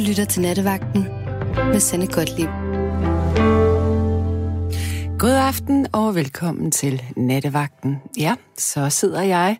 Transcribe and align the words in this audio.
lytter 0.00 0.24
til 0.24 0.42
Nattevagten 0.42 1.02
med 1.56 1.80
Sanne 1.80 2.06
Gottlieb. 2.06 2.48
God 5.18 5.36
aften 5.36 5.86
og 5.92 6.14
velkommen 6.14 6.70
til 6.70 7.02
Nattevagten. 7.16 7.96
Ja, 8.18 8.34
så 8.58 8.90
sidder 8.90 9.22
jeg 9.22 9.58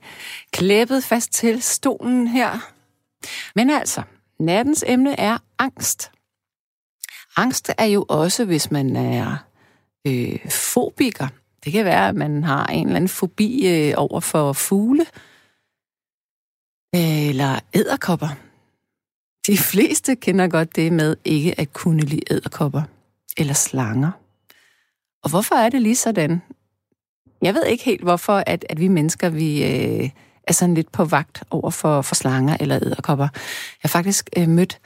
klæbet 0.53 1.05
fast 1.05 1.33
til 1.33 1.63
stolen 1.63 2.27
her. 2.27 2.73
Men 3.55 3.71
altså, 3.71 4.03
nattens 4.39 4.85
emne 4.87 5.21
er 5.21 5.39
angst. 5.59 6.11
Angst 7.37 7.71
er 7.79 7.85
jo 7.87 8.07
også, 8.09 8.45
hvis 8.45 8.71
man 8.71 8.97
er 8.97 9.37
øh, 10.07 10.51
fobiker. 10.51 11.29
Det 11.65 11.73
kan 11.73 11.85
være, 11.85 12.09
at 12.09 12.15
man 12.15 12.45
har 12.45 12.67
en 12.67 12.87
eller 12.87 12.97
anden 12.97 13.09
fobi 13.09 13.67
øh, 13.67 13.95
over 13.97 14.21
for 14.21 14.53
fugle 14.53 15.07
øh, 16.95 17.29
eller 17.29 17.61
æderkopper. 17.75 18.50
De 19.47 19.59
fleste 19.59 20.17
kender 20.17 20.49
godt 20.49 20.77
det 20.77 20.93
med 20.93 21.17
ikke 21.25 21.61
at 21.61 21.73
kunne 21.73 22.03
lide 22.03 22.23
æderkopper 22.31 22.83
eller 23.39 23.55
slanger. 23.55 24.11
Og 25.23 25.31
hvorfor 25.31 25.55
er 25.55 25.69
det 25.69 25.83
lige 25.83 25.97
sådan? 25.97 26.43
Jeg 27.43 27.55
ved 27.55 27.65
ikke 27.67 27.85
helt, 27.85 28.03
hvorfor 28.03 28.43
at, 28.47 28.67
at 28.69 28.81
vi 28.81 28.89
mennesker 28.89 29.29
vi, 29.29 29.65
øh, 29.65 30.11
er 30.51 30.53
sådan 30.53 30.75
lidt 30.75 30.93
på 30.93 31.05
vagt 31.05 31.43
over 31.51 31.71
for, 31.71 32.03
for 32.03 32.15
slanger 32.15 32.57
eller 32.61 32.79
æderkopper. 32.83 33.29
Jeg 33.35 33.81
har 33.83 33.89
faktisk 33.89 34.31
øh, 34.37 34.49
mødt 34.49 34.81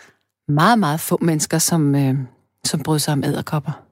meget, 0.48 0.78
meget 0.78 1.00
få 1.00 1.18
mennesker, 1.20 1.58
som, 1.58 1.94
øh, 1.94 2.14
som 2.64 2.82
bryder 2.82 2.98
sig 2.98 3.12
om 3.12 3.24
æderkopper. 3.24 3.84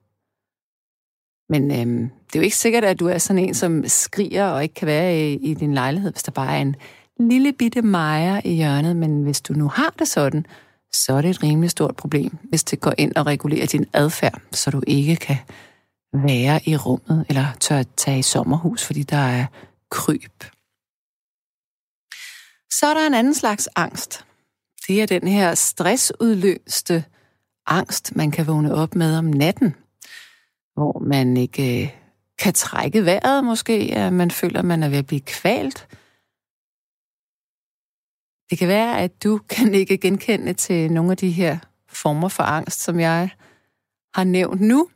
Men 1.53 1.71
øh, 1.71 2.11
det 2.27 2.35
er 2.35 2.41
jo 2.41 2.41
ikke 2.41 2.57
sikkert, 2.57 2.85
at 2.85 3.01
du 3.01 3.07
er 3.07 3.19
sådan 3.19 3.45
en, 3.45 3.55
som 3.55 3.89
skriger 3.89 4.47
og 4.47 4.63
ikke 4.63 4.75
kan 4.75 4.87
være 4.87 5.21
i, 5.21 5.35
i 5.35 5.55
din 5.55 5.75
lejlighed, 5.75 6.13
hvis 6.13 6.23
der 6.23 6.33
bare 6.33 6.57
er 6.57 6.61
en 6.61 6.77
lille 7.21 7.53
bitte 7.53 7.83
mejer 7.83 8.41
i 8.45 8.55
hjørnet. 8.55 8.97
Men 8.97 9.23
hvis 9.23 9.41
du 9.41 9.53
nu 9.53 9.69
har 9.69 9.95
det 9.99 10.09
sådan, 10.09 10.47
så 10.93 11.13
er 11.13 11.23
det 11.23 11.31
et 11.31 11.43
rimelig 11.43 11.71
stort 11.71 11.97
problem, 11.97 12.37
hvis 12.43 12.65
det 12.65 12.81
går 12.81 12.95
ind 12.99 13.17
og 13.17 13.27
regulerer 13.27 13.67
din 13.67 13.87
adfærd, 13.93 14.41
så 14.53 14.71
du 14.71 14.83
ikke 14.87 15.17
kan 15.17 15.37
være 16.15 16.69
i 16.69 16.77
rummet 16.77 17.27
eller 17.29 17.47
tør 17.61 17.83
tage 17.97 18.19
i 18.19 18.23
sommerhus, 18.23 18.85
fordi 18.85 19.03
der 19.03 19.17
er 19.17 19.47
kryb. 19.91 20.45
Så 22.71 22.87
er 22.87 22.95
der 22.95 23.07
en 23.07 23.15
anden 23.15 23.35
slags 23.35 23.69
angst. 23.77 24.25
Det 24.87 25.03
er 25.03 25.07
den 25.07 25.29
her 25.29 25.55
stressudløste 25.55 27.05
angst, 27.67 28.17
man 28.17 28.31
kan 28.31 28.47
vågne 28.47 28.75
op 28.75 28.95
med 28.95 29.17
om 29.17 29.25
natten, 29.25 29.75
hvor 30.75 30.99
man 30.99 31.37
ikke 31.37 31.83
øh, 31.83 31.91
kan 32.39 32.55
trække 32.55 33.05
vejret 33.05 33.45
måske, 33.45 33.93
at 33.93 34.13
man 34.13 34.31
føler, 34.31 34.59
at 34.59 34.65
man 34.65 34.83
er 34.83 34.89
ved 34.89 34.99
at 34.99 35.07
blive 35.07 35.21
kvalt. 35.21 35.87
Det 38.53 38.59
kan 38.59 38.69
være, 38.69 39.01
at 39.01 39.25
du 39.25 39.41
kan 39.57 39.75
ikke 39.75 39.97
genkende 39.97 40.53
til 40.53 40.93
nogle 40.93 41.11
af 41.11 41.17
de 41.17 41.31
her 41.31 41.59
former 41.89 42.29
for 42.29 42.43
angst, 42.43 42.83
som 42.83 43.01
jeg 43.01 43.31
har 44.15 44.25
nævnt 44.25 44.61
nu. 44.61 44.89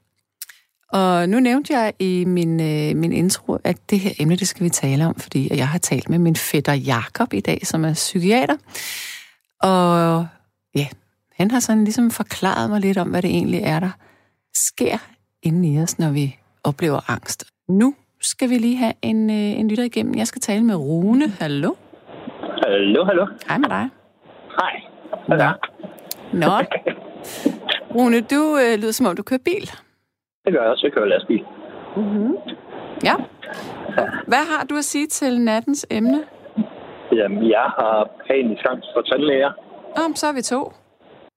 Og 0.93 1.29
nu 1.29 1.41
nævnte 1.41 1.73
jeg 1.73 1.93
i 1.99 2.25
min, 2.25 2.61
øh, 2.61 2.97
min 2.97 3.13
intro, 3.13 3.59
at 3.65 3.91
det 3.91 4.01
her 4.01 4.11
emne, 4.19 4.37
det 4.37 4.49
skal 4.49 4.65
vi 4.65 4.71
tale 4.71 5.07
om, 5.07 5.15
fordi 5.15 5.57
jeg 5.57 5.69
har 5.69 5.79
talt 5.79 6.09
med 6.09 6.19
min 6.19 6.37
fætter 6.37 6.73
Jakob 6.73 7.33
i 7.33 7.41
dag, 7.41 7.67
som 7.67 7.85
er 7.85 7.95
psykiater. 7.95 8.57
Og 9.63 10.27
ja, 10.75 10.87
han 11.33 11.51
har 11.51 11.61
sådan 11.61 11.85
ligesom 11.85 12.11
forklaret 12.11 12.71
mig 12.71 12.81
lidt 12.81 12.99
om, 12.99 13.09
hvad 13.09 13.23
det 13.23 13.31
egentlig 13.31 13.61
er, 13.61 13.81
der 13.81 13.91
sker 14.55 14.99
inde 15.43 15.73
i 15.73 15.79
os, 15.79 15.99
når 15.99 16.11
vi 16.11 16.37
oplever 16.65 17.11
angst. 17.11 17.45
Nu 17.69 17.95
skal 18.21 18.51
vi 18.51 18.59
lige 18.59 18.77
have 18.77 18.93
en, 19.03 19.31
øh, 19.31 19.37
en 19.37 19.69
lytter 19.69 19.85
igennem. 19.85 20.15
Jeg 20.15 20.27
skal 20.27 20.43
tale 20.43 20.65
med 20.65 20.75
Rune. 20.75 21.29
Hallo? 21.29 21.75
Hallo, 22.67 23.05
hallo. 23.05 23.27
Hej 23.49 23.59
med 23.59 23.69
dig. 23.69 23.85
Hej. 24.61 24.75
Nå. 25.29 25.49
Nå. 26.43 26.55
Rune, 27.95 28.21
du 28.21 28.41
øh, 28.63 28.73
lyder 28.81 28.93
som 28.93 29.07
om, 29.07 29.17
du 29.17 29.23
kører 29.23 29.45
bil. 29.51 29.67
Det 30.45 30.51
gør 30.53 30.63
jeg 30.63 30.71
også. 30.71 30.87
Jeg 30.87 30.93
kører 30.93 31.07
lastbil. 31.07 31.45
Mm-hmm. 31.97 32.33
Ja. 33.05 33.15
Hvad 34.31 34.45
har 34.53 34.63
du 34.71 34.75
at 34.77 34.85
sige 34.85 35.07
til 35.07 35.41
nattens 35.41 35.87
emne? 35.91 36.21
Jamen, 37.13 37.51
jeg 37.51 37.67
har 37.79 38.11
panisk 38.29 38.63
angst 38.71 38.89
for 38.95 39.03
tandlæger. 39.03 39.53
Om, 40.05 40.15
så 40.15 40.27
er 40.27 40.33
vi 40.33 40.43
to. 40.43 40.73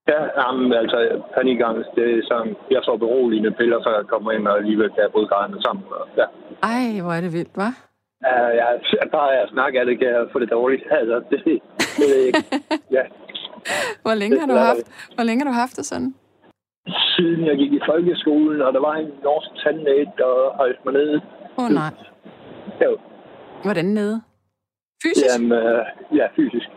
Ja, 0.07 0.21
jamen, 0.39 0.73
altså 0.73 0.97
panikangst, 1.35 1.89
det 1.95 2.05
er 2.17 2.21
sådan, 2.31 2.55
jeg 2.71 2.81
får 2.87 2.97
beroligende 2.97 3.51
piller, 3.51 3.79
før 3.87 3.95
jeg 3.97 4.07
kommer 4.07 4.31
ind, 4.31 4.47
og 4.47 4.57
alligevel 4.57 4.89
kan 4.89 5.01
jeg 5.03 5.11
bryde 5.11 5.27
grædende 5.27 5.61
sammen. 5.65 5.85
Og, 5.91 6.07
ja. 6.17 6.25
Ej, 6.63 7.01
hvor 7.01 7.13
er 7.13 7.21
det 7.21 7.33
vildt, 7.33 7.53
hva'? 7.57 7.88
Ja, 8.27 8.35
jeg, 8.59 8.69
bare 9.11 9.29
af 9.37 9.43
at 9.43 9.49
snakke 9.49 9.79
af 9.79 9.85
det, 9.85 9.99
kan 9.99 10.07
jeg 10.07 10.25
få 10.31 10.39
det 10.39 10.49
dårligt. 10.51 10.83
Altså, 10.99 11.15
det, 11.29 11.39
det 11.45 12.05
ved 12.09 12.15
jeg 12.17 12.27
ikke. 12.27 12.43
Ja. 12.97 13.03
Hvor 14.01 14.13
længe 14.13 14.33
Det 14.35 14.41
har 14.41 14.47
du 14.47 14.59
haft, 14.69 15.11
hvor 15.15 15.23
længe 15.23 15.39
har 15.43 15.51
du 15.51 15.55
haft 15.63 15.75
det 15.77 15.85
sådan? 15.85 16.15
Siden 17.15 17.45
jeg 17.45 17.57
gik 17.57 17.73
i 17.73 17.81
folkeskolen, 17.89 18.61
og 18.61 18.73
der 18.73 18.79
var 18.79 18.95
en 18.95 19.11
norsk 19.23 19.49
tandlæge, 19.63 20.05
der 20.17 20.55
holdt 20.57 20.85
mig 20.85 20.93
nede. 20.93 21.15
Åh 21.57 21.65
oh, 21.65 21.69
nej. 21.71 21.91
Jo, 22.83 22.97
Hvordan 23.63 23.85
nede? 23.85 24.21
Fysisk? 25.03 25.25
jamen, 25.33 25.51
øh, 25.51 25.85
ja, 26.19 26.25
fysisk. 26.35 26.67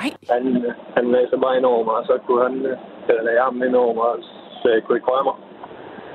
Nej. 0.00 0.10
Han, 0.32 0.42
øh, 0.66 0.72
han 0.96 1.04
lagde 1.12 1.28
sig 1.30 1.40
bare 1.40 1.56
ind 1.56 1.64
over 1.64 1.84
mig, 1.84 1.94
og 1.94 2.04
så 2.06 2.18
kunne 2.26 2.42
han 2.48 2.54
øh, 2.66 3.24
lagde 3.26 3.40
armen 3.40 3.62
ind 3.68 3.76
over 3.76 3.94
mig, 4.00 4.24
så 4.62 4.66
jeg 4.74 4.82
kunne 4.84 4.96
ikke 4.98 5.10
røre 5.12 5.24
mig. 5.30 5.36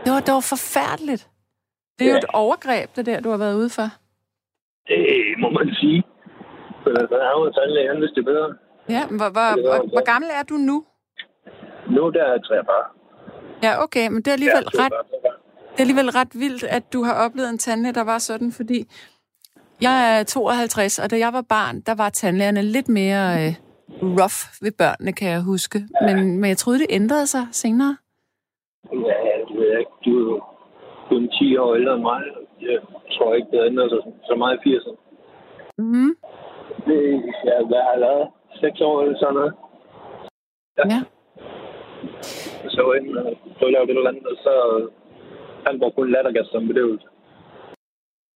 Det 0.06 0.12
var 0.16 0.23
dog 0.34 0.41
forfærdeligt. 0.53 1.23
Det 2.00 2.03
er 2.06 2.09
jo 2.09 2.13
Ja. 2.19 2.25
et 2.28 2.31
overgreb, 2.34 2.89
det 2.95 3.06
der, 3.06 3.19
du 3.22 3.29
har 3.29 3.38
været 3.38 3.56
ude 3.62 3.69
for. 3.78 3.88
Det 4.89 5.00
må 5.41 5.50
man 5.50 5.67
sige. 5.81 6.03
Men 6.85 6.94
altså, 7.01 7.16
han 7.25 7.33
jo 7.44 7.51
tandlæge, 7.57 7.88
han 7.94 8.01
vidste 8.01 8.16
det 8.16 8.25
bedre. 8.25 8.47
Ja, 8.95 9.03
hvor, 9.19 9.29
hvor, 9.35 9.50
Det 9.57 9.63
var 9.69 9.77
hvor, 9.77 9.88
hvor 9.95 10.05
gammel 10.11 10.29
er 10.39 10.44
du 10.51 10.55
nu? 10.69 10.77
Nu 11.95 12.09
der 12.16 12.23
er 12.23 12.31
jeg 12.31 12.44
43. 12.44 12.75
Ja, 13.63 13.83
okay, 13.83 14.07
men 14.07 14.17
det 14.17 14.27
er 14.27 14.31
alligevel, 14.39 14.66
Ja, 14.73 14.79
ret, 14.83 14.94
det 15.72 15.77
er 15.77 15.85
alligevel 15.88 16.09
ret 16.09 16.31
vildt, 16.33 16.63
at 16.63 16.94
du 16.94 17.03
har 17.03 17.13
oplevet 17.25 17.50
en 17.50 17.57
tandlæge, 17.57 17.94
der 17.94 18.03
var 18.03 18.17
sådan, 18.17 18.51
fordi 18.51 18.79
jeg 19.81 20.19
er 20.19 20.23
52, 20.23 21.00
og 21.00 21.11
da 21.11 21.17
jeg 21.17 21.33
var 21.33 21.41
barn, 21.50 21.81
der 21.81 21.95
var 21.95 22.09
tandlægerne 22.09 22.61
lidt 22.61 22.89
mere 22.89 23.25
øh, 23.41 23.53
rough 24.19 24.39
ved 24.61 24.71
børnene, 24.81 25.13
kan 25.13 25.29
jeg 25.29 25.41
huske. 25.41 25.79
Men, 26.01 26.16
men 26.39 26.47
jeg 26.50 26.57
troede, 26.57 26.79
det 26.79 26.88
ændrede 26.89 27.27
sig 27.27 27.47
senere. 27.51 27.97
Ja, 28.91 29.17
det 29.47 29.56
ved 29.59 29.67
jeg 29.71 29.79
ikke. 29.79 29.91
Du 30.06 30.11
er 30.19 30.23
jo 30.29 30.44
kun 31.09 31.29
10 31.39 31.57
år 31.57 31.75
ældre 31.75 31.94
end 31.94 32.01
mig. 32.01 32.21
Jeg 32.61 32.79
tror 33.15 33.33
ikke, 33.35 33.51
det 33.51 33.65
ændrer 33.69 33.89
sig 33.89 34.01
så 34.29 34.35
meget 34.35 34.59
i 34.65 34.69
80'erne. 34.75 34.97
Mm, 35.77 36.11
Det, 36.87 37.01
ja, 37.49 37.55
hvad 37.69 37.81
har 37.85 37.91
jeg 37.95 37.99
lavet? 37.99 38.27
6 38.61 38.81
år 38.81 39.01
eller 39.01 39.17
sådan 39.19 39.33
noget. 39.39 39.53
ja. 40.93 40.99
Så 42.75 42.79
var 42.85 42.93
jeg 42.93 43.01
inde 43.03 43.21
og 43.25 43.33
så 43.59 43.65
lavede 43.73 43.91
et 43.91 43.97
eller 43.97 44.09
andet, 44.11 44.27
og 44.33 44.37
så 44.45 44.53
han 45.67 45.79
brugte 45.79 45.95
kun 45.95 46.11
lattergas 46.11 46.47
som 46.51 46.67
bedøvelse. 46.67 47.07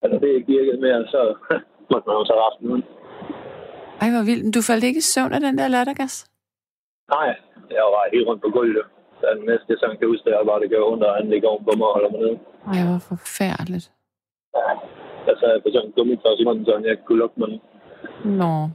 Altså, 0.04 0.18
det 0.22 0.30
ikke 0.36 0.48
virkede 0.56 0.82
mere, 0.86 1.08
så 1.14 1.22
måtte 1.92 2.06
man 2.08 2.18
jo 2.20 2.24
tage 2.30 2.42
resten 2.48 2.68
ud. 2.76 2.82
Ej, 4.02 4.10
hvor 4.14 4.24
vildt. 4.30 4.56
Du 4.56 4.62
faldt 4.70 4.84
ikke 4.90 5.02
i 5.04 5.10
søvn 5.14 5.34
af 5.34 5.42
den 5.46 5.58
der 5.60 5.68
lattergas? 5.68 6.16
Nej, 7.16 7.30
jeg 7.78 7.84
var 7.96 8.12
helt 8.14 8.28
rundt 8.28 8.42
på 8.46 8.50
gulvet. 8.58 8.86
Så 9.20 9.26
den 9.38 9.46
næste 9.52 9.72
sang 9.82 9.94
kan 10.00 10.08
huske, 10.12 10.26
det 10.26 10.34
er 10.34 10.44
bare, 10.52 10.62
det 10.64 10.70
gør 10.70 10.84
ondt, 10.92 11.04
og 11.04 11.16
han 11.20 11.30
ligger 11.30 11.48
oven 11.50 11.66
på 11.66 11.72
mig 11.78 11.88
og 11.88 11.94
holder 11.98 12.12
mig 12.14 12.20
nede. 12.24 12.38
Ej, 12.72 12.82
hvor 12.90 13.00
forfærdeligt. 13.12 13.86
Jeg 15.28 15.62
på 15.64 15.70
sådan 15.74 15.88
en 15.88 15.94
gummitrods 15.96 16.40
i 16.40 16.44
munden, 16.44 16.66
så 16.66 16.82
jeg 16.86 16.98
kunne 17.06 17.20
lukke 17.20 17.40
munden. 17.40 17.60
Nå, 18.26 18.70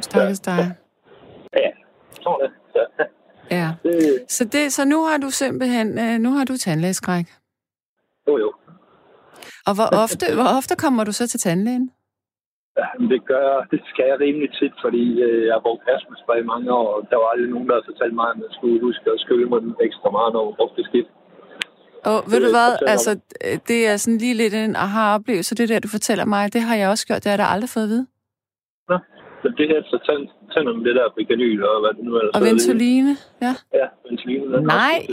stakkels 0.00 0.40
dig. 0.40 0.58
Ja, 1.56 1.70
tror 2.22 2.38
det. 2.42 2.50
Så, 2.72 2.80
Ja. 3.50 3.68
det, 3.84 4.24
Så, 4.28 4.44
det, 4.44 4.72
så 4.72 4.84
nu 4.84 4.98
har 5.04 5.18
du 5.24 5.30
simpelthen, 5.30 5.88
øh, 5.98 6.18
nu 6.18 6.30
har 6.30 6.44
du 6.44 6.56
tandlægeskræk. 6.56 7.26
jo 8.28 8.38
jo. 8.38 8.52
Og 9.68 9.72
hvor 9.78 9.88
ofte, 10.04 10.24
hvor 10.38 10.50
ofte 10.58 10.74
kommer 10.84 11.02
du 11.04 11.12
så 11.12 11.24
til 11.28 11.40
tandlægen? 11.40 11.90
Ja, 12.78 12.86
det 13.12 13.20
gør 13.30 13.42
jeg, 13.50 13.60
det 13.72 13.80
skal 13.90 14.06
jeg 14.10 14.20
rimelig 14.20 14.50
tit, 14.58 14.74
fordi 14.84 15.04
øh, 15.26 15.46
jeg 15.46 15.54
har 15.56 15.64
brugt 15.66 15.82
astmaspray 15.94 16.38
i 16.42 16.50
mange 16.52 16.68
år, 16.80 16.88
og 16.96 17.00
der 17.10 17.16
var 17.22 17.28
aldrig 17.32 17.50
nogen, 17.50 17.68
der 17.68 17.74
havde 17.74 17.88
fortalt 17.90 18.14
mig, 18.20 18.28
at 18.32 18.38
jeg 18.46 18.52
skulle 18.56 18.80
huske 18.86 19.06
at 19.14 19.20
skylle 19.24 19.46
munden 19.52 19.74
ekstra 19.86 20.08
meget, 20.18 20.32
når 20.32 20.42
jeg 20.46 20.56
brugte 20.60 20.84
skidt. 20.88 21.08
Og 22.04 22.22
ved 22.30 22.38
du 22.40 22.44
Det 22.46 22.54
hvad, 22.54 22.70
altså, 22.86 23.10
øh, 23.44 23.58
det 23.68 23.86
er 23.86 23.96
sådan 23.96 24.18
lige 24.18 24.34
lidt 24.34 24.54
en 24.54 24.76
aha-oplevelse, 24.76 25.54
det 25.54 25.68
der, 25.68 25.78
du 25.78 25.88
fortæller 25.88 26.24
mig, 26.24 26.52
det 26.52 26.60
har 26.60 26.76
jeg 26.76 26.88
også 26.88 27.06
gjort, 27.06 27.16
det 27.24 27.30
har 27.30 27.32
jeg 27.32 27.38
da 27.38 27.44
aldrig 27.54 27.70
fået 27.70 27.82
at 27.84 27.88
vide. 27.88 28.06
Nå, 28.88 28.98
men 29.42 29.52
det 29.58 29.66
her, 29.68 29.82
så 29.92 29.98
tænd, 30.06 30.28
tænder 30.52 30.72
man 30.76 30.84
det 30.84 30.94
der 30.94 31.12
Bicanyl 31.16 31.64
og 31.64 31.80
hvad 31.80 31.92
det 31.96 32.04
nu 32.04 32.16
ellers 32.18 32.34
Og. 32.36 32.42
Ventoline, 32.42 33.16
ja. 33.42 33.54
Ja, 33.74 33.86
Ventoline. 34.08 34.56
er 34.56 34.60
Nej. 34.60 35.06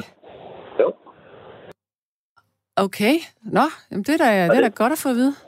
Jo. 0.79 0.93
Okay, 2.75 3.15
nå, 3.43 3.65
jamen 3.91 4.03
det 4.03 4.13
er 4.13 4.17
da, 4.25 4.47
det 4.51 4.57
er 4.57 4.61
da 4.61 4.71
godt 4.83 4.93
at 4.93 4.99
få 5.03 5.09
at 5.09 5.15
vide. 5.15 5.33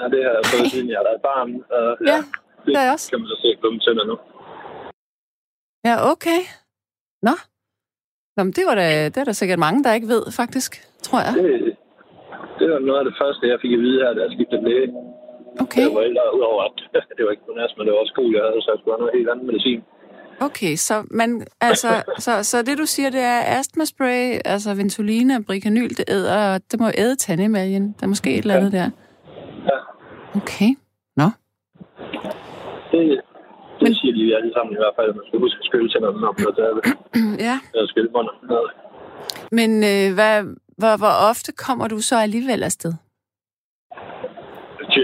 Ja, 0.00 0.08
det 0.14 0.24
har 0.24 0.32
jeg 0.38 0.44
fået 0.52 0.70
siden 0.72 0.88
jeg 0.90 0.98
har 0.98 1.06
været 1.10 1.22
barn. 1.30 1.50
Og, 1.76 2.06
Ja, 2.06 2.16
det 2.16 2.66
det 2.66 2.76
er 2.76 2.92
også. 2.92 3.10
kan 3.10 3.18
man 3.20 3.28
så 3.28 3.36
se 3.44 3.56
på 3.62 3.66
mine 3.70 3.80
tænder 3.86 4.04
nu. 4.10 4.16
Ja, 5.88 5.94
okay. 6.12 6.40
Nå. 7.22 7.34
Nå, 8.36 8.40
men 8.44 8.52
det 8.52 8.64
var 8.68 8.74
da, 8.74 8.86
det 9.12 9.16
er 9.16 9.24
der 9.24 9.32
sikkert 9.32 9.58
mange, 9.58 9.84
der 9.84 9.92
ikke 9.98 10.08
ved, 10.08 10.24
faktisk, 10.40 10.70
tror 11.06 11.20
jeg. 11.26 11.32
Det, 11.34 11.76
det 12.58 12.66
var 12.72 12.78
noget 12.88 12.98
af 13.02 13.06
det 13.10 13.16
første, 13.22 13.42
jeg 13.52 13.58
fik 13.62 13.72
at 13.72 13.80
vide 13.86 13.98
her, 14.02 14.10
da 14.14 14.20
jeg 14.24 14.30
skiftede 14.34 14.62
læge. 14.68 14.88
Okay. 15.64 15.82
Jeg 15.86 15.94
var 15.98 16.04
ældre, 16.10 16.22
udover 16.38 16.62
at 16.68 16.76
det 17.16 17.22
var 17.24 17.30
ikke 17.34 17.46
kun 17.48 17.58
astma, 17.64 17.84
det 17.84 17.92
var 17.92 18.00
også 18.04 18.14
kol, 18.18 18.34
jeg 18.36 18.42
havde, 18.46 18.62
så 18.62 18.70
jeg 18.72 18.78
skulle 18.78 18.94
have 18.94 19.02
noget 19.04 19.16
helt 19.18 19.28
andet 19.32 19.46
medicin. 19.50 19.80
Okay, 20.40 20.74
så, 20.76 20.94
man, 21.10 21.46
altså, 21.60 21.88
så, 22.26 22.32
så 22.50 22.56
det 22.62 22.78
du 22.78 22.86
siger, 22.86 23.10
det 23.10 23.20
er 23.20 23.40
astmaspray, 23.58 24.38
altså 24.44 24.74
Ventolina 24.74 25.36
og 25.36 25.44
Bricanyl, 25.46 25.88
det 25.98 26.04
æder, 26.08 26.58
det 26.70 26.80
må 26.80 26.88
æde 26.98 27.16
tandemaljen. 27.16 27.84
Der 27.98 28.04
er 28.06 28.12
måske 28.14 28.30
et 28.30 28.38
eller 28.38 28.56
andet 28.56 28.72
der. 28.72 28.90
Ja. 29.70 29.78
Okay. 30.40 30.70
Nå. 31.16 31.28
Det, 32.92 33.20
det 33.78 33.82
Men- 33.88 33.94
siger 34.00 34.12
de 34.18 34.36
alle 34.36 34.52
sammen 34.56 34.72
i 34.76 34.80
hvert 34.82 34.96
fald. 34.98 35.10
Man 35.18 35.26
skal 35.28 35.40
huske 35.44 35.58
at 35.62 35.66
skylle 35.70 35.88
tænderne, 35.90 36.20
når 36.24 36.32
man 36.36 36.44
har 36.48 36.54
taget 36.60 36.74
det. 36.78 36.84
ja. 37.48 37.56
Eller 37.74 37.86
skylle 37.92 38.10
munden. 38.16 38.34
Men 39.58 39.70
øh, 39.92 40.06
hvad, 40.18 40.34
hvor, 40.80 40.94
hvor 41.02 41.14
ofte 41.30 41.50
kommer 41.66 41.86
du 41.92 41.98
så 42.10 42.16
alligevel 42.26 42.62
afsted? 42.70 42.92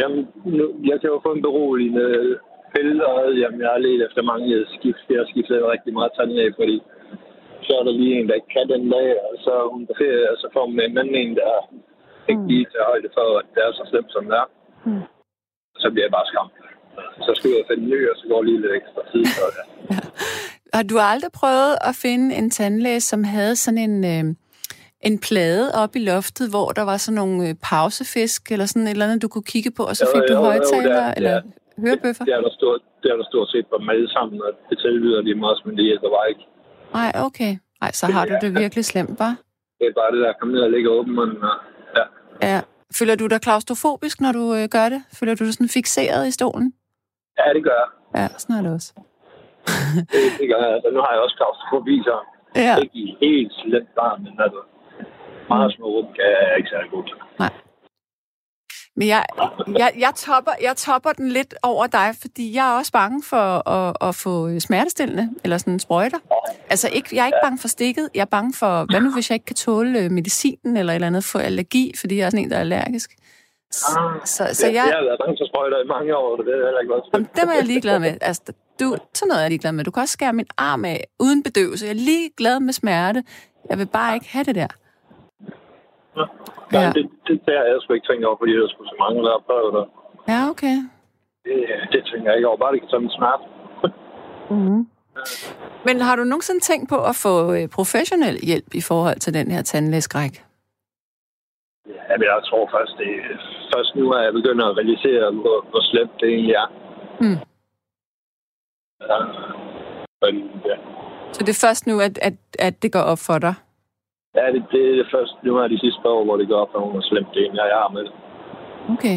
Jamen, 0.01 0.23
nu, 0.59 0.65
jeg 0.91 0.97
kan 1.01 1.11
jo 1.15 1.19
få 1.27 1.31
en 1.35 1.43
beroligende 1.49 2.07
pille, 2.75 3.07
og 3.07 3.19
jamen, 3.43 3.61
jeg 3.65 3.71
har 3.75 3.79
let 3.87 4.01
efter 4.07 4.23
mange 4.33 4.49
skift. 4.77 5.05
Jeg 5.11 5.19
har 5.23 5.29
skiftet 5.33 5.71
rigtig 5.75 5.93
meget 5.99 6.13
tandlæge, 6.19 6.55
fordi 6.61 6.77
så 7.67 7.73
er 7.79 7.85
der 7.85 7.93
lige 8.01 8.15
en, 8.19 8.29
der 8.29 8.35
ikke 8.39 8.53
kan 8.57 8.69
den 8.75 8.85
dag, 8.95 9.09
og 9.29 9.35
så 9.45 9.51
er 9.63 9.67
hun 9.75 9.87
på 9.87 9.95
ferie, 10.03 10.31
og 10.33 10.37
så 10.43 10.47
får 10.53 10.67
man 10.67 10.91
en 10.91 10.99
anden 10.99 11.15
en, 11.23 11.35
der 11.41 11.51
ikke 12.31 12.45
lige 12.53 12.67
tager 12.73 12.91
højde 12.93 13.09
for, 13.17 13.27
at 13.41 13.47
det 13.55 13.61
er 13.63 13.73
så 13.73 13.85
slemt, 13.91 14.11
som 14.13 14.25
det 14.31 14.37
er. 14.43 14.47
Mm. 14.87 15.03
Så 15.83 15.87
bliver 15.91 16.07
jeg 16.07 16.17
bare 16.19 16.29
skræmt. 16.31 16.55
Så 17.27 17.33
skal 17.37 17.51
jeg 17.51 17.65
finde 17.71 17.83
en 17.85 17.91
ny, 17.91 18.11
og 18.11 18.17
så 18.21 18.25
går 18.29 18.43
lige 18.43 18.61
lidt 18.61 18.73
ekstra 18.81 19.03
tid. 19.13 19.25
Så, 19.25 19.45
ja. 19.59 19.97
Har 20.77 20.83
du 20.83 20.97
aldrig 21.13 21.33
prøvet 21.33 21.75
at 21.89 21.95
finde 22.05 22.35
en 22.35 22.51
tandlæge, 22.51 23.01
som 23.01 23.25
havde 23.25 23.57
sådan 23.57 23.79
en, 23.91 23.97
øh, 24.05 24.35
en 25.01 25.19
plade 25.19 25.75
op 25.83 25.97
i 25.97 25.99
loftet, 25.99 26.51
hvor 26.51 26.69
der 26.79 26.83
var 26.83 26.97
sådan 26.97 27.15
nogle 27.23 27.49
øh, 27.49 27.55
pausefisk, 27.63 28.53
eller 28.53 28.67
sådan 28.67 28.87
et 28.87 28.91
eller 28.91 29.07
andet, 29.07 29.23
du 29.23 29.29
kunne 29.29 29.49
kigge 29.55 29.71
på, 29.71 29.83
og 29.91 29.97
så 29.97 30.07
fik 30.15 30.23
du 30.29 30.33
jo, 30.33 30.39
jo, 30.39 30.45
højtaler, 30.45 30.83
det 30.83 31.03
er- 31.09 31.15
eller 31.17 31.41
det 31.41 31.53
hørebøffer? 31.85 32.25
Det 32.25 32.35
er 32.35 32.41
der 32.41 32.51
stort, 32.59 32.81
det 33.03 33.09
er 33.13 33.17
der 33.17 33.25
stort 33.33 33.49
set 33.51 33.67
på 33.71 33.77
dem 33.81 33.89
alle 33.89 34.09
sammen, 34.17 34.43
og 34.43 34.51
det 34.71 34.79
tilbyder 34.79 35.23
de 35.23 35.35
mig 35.35 35.49
også, 35.51 35.63
men 35.67 35.77
det 35.77 35.85
hjælper 35.85 36.09
bare 36.17 36.29
ikke. 36.33 36.45
Nej, 36.95 37.13
okay. 37.27 37.53
Nej, 37.83 37.93
så 37.93 38.07
har 38.07 38.25
du 38.27 38.35
det 38.43 38.55
virkelig 38.55 38.85
slemt, 38.85 39.19
bare. 39.19 39.37
Det 39.79 39.87
er 39.91 39.93
bare 40.01 40.11
det 40.15 40.21
der 40.25 40.33
komme 40.41 40.55
ned 40.55 40.63
og 40.63 40.71
ligge 40.71 40.91
åben 40.91 41.19
og 41.19 41.29
ja. 41.97 42.05
Ja. 42.49 42.61
Føler 42.99 43.15
du 43.17 43.27
dig 43.27 43.41
klaustrofobisk, 43.41 44.21
når 44.21 44.33
du 44.33 44.55
øh, 44.55 44.69
gør 44.69 44.89
det? 44.89 45.03
Føler 45.19 45.35
du 45.35 45.45
dig 45.45 45.53
sådan 45.55 45.69
fixeret 45.69 46.29
i 46.29 46.31
stolen? 46.31 46.73
Ja, 47.39 47.47
det 47.57 47.63
gør 47.69 47.77
jeg. 47.83 47.89
Ja, 48.19 48.27
sådan 48.39 48.57
er 48.57 48.63
det 48.67 48.73
også. 48.79 48.91
Det, 50.13 50.23
det 50.41 50.47
gør 50.53 50.61
jeg. 50.67 50.73
Altså, 50.77 50.91
nu 50.95 51.01
har 51.05 51.13
jeg 51.15 51.21
også 51.27 51.37
klaustrofobi, 51.41 51.97
så 52.09 52.15
Ja. 52.57 52.77
ikke 52.85 52.99
i 53.05 53.17
helt 53.21 53.53
slemt 53.63 53.89
varm, 54.01 54.21
men 54.21 54.35
altså, 54.47 54.61
meget 55.49 55.75
små 55.77 55.87
rum 55.87 56.09
kan 56.17 56.25
jeg 56.25 56.55
ikke 56.59 56.71
særlig 56.75 56.91
godt. 56.91 57.11
Men 58.97 59.09
jeg, 59.09 59.25
jeg, 59.79 59.93
jeg, 59.99 60.13
topper, 60.17 60.53
jeg 60.63 60.77
topper 60.77 61.13
den 61.13 61.29
lidt 61.29 61.55
over 61.63 61.87
dig, 61.87 62.15
fordi 62.21 62.57
jeg 62.57 62.73
er 62.75 62.79
også 62.79 62.93
bange 62.93 63.23
for 63.31 63.69
at, 63.69 63.97
at 64.09 64.15
få 64.15 64.61
smertestillende, 64.61 65.29
eller 65.45 65.59
sådan 65.59 65.79
sprøjter. 65.79 66.19
Altså, 66.71 66.89
ikke, 66.93 67.09
jeg 67.17 67.23
er 67.23 67.27
ikke 67.27 67.39
bange 67.43 67.59
for 67.59 67.69
stikket. 67.69 68.09
Jeg 68.15 68.21
er 68.21 68.25
bange 68.37 68.53
for, 68.59 68.87
hvad 68.91 69.01
nu 69.01 69.13
hvis 69.15 69.31
jeg 69.31 69.35
ikke 69.35 69.45
kan 69.45 69.57
tåle 69.57 69.99
øh, 69.99 70.11
medicinen, 70.11 70.77
eller 70.77 70.93
et 70.93 70.95
eller 70.95 71.07
andet, 71.07 71.25
få 71.25 71.39
allergi, 71.39 71.93
fordi 72.01 72.17
jeg 72.17 72.27
er 72.27 72.31
sådan 72.31 72.45
en, 72.45 72.51
der 72.51 72.57
er 72.57 72.61
allergisk. 72.61 73.11
Så, 73.73 74.01
så, 74.35 74.43
så 74.61 74.67
jeg, 74.67 74.75
jeg, 74.75 74.83
har 74.83 75.05
været 75.09 75.21
bange 75.23 75.37
for 75.41 75.47
sprøjter 75.51 75.79
i 75.85 75.89
mange 75.95 76.17
år, 76.17 76.37
det 76.37 76.45
ved 76.47 76.57
jeg 76.61 76.67
heller 76.69 76.81
ikke 76.83 76.93
godt. 76.95 77.05
Jamen, 77.15 77.29
dem 77.39 77.47
er 77.53 77.57
jeg 77.61 77.67
ligeglad 77.73 77.99
med. 78.07 78.13
Altså, 78.29 78.43
du, 78.81 78.87
sådan 79.19 79.29
noget 79.29 79.41
er 79.41 79.45
jeg 79.47 79.53
ligeglad 79.55 79.73
med. 79.73 79.85
Du 79.85 79.91
kan 79.95 80.01
også 80.05 80.17
skære 80.19 80.33
min 80.41 80.51
arm 80.71 80.85
af 80.85 80.99
uden 81.25 81.41
bedøvelse. 81.43 81.87
Jeg 81.87 81.95
er 81.99 82.03
ligeglad 82.13 82.57
med 82.61 82.73
smerte. 82.81 83.21
Jeg 83.71 83.77
vil 83.81 83.89
bare 83.99 84.15
ikke 84.17 84.29
have 84.35 84.45
det 84.49 84.55
der. 84.61 84.73
Ja. 86.19 86.25
Ja. 86.73 86.93
Det, 86.97 87.05
det, 87.47 87.55
har 87.59 87.67
jeg 87.71 87.77
sgu 87.81 87.93
ikke 87.93 88.09
tænkt 88.11 88.25
over, 88.29 88.37
fordi 88.43 88.53
der 88.63 88.69
skulle 88.73 88.91
så 88.95 88.97
mange, 89.05 89.19
der 89.27 89.33
har 89.37 89.43
prøvet 89.49 89.73
det. 89.77 89.85
Ja, 90.33 90.41
okay. 90.53 90.77
Det, 91.47 91.57
det 91.93 92.01
tænker 92.11 92.27
jeg 92.31 92.37
ikke 92.39 92.49
over. 92.49 92.59
Bare 92.63 92.73
det 92.73 92.81
kan 92.81 92.89
tage 92.93 93.05
min 93.07 93.15
smerte. 93.19 93.45
Mm-hmm. 94.55 94.83
Men 95.87 96.01
har 96.01 96.17
du 96.17 96.25
nogensinde 96.25 96.61
tænkt 96.61 96.89
på 96.89 96.99
at 97.11 97.17
få 97.25 97.35
øh, 97.55 97.69
professionel 97.69 98.37
hjælp 98.49 98.75
i 98.75 98.81
forhold 98.81 99.19
til 99.25 99.35
den 99.35 99.51
her 99.51 99.63
tandlægeskræk? 99.63 100.45
Ja, 101.89 102.13
men 102.19 102.27
jeg 102.33 102.41
tror 102.49 102.71
først, 102.77 102.93
det 102.99 103.09
først 103.75 103.95
nu, 103.97 104.13
at 104.13 104.25
jeg 104.25 104.33
begynder 104.33 104.65
at 104.69 104.77
realisere, 104.77 105.31
hvor, 105.33 105.59
hvor 105.71 105.83
slemt 105.91 106.15
det 106.21 106.29
egentlig 106.29 106.55
er. 106.63 106.69
Mm. 107.21 107.39
Ja. 109.11 109.19
Men, 110.23 110.35
ja. 110.71 110.77
Så 111.33 111.41
det 111.45 111.49
er 111.57 111.67
først 111.67 111.87
nu, 111.87 112.01
at, 112.01 112.19
at, 112.29 112.35
at 112.59 112.83
det 112.83 112.93
går 112.93 113.05
op 113.13 113.19
for 113.27 113.39
dig? 113.39 113.55
Ja, 114.35 114.47
det, 114.53 114.65
det 114.73 114.81
er 114.91 114.95
det 115.01 115.07
først 115.15 115.35
nu 115.45 115.59
her 115.59 115.69
de 115.69 115.79
sidste 115.81 116.01
par 116.03 116.09
år, 116.09 116.25
hvor 116.25 116.37
det 116.37 116.49
går 116.49 116.61
op, 116.65 116.71
hvor 116.73 117.01
slemt 117.01 117.29
det 117.35 117.41
egentlig 117.43 117.61
er, 117.61 117.67
jeg 117.75 117.77
har 117.85 117.89
med 117.97 118.03
det. 118.07 118.13
Okay, 118.95 119.17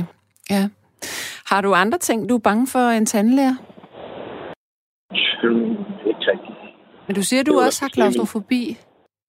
ja. 0.50 0.64
Har 1.52 1.62
du 1.62 1.74
andre 1.74 1.98
ting, 1.98 2.30
du 2.30 2.36
er 2.36 2.40
bange 2.50 2.68
for 2.68 2.80
en 2.98 3.06
tandlæger? 3.06 3.56
Hmm, 5.42 5.72
Ikke 6.10 6.32
rigtigt. 6.32 6.58
Men 7.08 7.16
du 7.16 7.24
siger, 7.24 7.40
at 7.40 7.46
du 7.46 7.60
også 7.60 7.84
har 7.84 7.90
klaustrofobi. 7.90 8.78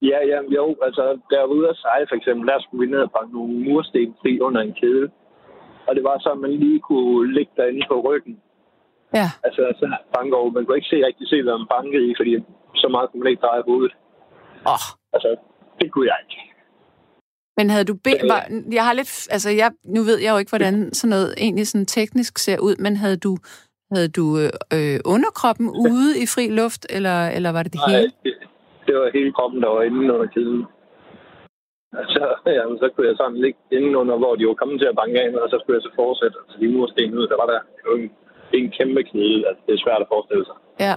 Ja, 0.03 0.19
ja, 0.31 0.39
jo, 0.57 0.77
altså, 0.83 1.19
jeg 1.31 1.41
var 1.41 1.47
ude 1.47 1.69
at 1.69 1.77
sejle, 1.77 2.07
for 2.09 2.17
eksempel, 2.17 2.49
der 2.49 2.59
skulle 2.61 2.87
vi 2.87 2.93
ned 2.93 3.01
og 3.09 3.13
banke 3.17 3.33
nogle 3.35 3.53
mursten 3.67 4.15
fri 4.21 4.41
under 4.41 4.61
en 4.61 4.75
kæde. 4.81 5.09
Og 5.89 5.95
det 5.97 6.05
var 6.05 6.19
så, 6.19 6.31
at 6.33 6.39
man 6.39 6.53
lige 6.65 6.81
kunne 6.81 7.35
ligge 7.37 7.53
derinde 7.57 7.83
på 7.91 7.97
ryggen. 8.09 8.41
Ja. 9.15 9.29
Altså, 9.47 9.63
så 9.79 9.85
banke 10.17 10.37
over. 10.37 10.51
Man 10.51 10.65
kunne 10.65 10.77
ikke 10.77 10.93
se 10.95 11.07
rigtig 11.09 11.29
se, 11.29 11.43
hvad 11.43 11.59
man 11.59 11.73
bankede 11.77 12.05
i, 12.11 12.15
fordi 12.19 12.33
så 12.83 12.89
meget 12.89 13.11
kunne 13.11 13.23
man 13.23 13.31
ikke 13.31 13.45
dreje 13.47 13.63
hovedet. 13.69 13.93
Åh, 14.67 14.73
oh, 14.73 14.87
Altså, 15.15 15.31
det 15.81 15.93
kunne 15.93 16.07
jeg 16.07 16.19
ikke. 16.25 16.37
Men 17.59 17.71
havde 17.71 17.85
du 17.85 17.95
bedt... 17.95 18.23
Var, 18.29 18.43
jeg 18.73 18.85
har 18.85 18.93
lidt... 18.93 19.29
Altså, 19.31 19.51
jeg, 19.51 19.71
nu 19.85 20.03
ved 20.03 20.19
jeg 20.19 20.33
jo 20.33 20.39
ikke, 20.39 20.51
hvordan 20.51 20.95
sådan 20.95 21.11
noget 21.11 21.35
egentlig 21.39 21.67
sådan 21.67 21.87
teknisk 21.87 22.39
ser 22.39 22.59
ud, 22.59 22.77
men 22.77 22.97
havde 22.97 23.17
du, 23.17 23.37
havde 23.95 24.09
du 24.09 24.39
øh, 24.39 24.51
øh, 24.75 25.01
underkroppen 25.05 25.69
ude 25.69 26.11
i 26.23 26.27
fri 26.35 26.49
luft, 26.49 26.87
eller, 26.91 27.29
eller 27.29 27.51
var 27.53 27.63
det 27.63 27.73
det 27.73 27.81
Nej, 27.87 27.97
hele? 27.97 28.13
det, 28.25 28.35
det 28.87 28.95
var 29.01 29.17
hele 29.19 29.33
kroppen, 29.37 29.59
der 29.65 29.71
var 29.77 29.83
inde 29.83 30.15
under 30.15 30.29
kæden. 30.35 30.63
Altså, 32.01 32.23
jamen, 32.59 32.79
så 32.83 32.87
kunne 32.93 33.09
jeg 33.11 33.17
sådan 33.21 33.41
ligge 33.45 33.61
inde 33.79 33.91
under, 34.01 34.17
hvor 34.23 34.35
de 34.37 34.47
var 34.51 34.55
kommet 34.61 34.79
til 34.81 34.89
at 34.93 34.99
banke 35.03 35.17
af, 35.23 35.29
og 35.45 35.49
så 35.51 35.57
skulle 35.59 35.77
jeg 35.79 35.87
så 35.89 35.93
fortsætte. 36.03 36.37
Altså, 36.43 36.57
de 36.61 36.69
mursten 36.77 37.19
ud, 37.19 37.27
der 37.33 37.37
var 37.43 37.49
der 37.53 37.61
en, 37.95 38.05
en 38.59 38.67
kæmpe 38.79 39.03
kæde. 39.11 39.39
Altså, 39.49 39.63
det 39.67 39.73
er 39.75 39.83
svært 39.85 40.03
at 40.05 40.11
forestille 40.15 40.45
sig, 40.49 40.57
Ja. 40.87 40.95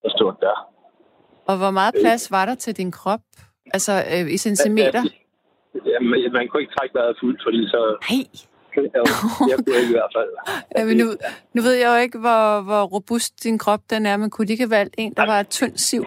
hvor 0.00 0.10
stort 0.16 0.36
der. 0.46 0.56
Og 1.50 1.54
hvor 1.60 1.70
meget 1.78 1.94
plads 2.02 2.30
var 2.36 2.44
der 2.46 2.54
til 2.64 2.76
din 2.80 2.90
krop? 2.98 3.24
Altså, 3.76 3.92
øh, 4.12 4.26
i 4.36 4.38
centimeter? 4.46 5.02
Jamen, 5.92 6.32
man 6.32 6.48
kunne 6.48 6.62
ikke 6.62 6.74
trække 6.78 6.94
vejret 6.98 7.16
fuldt, 7.22 7.40
fordi 7.46 7.60
så... 7.74 7.80
Nej. 8.10 8.24
Jeg, 8.76 9.58
kunne 9.66 9.76
ikke 9.80 9.92
i 9.94 9.98
hvert 10.00 10.12
fald. 10.16 10.30
Ja, 10.76 10.84
men 10.84 10.96
nu, 10.96 11.04
nu 11.54 11.62
ved 11.62 11.72
jeg 11.72 11.88
jo 11.96 12.02
ikke, 12.02 12.18
hvor, 12.18 12.60
hvor 12.68 12.82
robust 12.82 13.44
din 13.44 13.58
krop 13.58 13.80
den 13.90 14.06
er, 14.06 14.16
men 14.16 14.30
kunne 14.30 14.46
de 14.46 14.52
ikke 14.52 14.70
valgt 14.70 14.94
en, 14.98 15.14
der 15.16 15.26
var 15.26 15.40
et 15.40 15.48
tyndt 15.48 15.80
siv? 15.80 16.04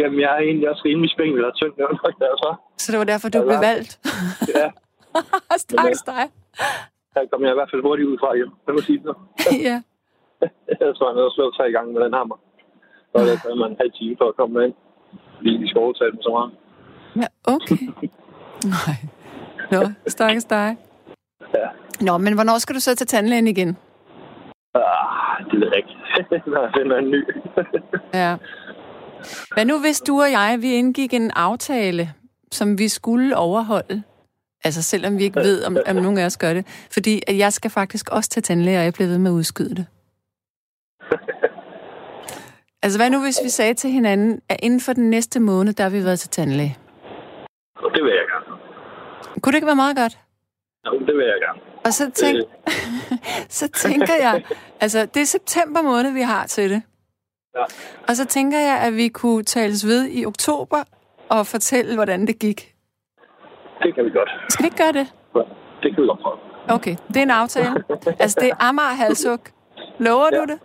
Jamen, 0.00 0.20
jeg 0.20 0.30
er 0.36 0.40
egentlig 0.48 0.68
også 0.70 0.82
rimelig 0.84 1.10
spængel 1.10 1.44
og 1.44 1.54
tynd, 1.54 1.72
det 1.76 1.84
nok 2.04 2.14
derfor. 2.26 2.50
Så 2.82 2.92
det 2.92 2.98
var 2.98 3.04
derfor, 3.12 3.28
du 3.28 3.38
Ja, 3.38 3.44
blev 3.44 3.60
valgt. 3.70 3.92
Ja, 4.58 4.68
Stakkes 5.64 6.02
dig. 6.12 6.22
der 7.14 7.22
kom 7.32 7.42
jeg 7.42 7.50
i 7.54 7.58
hvert 7.58 7.70
fald 7.72 7.82
hurtigt 7.82 8.08
ud 8.08 8.18
fra 8.22 8.36
hjem. 8.36 8.50
Det 8.66 8.72
må 8.74 8.80
sige 8.88 9.00
så. 9.06 9.12
ja. 9.68 9.76
Jeg 10.82 10.92
tror, 10.96 11.06
jeg 11.08 11.14
nåede 11.14 11.26
at 11.32 11.36
slå 11.36 11.44
tre 11.58 11.66
gange 11.76 11.92
med 11.94 12.00
den 12.04 12.12
hammer. 12.18 12.36
Så 13.12 13.16
det 13.28 13.42
tager 13.42 13.54
man 13.62 13.70
en 13.70 13.76
halv 13.80 13.92
time 14.00 14.14
for 14.20 14.26
at 14.28 14.36
komme 14.36 14.64
ind. 14.64 14.74
Fordi 15.36 15.50
de 15.62 15.68
skal 15.68 15.80
overtage 15.80 16.10
dem 16.12 16.22
så 16.22 16.30
meget. 16.36 16.50
ja, 17.22 17.28
okay. 17.54 17.78
Nej. 18.76 18.96
Nå, 19.72 19.80
stakkes 20.06 20.44
dig. 20.44 20.76
Ja. 21.54 21.68
Nå, 22.00 22.18
men 22.18 22.34
hvornår 22.34 22.58
skal 22.58 22.74
du 22.74 22.80
så 22.80 22.96
til 22.96 23.06
tandlægen 23.06 23.46
igen? 23.46 23.76
Ah, 24.74 25.44
det 25.50 25.60
ved 25.60 25.66
jeg 25.68 25.76
ikke. 25.76 25.94
Når 26.50 26.60
jeg 26.62 26.70
finder 26.78 26.96
en 26.98 27.10
ny. 27.10 27.20
Ja. 28.14 28.36
Hvad 29.54 29.64
nu, 29.64 29.80
hvis 29.80 30.00
du 30.00 30.20
og 30.20 30.30
jeg, 30.30 30.58
vi 30.60 30.74
indgik 30.74 31.14
en 31.14 31.30
aftale, 31.30 32.12
som 32.52 32.78
vi 32.78 32.88
skulle 32.88 33.36
overholde? 33.36 34.02
Altså, 34.64 34.82
selvom 34.82 35.18
vi 35.18 35.24
ikke 35.24 35.40
ved, 35.40 35.64
om, 35.64 35.76
om 35.86 35.96
nogen 35.96 36.18
af 36.18 36.24
os 36.24 36.36
gør 36.36 36.54
det. 36.54 36.66
Fordi 36.92 37.22
at 37.26 37.38
jeg 37.38 37.52
skal 37.52 37.70
faktisk 37.70 38.08
også 38.08 38.30
til 38.30 38.42
tandlæge, 38.42 38.78
og 38.78 38.84
jeg 38.84 38.92
bliver 38.92 39.08
ved 39.08 39.18
med 39.18 39.30
at 39.30 39.34
udskyde 39.34 39.74
det. 39.74 39.86
Altså, 42.82 42.98
hvad 42.98 43.10
nu, 43.10 43.22
hvis 43.22 43.40
vi 43.44 43.48
sagde 43.48 43.74
til 43.74 43.90
hinanden, 43.90 44.40
at 44.48 44.56
inden 44.62 44.80
for 44.80 44.92
den 44.92 45.10
næste 45.10 45.40
måned, 45.40 45.72
der 45.72 45.82
har 45.82 45.90
vi 45.90 46.04
været 46.04 46.20
til 46.20 46.30
tandlæge? 46.30 46.76
det 47.94 48.04
vil 48.04 48.12
jeg 48.12 48.26
gerne. 48.32 48.60
Kunne 49.40 49.52
det 49.52 49.56
ikke 49.56 49.66
være 49.66 49.76
meget 49.76 49.96
godt? 49.96 50.18
Jo, 50.86 50.98
det 50.98 51.16
vil 51.16 51.26
jeg 51.26 51.40
gerne. 51.40 51.60
Og 51.84 51.92
så, 51.92 52.10
tænk, 52.10 52.38
så 53.60 53.68
tænker 53.68 54.14
jeg, 54.20 54.42
altså 54.80 55.06
det 55.06 55.22
er 55.22 55.26
september 55.26 55.82
måned, 55.82 56.12
vi 56.12 56.20
har 56.20 56.46
til 56.46 56.70
det. 56.70 56.82
Ja. 57.56 57.64
Og 58.08 58.16
så 58.16 58.24
tænker 58.26 58.58
jeg, 58.58 58.80
at 58.86 58.96
vi 58.96 59.08
kunne 59.08 59.42
tales 59.44 59.86
ved 59.86 60.08
i 60.10 60.26
oktober 60.26 60.84
og 61.28 61.46
fortælle, 61.46 61.94
hvordan 61.94 62.26
det 62.26 62.38
gik. 62.38 62.74
Det 63.82 63.94
kan 63.94 64.04
vi 64.04 64.10
godt. 64.10 64.30
Skal 64.48 64.62
vi 64.62 64.66
ikke 64.66 64.76
gøre 64.84 64.92
det? 64.92 65.06
Det 65.82 65.94
kan 65.94 66.02
vi 66.02 66.06
godt 66.08 66.20
prøve. 66.20 66.38
Okay, 66.68 66.96
det 67.08 67.16
er 67.16 67.22
en 67.22 67.30
aftale. 67.30 67.84
Altså 68.18 68.36
det 68.40 68.48
er 68.50 68.54
Amager 68.68 68.88
halsuk. 69.04 69.40
Lover 69.98 70.30
du 70.30 70.36
Ja. 70.36 70.42
det? 70.52 70.58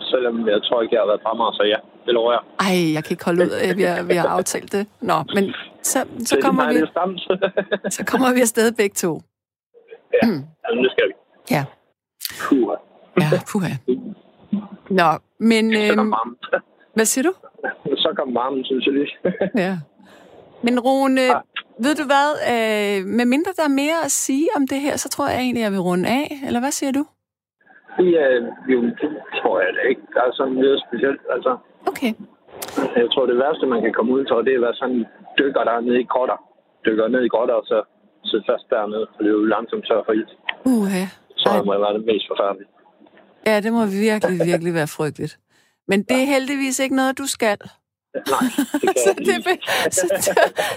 Selvom 0.00 0.48
jeg 0.48 0.62
tror 0.62 0.82
ikke, 0.82 0.94
jeg 0.94 1.00
har 1.02 1.06
været 1.06 1.20
fremme, 1.22 1.42
så 1.52 1.62
ja, 1.62 1.76
det 2.06 2.14
lover 2.14 2.32
jeg. 2.32 2.40
Ej, 2.66 2.92
jeg 2.94 3.04
kan 3.04 3.12
ikke 3.14 3.24
holde 3.24 3.44
ud 3.44 3.50
af, 3.50 3.68
at 3.68 3.76
vi 3.76 3.82
har, 3.82 4.02
vi 4.02 4.14
har 4.14 4.28
aftalt 4.28 4.72
det. 4.72 4.86
Nå, 5.00 5.14
men 5.34 5.44
så, 5.82 5.98
så, 6.24 6.36
er 6.36 6.40
kommer 6.42 6.72
vi, 6.72 6.78
så 7.96 8.04
kommer 8.06 8.34
vi 8.34 8.40
afsted 8.40 8.72
begge 8.72 8.94
to. 8.94 9.20
ja, 10.22 10.28
altså, 10.64 10.82
det 10.82 10.90
skal 10.92 11.08
vi. 11.08 11.14
Ja, 11.50 11.64
Puh, 12.40 12.76
ja, 13.20 13.28
puha. 13.52 13.68
Nå, 14.90 15.08
men 15.38 15.64
varmt. 16.16 16.46
Hvad 16.94 17.04
siger 17.04 17.22
du? 17.28 17.32
Så 17.96 18.08
kom 18.18 18.34
varmen, 18.34 18.64
synes 18.64 18.86
jeg 18.86 18.94
lige. 18.94 19.10
Ja. 19.64 19.74
Men 20.62 20.80
Rune, 20.80 21.26
ved 21.84 21.94
du 22.00 22.04
hvad? 22.12 22.28
Øh, 22.52 22.96
med 23.18 23.26
mindre 23.34 23.50
der 23.58 23.64
er 23.70 23.74
mere 23.84 23.98
at 24.04 24.12
sige 24.26 24.48
om 24.56 24.62
det 24.72 24.80
her, 24.86 24.94
så 24.96 25.08
tror 25.08 25.26
jeg 25.28 25.40
egentlig, 25.40 25.62
jeg 25.66 25.72
vil 25.72 25.80
runde 25.88 26.08
af. 26.08 26.26
Eller 26.46 26.60
hvad 26.60 26.70
siger 26.78 26.92
du? 26.98 27.02
Ja, 28.16 28.26
jo, 28.72 28.78
det 29.00 29.08
tror 29.38 29.56
jeg 29.64 29.70
da 29.76 29.82
ikke. 29.90 30.02
Der 30.14 30.20
er 30.28 30.32
sådan 30.32 30.52
noget 30.52 30.82
specielt. 30.88 31.20
Altså, 31.34 31.52
Okay. 31.90 32.12
jeg 33.02 33.08
tror, 33.12 33.26
det 33.26 33.38
værste, 33.44 33.66
man 33.74 33.82
kan 33.82 33.92
komme 33.96 34.12
ud 34.16 34.24
for, 34.30 34.36
det 34.42 34.52
er 34.52 34.58
at 34.60 34.66
være 34.68 34.74
sådan 34.82 35.02
dykker, 35.38 35.62
der 35.68 35.72
er 35.78 35.80
nede 35.88 36.00
i 36.00 36.06
grotter. 36.12 36.38
Dykker 36.86 37.08
ned 37.08 37.22
i 37.24 37.32
grotter, 37.34 37.54
og 37.54 37.64
så 37.72 37.78
sidde 38.28 38.44
fast 38.50 38.64
dernede, 38.70 39.06
for 39.14 39.20
det 39.22 39.30
er 39.30 39.36
jo 39.40 39.44
langsomt 39.54 39.84
tør 39.88 40.02
for 40.06 40.12
ild. 40.12 40.30
Uha. 40.74 41.04
Så 41.42 41.48
må 41.66 41.70
det 41.74 41.80
være 41.84 41.94
det 41.98 42.04
mest 42.10 42.26
forfærdelige. 42.32 42.68
Ja, 43.46 43.60
det 43.60 43.72
må 43.72 43.86
virkelig, 43.86 44.38
virkelig 44.50 44.74
være 44.74 44.86
frygteligt. 44.98 45.38
Men 45.88 46.02
det 46.02 46.16
er 46.22 46.26
heldigvis 46.34 46.78
ikke 46.78 46.96
noget, 46.96 47.18
du 47.18 47.26
skal. 47.26 47.58
Nej, 48.14 48.46
det 48.72 48.80
kan 48.94 48.94
Så, 49.04 49.14
jeg 49.18 49.26
det, 49.28 49.44
be- 49.46 49.62
så, 49.98 50.04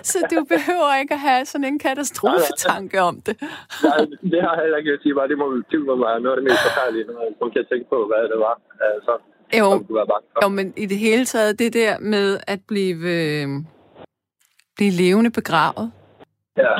så 0.03 0.17
du 0.31 0.39
behøver 0.53 0.89
ikke 1.01 1.13
at 1.13 1.19
have 1.19 1.45
sådan 1.45 1.65
en 1.71 1.79
katastrofetanke 1.79 3.01
om 3.01 3.15
det. 3.25 3.35
Nej, 3.83 3.97
det 4.33 4.39
har 4.45 4.53
jeg 4.55 4.61
heller 4.63 4.77
ikke 4.77 4.91
at 4.91 4.99
sige. 5.03 5.15
Bare 5.15 5.27
det 5.27 5.37
må, 5.37 5.45
det 5.71 5.79
må 5.87 5.93
være 6.07 6.19
noget 6.21 6.35
af 6.35 6.41
det 6.41 6.43
mest 6.49 6.61
forfærdelige, 6.67 7.05
når 7.39 7.49
til 7.53 7.59
at 7.59 7.67
tænke 7.71 7.85
på, 7.89 7.97
hvad 8.09 8.23
det 8.33 8.39
var. 8.47 8.55
Altså, 8.93 9.13
Jo, 9.59 9.67
jo, 10.43 10.47
men 10.47 10.73
i 10.77 10.85
det 10.85 10.97
hele 10.97 11.25
taget, 11.25 11.59
det 11.59 11.73
der 11.73 11.99
med 11.99 12.39
at 12.47 12.59
blive, 12.67 12.97
øh, 13.15 13.47
blive 14.75 14.91
levende 14.91 15.31
begravet, 15.31 15.91
Ja, 16.57 16.73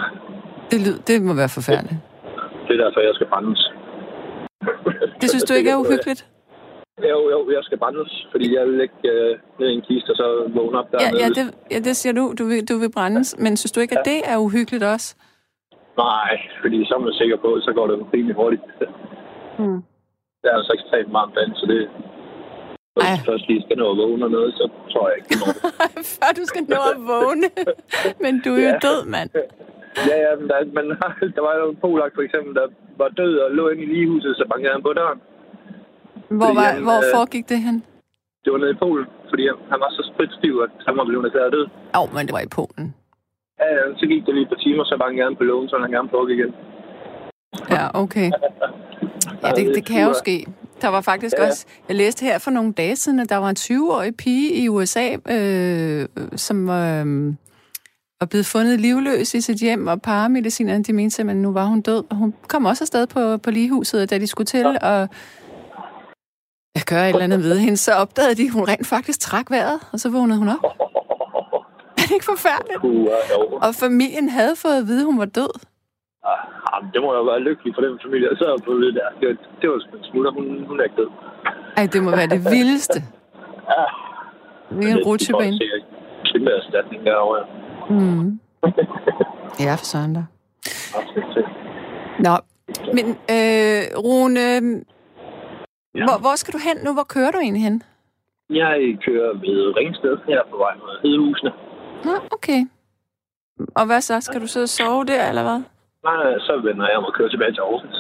det, 0.72 0.80
lyd, 0.88 0.98
det 1.08 1.22
må 1.22 1.34
være 1.34 1.50
forfærdeligt. 1.50 2.00
det 2.68 2.74
er 2.80 2.84
derfor, 2.86 3.00
jeg 3.00 3.16
skal 3.16 3.28
brændes. 3.28 3.72
Det 5.22 5.28
synes 5.30 5.44
du 5.44 5.54
ikke 5.54 5.70
er 5.70 5.76
uhyggeligt? 5.84 6.22
Jo, 7.14 7.20
jo, 7.34 7.40
jeg 7.56 7.64
skal 7.68 7.78
brændes, 7.78 8.28
fordi 8.32 8.56
jeg 8.58 8.64
vil 8.68 8.82
ikke 8.82 9.02
øh, 9.16 9.38
ned 9.60 9.68
i 9.70 9.74
en 9.74 9.82
kiste, 9.82 10.10
og 10.14 10.16
så 10.22 10.28
vågne 10.56 10.78
op 10.80 10.88
Ja, 10.94 10.98
dernede. 10.98 11.22
ja, 11.24 11.28
det, 11.38 11.46
ja, 11.74 11.80
det 11.88 11.96
siger 11.96 12.14
du. 12.20 12.24
Du 12.40 12.44
vil, 12.52 12.70
du 12.70 12.76
vil 12.84 12.92
brændes. 12.98 13.36
Men 13.44 13.58
synes 13.58 13.72
du 13.72 13.80
ikke, 13.80 13.98
at 14.00 14.06
det 14.06 14.20
er 14.32 14.38
uhyggeligt 14.38 14.84
også? 14.84 15.16
Nej, 15.98 16.32
fordi 16.62 16.78
så 16.88 16.94
er 16.98 17.00
man 17.00 17.14
sikker 17.14 17.38
på, 17.46 17.50
så 17.66 17.72
går 17.78 17.88
det 17.88 17.96
rimelig 18.14 18.36
hurtigt. 18.36 18.62
Hmm. 19.60 19.82
Det 20.42 20.48
er 20.52 20.56
altså 20.60 20.74
ekstremt 20.80 21.14
varmt 21.14 21.36
derinde, 21.36 21.56
så 21.56 21.66
det... 21.66 21.90
Ej. 23.02 23.18
først 23.30 23.46
lige 23.50 23.62
skal 23.66 23.78
nå 23.78 23.92
at 23.92 23.98
vågne 23.98 24.26
og 24.26 24.32
noget, 24.32 24.52
så 24.60 24.70
tror 24.92 25.04
jeg 25.10 25.16
ikke, 25.18 25.30
det. 25.34 25.40
Før 26.20 26.30
du 26.40 26.44
skal 26.52 26.64
nå 26.74 26.80
at 26.94 27.00
vågne. 27.14 27.48
Men 28.24 28.34
du 28.46 28.50
er 28.56 28.62
jo 28.68 28.72
Ja. 28.74 28.78
død, 28.88 29.00
mand. 29.16 29.30
Ja, 30.10 30.16
ja, 30.26 30.32
men 30.40 30.46
der, 30.50 30.58
men 30.78 30.86
der 31.36 31.42
var 31.48 31.54
jo 31.62 31.66
en 31.70 31.78
polak 31.86 32.12
for 32.16 32.22
eksempel, 32.28 32.52
der 32.60 32.66
var 33.02 33.10
død 33.22 33.34
og 33.46 33.50
lå 33.58 33.64
inde 33.72 33.84
i 33.84 33.90
ligehuset, 33.96 34.32
så 34.40 34.44
bankede 34.52 34.74
han 34.76 34.84
på 34.88 34.94
døren. 35.00 35.20
Hvor, 36.40 36.52
var, 36.60 36.68
han, 36.72 36.84
hvor 36.88 37.00
øh, 37.06 37.12
foregik 37.16 37.46
det 37.52 37.60
hen? 37.68 37.78
Det 38.44 38.50
var 38.54 38.60
nede 38.64 38.74
i 38.76 38.80
Polen, 38.84 39.08
fordi 39.30 39.44
han, 39.72 39.80
var 39.84 39.90
så 39.98 40.04
spritstiv, 40.12 40.54
at 40.66 40.72
han 40.88 40.94
var 41.00 41.06
blevet 41.10 41.26
erklæret 41.26 41.52
død. 41.58 41.66
Åh, 41.96 42.02
oh, 42.02 42.08
men 42.16 42.24
det 42.28 42.34
var 42.38 42.44
i 42.50 42.52
Polen. 42.60 42.86
Ja, 43.62 43.68
ja, 43.78 43.84
så 44.00 44.06
gik 44.12 44.22
det 44.26 44.34
lige 44.36 44.46
et 44.48 44.52
par 44.54 44.62
timer, 44.66 44.84
så 44.90 44.96
bankede 45.04 45.26
han 45.28 45.36
på 45.40 45.44
lågen, 45.52 45.70
så 45.70 45.76
han 45.84 45.92
gerne 45.98 46.10
på 46.16 46.20
igen. 46.36 46.52
Ja, 47.76 47.86
okay. 48.04 48.30
Ja, 49.44 49.50
det, 49.58 49.76
det 49.76 49.86
kan 49.86 50.08
jo 50.08 50.14
ske. 50.14 50.46
Der 50.82 50.88
var 50.88 51.02
faktisk 51.02 51.36
Ja. 51.38 51.48
også... 51.48 51.66
Jeg 51.88 51.96
læste 51.96 52.26
her 52.26 52.40
for 52.40 52.52
nogle 52.52 52.74
dage 52.74 52.96
siden, 52.96 53.20
at 53.20 53.30
der 53.30 53.38
var 53.38 53.50
en 53.50 53.56
20-årig 53.60 54.18
pige 54.18 54.64
i 54.64 54.70
USA, 54.70 55.06
øh, 55.36 56.06
som 56.36 56.70
øh, 56.70 57.34
var 58.20 58.26
blevet 58.26 58.46
fundet 58.46 58.80
livløs 58.80 59.34
i 59.34 59.42
sit 59.42 59.58
hjem, 59.58 59.88
og 59.88 60.02
paramedicinerne, 60.02 60.84
de 60.84 60.94
mente 60.94 61.16
simpelthen, 61.16 61.42
nu 61.42 61.52
var 61.54 61.66
hun 61.66 61.82
død. 61.82 62.04
Og 62.10 62.16
hun 62.16 62.34
kom 62.48 62.66
også 62.66 62.84
afsted 62.84 63.08
på, 63.08 63.38
på 63.38 63.52
ligehuset, 63.52 64.10
da 64.10 64.18
de 64.18 64.28
skulle 64.28 64.46
til 64.46 64.78
at 64.82 65.10
at 66.76 66.86
gøre 66.86 67.06
et 67.10 67.14
eller 67.14 67.24
andet 67.24 67.44
ved 67.44 67.58
hende, 67.66 67.78
så 67.78 67.92
opdagede 68.04 68.36
de, 68.36 68.44
at 68.44 68.54
hun 68.58 68.64
rent 68.72 68.88
faktisk 68.88 69.20
trak 69.20 69.52
vejret, 69.52 69.80
og 69.94 70.00
så 70.00 70.08
vågnede 70.16 70.40
hun 70.40 70.50
op. 70.56 70.64
Er 72.00 72.04
det 72.12 72.14
ikke 72.18 72.30
forfærdeligt? 72.36 72.80
Og 73.66 73.72
familien 73.86 74.30
havde 74.30 74.56
fået 74.64 74.78
at 74.82 74.86
vide, 74.90 75.02
at 75.04 75.06
hun 75.12 75.20
var 75.24 75.30
død. 75.40 75.54
Ah, 76.72 76.82
det 76.94 77.00
må 77.04 77.10
jo 77.20 77.24
være 77.32 77.42
lykkeligt 77.48 77.76
for 77.76 77.82
den 77.86 78.00
familie, 78.06 78.26
der 78.30 78.38
sad 78.44 78.54
på 78.68 78.72
det 78.84 78.92
der. 79.00 79.08
Det 79.20 79.26
var, 79.30 79.36
det 79.62 79.66
var 79.70 79.76
en 79.98 80.04
smutter. 80.10 80.32
Hun, 80.38 80.46
hun 80.70 80.76
er 80.80 80.84
ikke 80.88 81.00
død. 81.02 81.12
Ej, 81.78 81.86
det 81.94 82.00
må 82.06 82.10
være 82.20 82.30
det 82.36 82.42
vildeste. 82.56 83.00
Ja, 83.74 83.86
Det 84.78 84.86
er 84.92 84.96
en 84.98 85.04
rutsjebane. 85.10 85.58
Det 85.62 85.70
er 85.76 85.80
kæmpe 86.32 86.50
erstatning 86.60 87.00
derovre. 87.06 87.42
Mm. 87.90 88.40
Ja, 89.60 89.74
for 89.76 89.86
søren 89.86 90.14
da. 90.14 90.24
Nå, 92.26 92.34
men 92.96 93.06
øh, 93.36 93.82
Rune, 94.06 94.40
Ja. 95.96 96.04
hvor, 96.08 96.18
hvor 96.24 96.36
skal 96.36 96.54
du 96.54 96.60
hen 96.68 96.78
nu? 96.86 96.94
Hvor 96.94 97.08
kører 97.16 97.32
du 97.32 97.38
egentlig 97.38 97.64
hen? 97.64 97.84
Jeg 98.50 98.98
kører 99.06 99.32
ved 99.46 99.60
Ringsted 99.78 100.18
her 100.28 100.42
på 100.52 100.58
vej 100.58 100.74
mod 100.82 100.94
Hedehusene. 101.04 101.52
Nå, 102.06 102.14
okay. 102.32 102.62
Og 103.80 103.86
hvad 103.86 104.02
så? 104.02 104.22
Skal 104.22 104.42
du 104.42 104.48
så 104.48 104.68
sove 104.68 105.06
der, 105.06 105.30
eller 105.30 105.44
hvad? 105.48 105.60
Nej, 106.04 106.40
så 106.48 106.54
vender 106.68 106.88
jeg 106.90 106.98
om 106.98 107.06
at 107.06 107.14
køre 107.18 107.30
tilbage 107.30 107.52
til 107.54 107.62
Aarhus. 107.62 107.98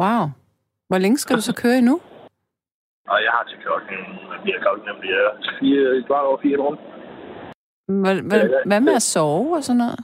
Wow. 0.00 0.24
Hvor 0.88 0.98
længe 0.98 1.18
skal 1.18 1.36
du 1.36 1.40
så 1.50 1.54
køre 1.62 1.78
endnu? 1.78 2.00
Og 3.12 3.18
jeg 3.24 3.32
har 3.36 3.44
til 3.50 3.58
klokken, 3.64 3.98
bliver 4.42 4.58
klokken 4.64 4.84
nemlig 4.90 5.10
fire, 5.60 6.02
kvart 6.06 6.24
over 6.28 6.38
fire 6.42 6.56
rum. 6.64 6.78
Hvad, 7.88 8.14
hvad, 8.30 8.42
hvad 8.66 8.80
med 8.80 8.94
at 8.94 9.02
sove 9.02 9.56
og 9.56 9.64
sådan 9.64 9.78
noget? 9.78 9.98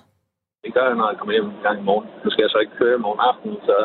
Det 0.65 0.75
gør 0.75 0.87
jeg, 0.89 0.97
når 0.97 1.09
jeg 1.11 1.19
kommer 1.19 1.33
hjem 1.33 1.45
en 1.45 1.63
gang 1.63 1.81
i 1.81 1.85
morgen. 1.91 2.07
Nu 2.25 2.31
skal 2.31 2.43
jeg 2.43 2.51
så 2.51 2.59
ikke 2.59 2.77
køre 2.81 2.95
i 2.99 3.03
morgen 3.07 3.21
aften, 3.31 3.53
så 3.69 3.77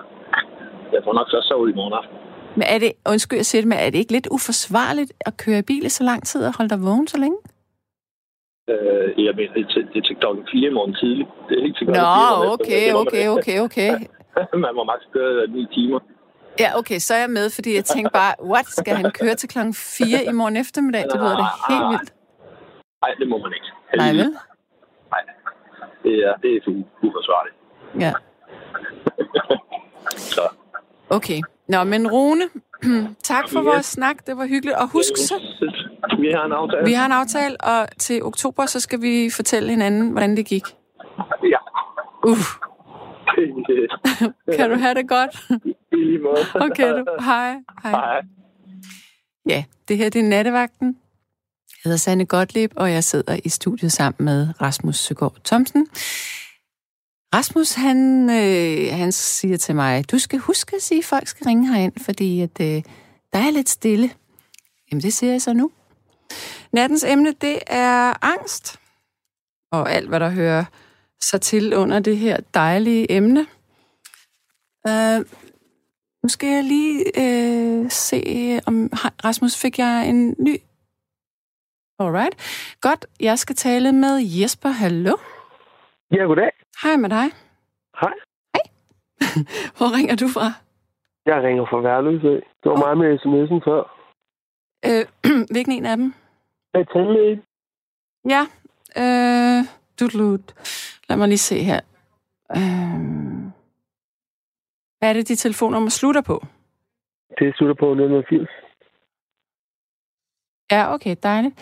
jeg 0.93 1.01
får 1.05 1.13
nok 1.13 1.27
så 1.29 1.39
sove 1.49 1.69
i 1.69 1.73
morgen 1.73 1.93
aften. 1.93 2.17
Men 2.59 2.65
er 2.73 2.79
det, 2.79 2.91
undskyld, 3.13 3.37
jeg 3.39 3.45
siger 3.45 3.61
det, 3.61 3.69
men 3.69 3.77
er 3.79 3.89
det 3.89 3.99
ikke 3.99 4.11
lidt 4.17 4.27
uforsvarligt 4.31 5.11
at 5.27 5.33
køre 5.43 5.59
i 5.59 5.67
bil 5.71 5.85
i 5.85 5.89
så 5.89 6.03
lang 6.03 6.21
tid 6.29 6.41
og 6.47 6.53
holde 6.57 6.69
dig 6.69 6.79
vågen 6.87 7.07
så 7.07 7.17
længe? 7.23 7.37
Øh, 8.71 9.25
jeg 9.25 9.33
mener, 9.37 9.53
det 9.57 9.61
er, 9.65 9.69
til, 9.73 9.83
det 9.93 9.97
er 10.01 10.05
til 10.09 10.15
klokken 10.21 10.43
4 10.51 10.69
i 10.71 10.73
morgen 10.77 10.95
tidligt. 11.01 11.29
Det 11.47 11.53
er 11.59 11.63
ikke 11.67 11.77
til 11.79 11.87
Nå, 11.87 11.93
klokken 11.93 12.05
4 12.33 12.43
om 12.45 12.51
okay, 12.53 12.77
eftermiddagen. 12.77 13.37
okay, 13.37 13.57
okay, 13.65 13.89
okay. 13.91 13.91
Man 14.65 14.71
må 14.77 14.83
maks 14.91 15.05
køre 15.15 15.47
9 15.47 15.65
timer. 15.77 15.99
Ja, 16.63 16.69
okay, 16.79 16.99
så 17.05 17.11
er 17.17 17.21
jeg 17.25 17.29
med, 17.39 17.45
fordi 17.57 17.71
jeg 17.79 17.85
tænkte 17.85 18.11
bare, 18.21 18.33
what, 18.51 18.67
skal 18.81 18.95
han 19.01 19.11
køre 19.19 19.35
til 19.41 19.49
klokken 19.53 19.73
4 19.73 20.07
i 20.31 20.33
morgen 20.39 20.57
eftermiddag? 20.63 21.03
Det 21.11 21.17
lyder 21.21 21.37
da 21.41 21.45
helt 21.69 21.87
vildt. 21.93 22.09
Nej, 23.03 23.11
det 23.19 23.27
må 23.31 23.37
man 23.45 23.51
ikke. 23.57 23.69
Nej, 23.97 24.11
vel? 24.11 24.29
Nej. 25.11 25.21
Det 26.03 26.13
er, 26.27 26.33
det 26.41 26.55
er 26.55 26.83
uforsvarligt. 27.03 27.55
Ja, 27.99 28.13
Så 30.35 30.41
okay. 31.09 31.41
Nå, 31.67 31.83
men 31.83 32.07
Rune, 32.11 32.43
tak 33.23 33.49
for 33.49 33.61
vores 33.61 33.85
snak. 33.85 34.27
Det 34.27 34.37
var 34.37 34.45
hyggeligt. 34.45 34.77
Og 34.77 34.87
husk 34.91 35.17
så, 35.17 35.33
Vi 36.19 36.31
har 36.35 36.45
en 36.45 36.51
aftale. 36.51 36.85
vi 36.85 36.93
har 36.93 37.05
en 37.05 37.11
aftale, 37.11 37.57
og 37.61 37.87
til 37.99 38.23
oktober, 38.23 38.65
så 38.65 38.79
skal 38.79 39.01
vi 39.01 39.29
fortælle 39.35 39.69
hinanden, 39.69 40.11
hvordan 40.11 40.37
det 40.37 40.45
gik. 40.45 40.63
Ja. 41.43 41.57
Uh, 42.23 42.37
kan 44.57 44.69
du 44.69 44.75
have 44.75 44.93
det 44.95 45.09
godt? 45.09 45.49
I 45.91 45.95
lige 45.95 46.19
måde. 46.19 46.37
Okay, 46.55 46.89
du. 46.89 47.05
Hej. 47.19 47.55
Hej. 47.83 47.91
Hej. 47.91 48.21
Ja, 49.49 49.63
det 49.87 49.97
her 49.97 50.09
det 50.09 50.19
er 50.19 50.29
Nattevagten. 50.29 50.97
Jeg 51.83 51.89
hedder 51.89 51.97
Sanne 51.97 52.25
Gottlieb, 52.25 52.71
og 52.75 52.91
jeg 52.91 53.03
sidder 53.03 53.39
i 53.43 53.49
studiet 53.49 53.91
sammen 53.91 54.25
med 54.25 54.61
Rasmus 54.61 54.97
Søgaard 54.97 55.37
Thomsen. 55.45 55.87
Rasmus, 57.35 57.73
han, 57.73 58.29
øh, 58.29 58.97
han 58.97 59.11
siger 59.11 59.57
til 59.57 59.75
mig, 59.75 60.11
du 60.11 60.19
skal 60.19 60.39
huske 60.39 60.75
at 60.75 60.81
sige, 60.81 60.99
at 60.99 61.05
folk 61.05 61.27
skal 61.27 61.45
ringe 61.45 61.73
herind, 61.73 61.93
fordi 61.97 62.41
at, 62.41 62.59
øh, 62.61 62.83
der 63.33 63.39
er 63.39 63.51
lidt 63.51 63.69
stille. 63.69 64.11
Jamen, 64.91 65.01
det 65.01 65.13
siger 65.13 65.31
jeg 65.31 65.41
så 65.41 65.53
nu. 65.53 65.71
Nattens 66.71 67.03
emne, 67.03 67.33
det 67.41 67.59
er 67.67 68.25
angst. 68.25 68.79
Og 69.71 69.91
alt, 69.91 70.09
hvad 70.09 70.19
der 70.19 70.29
hører 70.29 70.65
sig 71.21 71.41
til 71.41 71.73
under 71.73 71.99
det 71.99 72.17
her 72.17 72.37
dejlige 72.53 73.11
emne. 73.11 73.47
Øh, 74.87 75.25
nu 76.23 76.29
skal 76.29 76.49
jeg 76.49 76.63
lige 76.63 77.03
øh, 77.19 77.91
se, 77.91 78.59
om 78.65 78.89
Rasmus 79.25 79.57
fik 79.57 79.79
jeg 79.79 80.09
en 80.09 80.35
ny. 80.39 80.57
Alright. 81.99 82.35
Godt, 82.81 83.05
jeg 83.19 83.39
skal 83.39 83.55
tale 83.55 83.91
med 83.91 84.15
Jesper. 84.41 84.69
Hallo. 84.69 85.15
Ja, 86.11 86.23
goddag. 86.23 86.51
Hej 86.83 86.95
med 86.97 87.09
dig. 87.09 87.27
Hej. 88.01 88.13
Hvor 89.77 89.89
ringer 89.97 90.15
du 90.15 90.27
fra? 90.35 90.47
Jeg 91.25 91.43
ringer 91.43 91.65
fra 91.65 91.77
Værløsø. 91.81 92.35
Det 92.63 92.67
var 92.71 92.77
mig 92.85 92.97
med 92.97 93.19
sms'en 93.19 93.59
før. 93.69 93.81
Øh, 94.85 95.05
hvilken 95.53 95.73
en 95.73 95.85
af 95.85 95.97
dem? 95.97 96.13
Jeg 96.73 96.81
er 96.81 96.85
tandlæge. 96.93 97.41
Ja. 98.29 98.41
Øh, 99.01 99.65
dudlut. 99.99 100.45
Lad 101.09 101.17
mig 101.17 101.27
lige 101.27 101.37
se 101.37 101.57
her. 101.63 101.79
Øh, 102.57 102.99
hvad 104.99 105.09
er 105.09 105.13
det, 105.13 105.27
de 105.27 105.35
telefonnummer 105.35 105.89
slutter 105.89 106.21
på? 106.21 106.43
Det 107.39 107.55
slutter 107.55 107.75
på 107.75 107.85
1980. 107.91 108.49
Ja, 110.71 110.93
okay, 110.93 111.15
dejligt. 111.23 111.55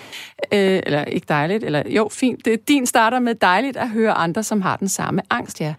Øh, 0.53 0.79
eller 0.85 1.05
ikke 1.05 1.25
dejligt, 1.29 1.63
eller 1.63 1.83
jo, 1.89 2.09
fint. 2.11 2.45
Det, 2.45 2.67
din 2.67 2.85
starter 2.85 3.19
med 3.19 3.35
dejligt 3.35 3.77
at 3.77 3.89
høre 3.89 4.11
andre, 4.11 4.43
som 4.43 4.61
har 4.61 4.77
den 4.77 4.87
samme 4.87 5.21
angst, 5.29 5.61
ja. 5.61 5.73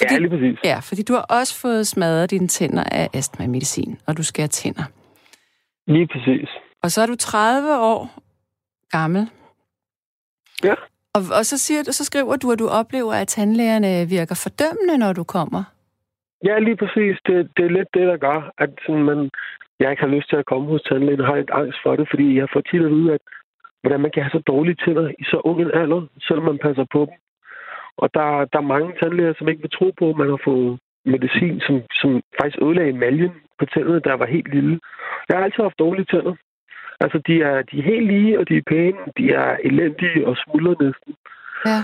Ja, 0.00 0.18
lige 0.18 0.30
præcis. 0.30 0.58
Ja, 0.64 0.78
fordi 0.78 1.02
du 1.02 1.12
har 1.12 1.22
også 1.22 1.60
fået 1.60 1.86
smadret 1.86 2.30
dine 2.30 2.48
tænder 2.48 2.84
af 2.84 3.08
astma-medicin, 3.14 3.98
og 4.06 4.16
du 4.16 4.22
skal 4.22 4.42
have 4.42 4.48
tænder. 4.48 4.84
Lige 5.86 6.06
præcis. 6.06 6.48
Og 6.82 6.90
så 6.90 7.02
er 7.02 7.06
du 7.06 7.16
30 7.16 7.78
år, 7.78 8.10
gammel. 8.90 9.30
Ja. 10.64 10.74
Og, 11.14 11.22
og 11.38 11.46
så, 11.46 11.58
siger 11.58 11.82
du, 11.82 11.92
så 11.92 12.04
skriver 12.04 12.36
du, 12.36 12.52
at 12.52 12.58
du 12.58 12.68
oplever, 12.68 13.12
at 13.12 13.28
tandlægerne 13.28 14.08
virker 14.08 14.34
fordømmende, 14.44 14.98
når 14.98 15.12
du 15.12 15.24
kommer. 15.24 15.62
Ja, 16.44 16.58
lige 16.58 16.76
præcis. 16.76 17.14
Det, 17.26 17.36
det 17.56 17.64
er 17.64 17.74
lidt 17.78 17.88
det, 17.94 18.06
der 18.10 18.16
gør, 18.16 18.52
at 18.58 18.70
sådan, 18.86 19.04
man, 19.10 19.30
jeg 19.80 19.90
ikke 19.90 20.02
har 20.02 20.14
lyst 20.16 20.28
til 20.28 20.36
at 20.36 20.46
komme 20.46 20.66
hos 20.68 20.82
tandlægen 20.82 21.20
og 21.20 21.26
har 21.26 21.36
lidt 21.36 21.50
angst 21.50 21.78
for 21.82 21.96
det, 21.96 22.06
fordi 22.10 22.38
jeg 22.38 22.48
får 22.52 22.60
tit 22.60 22.84
at 22.84 22.90
vide, 22.90 23.14
at 23.14 23.20
hvordan 23.82 24.00
man 24.00 24.10
kan 24.10 24.22
have 24.22 24.30
så 24.30 24.42
dårlige 24.46 24.80
tænder 24.84 25.08
i 25.18 25.24
så 25.24 25.40
ung 25.44 25.60
en 25.60 25.70
alder, 25.74 26.02
selvom 26.20 26.44
man 26.44 26.58
passer 26.58 26.86
på 26.92 27.00
dem. 27.08 27.16
Og 27.96 28.14
der, 28.14 28.44
der 28.52 28.58
er 28.58 28.72
mange 28.74 28.92
tandlæger, 29.00 29.34
som 29.38 29.48
ikke 29.48 29.62
vil 29.62 29.76
tro 29.78 29.92
på, 29.98 30.10
at 30.10 30.16
man 30.16 30.28
har 30.28 30.40
fået 30.44 30.78
medicin, 31.04 31.60
som, 31.60 31.82
som 32.00 32.22
faktisk 32.40 32.62
ødelagde 32.62 32.90
emaljen 32.90 33.32
på 33.58 33.64
tænderne, 33.66 34.00
der 34.00 34.14
var 34.14 34.26
helt 34.26 34.54
lille. 34.54 34.80
Jeg 35.28 35.36
har 35.36 35.44
altid 35.44 35.62
haft 35.62 35.78
dårlige 35.78 36.10
tænder. 36.12 36.34
Altså, 37.00 37.18
de 37.26 37.42
er, 37.42 37.62
de 37.62 37.78
er 37.78 37.82
helt 37.82 38.06
lige, 38.06 38.38
og 38.38 38.48
de 38.48 38.56
er 38.56 38.62
pæne. 38.66 38.98
De 39.18 39.30
er 39.30 39.56
elendige 39.64 40.26
og 40.26 40.36
smuldrer 40.36 40.84
næsten. 40.84 41.14
Ja. 41.66 41.78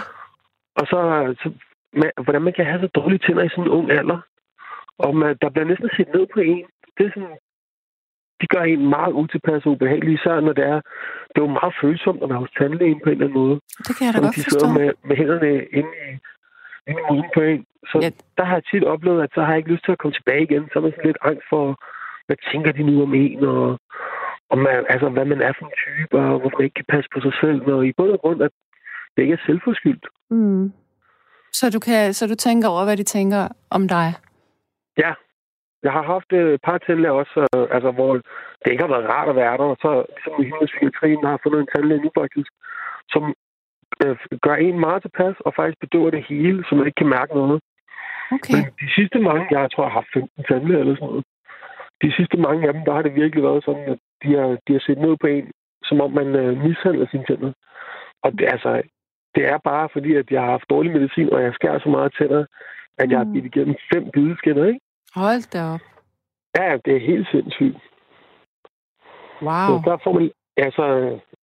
Og 0.78 0.84
så, 0.86 1.00
så 1.42 1.52
man, 1.92 2.10
hvordan 2.24 2.42
man 2.42 2.52
kan 2.52 2.66
have 2.66 2.80
så 2.80 2.86
dårlige 2.86 3.22
tænder 3.26 3.44
i 3.44 3.48
sådan 3.48 3.64
en 3.64 3.76
ung 3.78 3.90
alder. 3.90 4.20
Og 4.98 5.16
man, 5.16 5.36
der 5.42 5.50
bliver 5.50 5.66
næsten 5.66 5.90
set 5.96 6.08
ned 6.14 6.26
på 6.34 6.40
en. 6.40 6.64
Det 6.98 7.06
er 7.06 7.10
sådan, 7.14 7.36
de 8.40 8.46
gør 8.54 8.62
en 8.62 8.88
meget 8.96 9.12
utilpas 9.12 9.66
og 9.66 9.72
ubehagelig, 9.72 10.14
især 10.14 10.40
når 10.40 10.52
det 10.58 10.64
er, 10.74 10.80
det 11.30 11.36
er 11.40 11.46
jo 11.48 11.58
meget 11.60 11.74
følsomt 11.82 12.22
at 12.22 12.28
være 12.30 12.42
hos 12.44 12.52
tandlægen 12.58 13.00
på 13.04 13.08
en 13.08 13.16
eller 13.16 13.26
anden 13.26 13.40
måde. 13.42 13.56
Det 13.86 13.92
kan 13.96 14.04
jeg 14.06 14.12
da 14.14 14.18
Som 14.18 14.24
godt 14.26 14.36
de 14.36 14.42
sidder 14.50 14.72
med, 14.78 14.88
med 15.08 15.16
hænderne 15.20 15.52
inde 15.78 15.92
i, 16.06 16.08
inde 16.88 17.00
i 17.02 17.06
munden 17.08 17.30
på 17.36 17.40
en. 17.50 17.62
Så 17.90 17.96
ja. 18.02 18.10
der 18.38 18.44
har 18.48 18.54
jeg 18.58 18.64
tit 18.70 18.84
oplevet, 18.94 19.22
at 19.22 19.30
så 19.34 19.40
har 19.42 19.50
jeg 19.52 19.58
ikke 19.58 19.72
lyst 19.74 19.84
til 19.84 19.92
at 19.92 20.00
komme 20.02 20.14
tilbage 20.18 20.42
igen. 20.48 20.62
Så 20.70 20.74
er 20.78 20.82
man 20.82 20.92
sådan 20.92 21.10
lidt 21.10 21.24
angst 21.30 21.46
for, 21.52 21.64
hvad 22.26 22.38
tænker 22.50 22.72
de 22.72 22.82
nu 22.88 22.94
om 23.06 23.14
en, 23.24 23.44
og, 23.54 23.64
og 24.50 24.58
man, 24.64 24.76
altså, 24.92 25.08
hvad 25.08 25.26
man 25.32 25.40
er 25.48 25.52
for 25.58 25.64
en 25.66 25.78
type, 25.84 26.14
og 26.18 26.38
hvorfor 26.40 26.58
man 26.58 26.66
ikke 26.68 26.80
kan 26.80 26.92
passe 26.94 27.08
på 27.14 27.18
sig 27.26 27.34
selv. 27.42 27.58
Og 27.74 27.86
i 27.86 27.92
bund 27.96 28.12
og 28.16 28.20
grund, 28.20 28.42
at 28.46 28.52
det 29.12 29.22
ikke 29.22 29.34
er 29.38 29.46
selvforskyldt. 29.46 30.06
Mm. 30.30 30.72
Så, 31.52 31.70
du 31.70 31.80
kan, 31.88 32.14
så 32.14 32.26
du 32.26 32.34
tænker 32.34 32.68
over, 32.68 32.84
hvad 32.84 32.96
de 32.96 33.02
tænker 33.16 33.42
om 33.70 33.88
dig? 33.88 34.08
Ja. 34.98 35.12
Jeg 35.82 35.92
har 35.92 36.02
haft 36.02 36.32
øh, 36.32 36.54
et 36.54 36.60
par 36.66 36.78
tandlæger 36.78 37.14
også, 37.22 37.36
øh, 37.56 37.66
altså, 37.76 37.90
hvor 37.90 38.12
det 38.60 38.70
ikke 38.70 38.84
har 38.86 38.94
været 38.94 39.10
rart 39.14 39.28
at 39.28 39.36
være 39.36 39.56
der. 39.60 39.68
Og 39.74 39.78
så 39.84 39.90
ligesom 40.14 40.42
i 40.42 40.44
himmelspsykiatrien 40.48 41.24
har 41.24 41.30
jeg 41.34 41.42
fundet 41.42 41.60
en 41.60 41.72
tandlæge 41.74 42.02
nu 42.04 42.10
faktisk, 42.20 42.50
som 43.12 43.22
øh, 44.02 44.16
gør 44.46 44.54
en 44.54 44.78
meget 44.86 45.02
tilpas 45.02 45.36
og 45.46 45.52
faktisk 45.58 45.78
bedøver 45.84 46.10
det 46.10 46.24
hele, 46.28 46.64
så 46.66 46.74
man 46.74 46.86
ikke 46.86 47.00
kan 47.02 47.14
mærke 47.18 47.32
noget. 47.40 47.60
Okay. 48.36 48.54
Men 48.54 48.62
de 48.82 48.88
sidste 48.98 49.18
mange, 49.28 49.42
jeg 49.50 49.70
tror, 49.70 49.84
jeg 49.84 49.92
har 49.92 50.00
haft 50.00 50.12
15 50.14 50.44
tandlæger 50.48 50.80
eller 50.80 50.96
sådan 50.96 51.08
noget. 51.08 51.24
De 52.02 52.12
sidste 52.16 52.36
mange 52.46 52.68
af 52.68 52.72
dem, 52.74 52.82
der 52.86 52.92
har 52.94 53.02
det 53.02 53.14
virkelig 53.14 53.42
været 53.44 53.64
sådan, 53.64 53.86
at 53.92 53.98
de 54.22 54.28
har, 54.38 54.48
de 54.66 54.72
har 54.76 54.82
set 54.86 54.98
ned 54.98 55.14
på 55.20 55.26
en, 55.26 55.46
som 55.88 56.00
om 56.00 56.10
man 56.12 56.28
øh, 56.42 56.52
mishandler 56.66 57.06
sine 57.10 57.24
tænder. 57.28 57.52
Og 58.24 58.32
det, 58.32 58.46
altså, 58.54 58.82
det 59.34 59.42
er 59.52 59.58
bare 59.70 59.88
fordi, 59.92 60.14
at 60.14 60.30
jeg 60.30 60.40
har 60.42 60.50
haft 60.50 60.70
dårlig 60.70 60.92
medicin, 60.92 61.32
og 61.32 61.42
jeg 61.42 61.54
skærer 61.54 61.78
så 61.78 61.88
meget 61.88 62.14
tænder, 62.18 62.44
at 62.98 63.10
jeg 63.10 63.18
har 63.18 63.24
Mm. 63.24 63.32
bidt 63.32 63.44
igennem 63.44 63.76
fem 63.92 64.04
bideskinner, 64.14 64.64
ikke? 64.66 64.80
Hold 65.14 65.42
da 65.52 65.60
op. 65.74 65.80
Ja, 66.58 66.76
det 66.84 66.92
er 66.96 67.06
helt 67.10 67.26
sindssygt. 67.32 67.76
Wow. 69.42 69.68
Så 69.68 69.82
der 69.84 69.96
får 70.04 70.12
man... 70.12 70.30
Altså, 70.56 70.84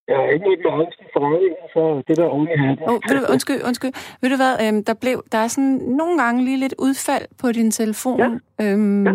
jeg 0.07 0.15
har 0.17 0.27
ikke 0.33 0.45
med 0.49 0.71
angsten 0.81 1.05
for 1.13 1.19
regningen, 1.25 1.67
så 1.73 2.03
det 2.07 2.17
der 2.17 2.25
oven 2.25 2.47
i 2.47 2.57
hatten. 2.57 2.89
Oh, 2.89 2.99
ved 3.09 3.15
du, 3.19 3.31
undskyld, 3.33 3.61
undskyld. 3.67 3.93
Ved 4.21 4.29
du 4.29 4.35
hvad, 4.35 4.53
øhm, 4.67 4.83
der, 4.83 4.93
blev, 4.93 5.23
der 5.31 5.37
er 5.37 5.47
sådan 5.47 5.75
nogle 5.99 6.21
gange 6.23 6.45
lige 6.45 6.57
lidt 6.59 6.75
udfald 6.79 7.25
på 7.41 7.51
din 7.51 7.71
telefon. 7.71 8.19
Ja. 8.19 8.65
Øhm, 8.65 9.05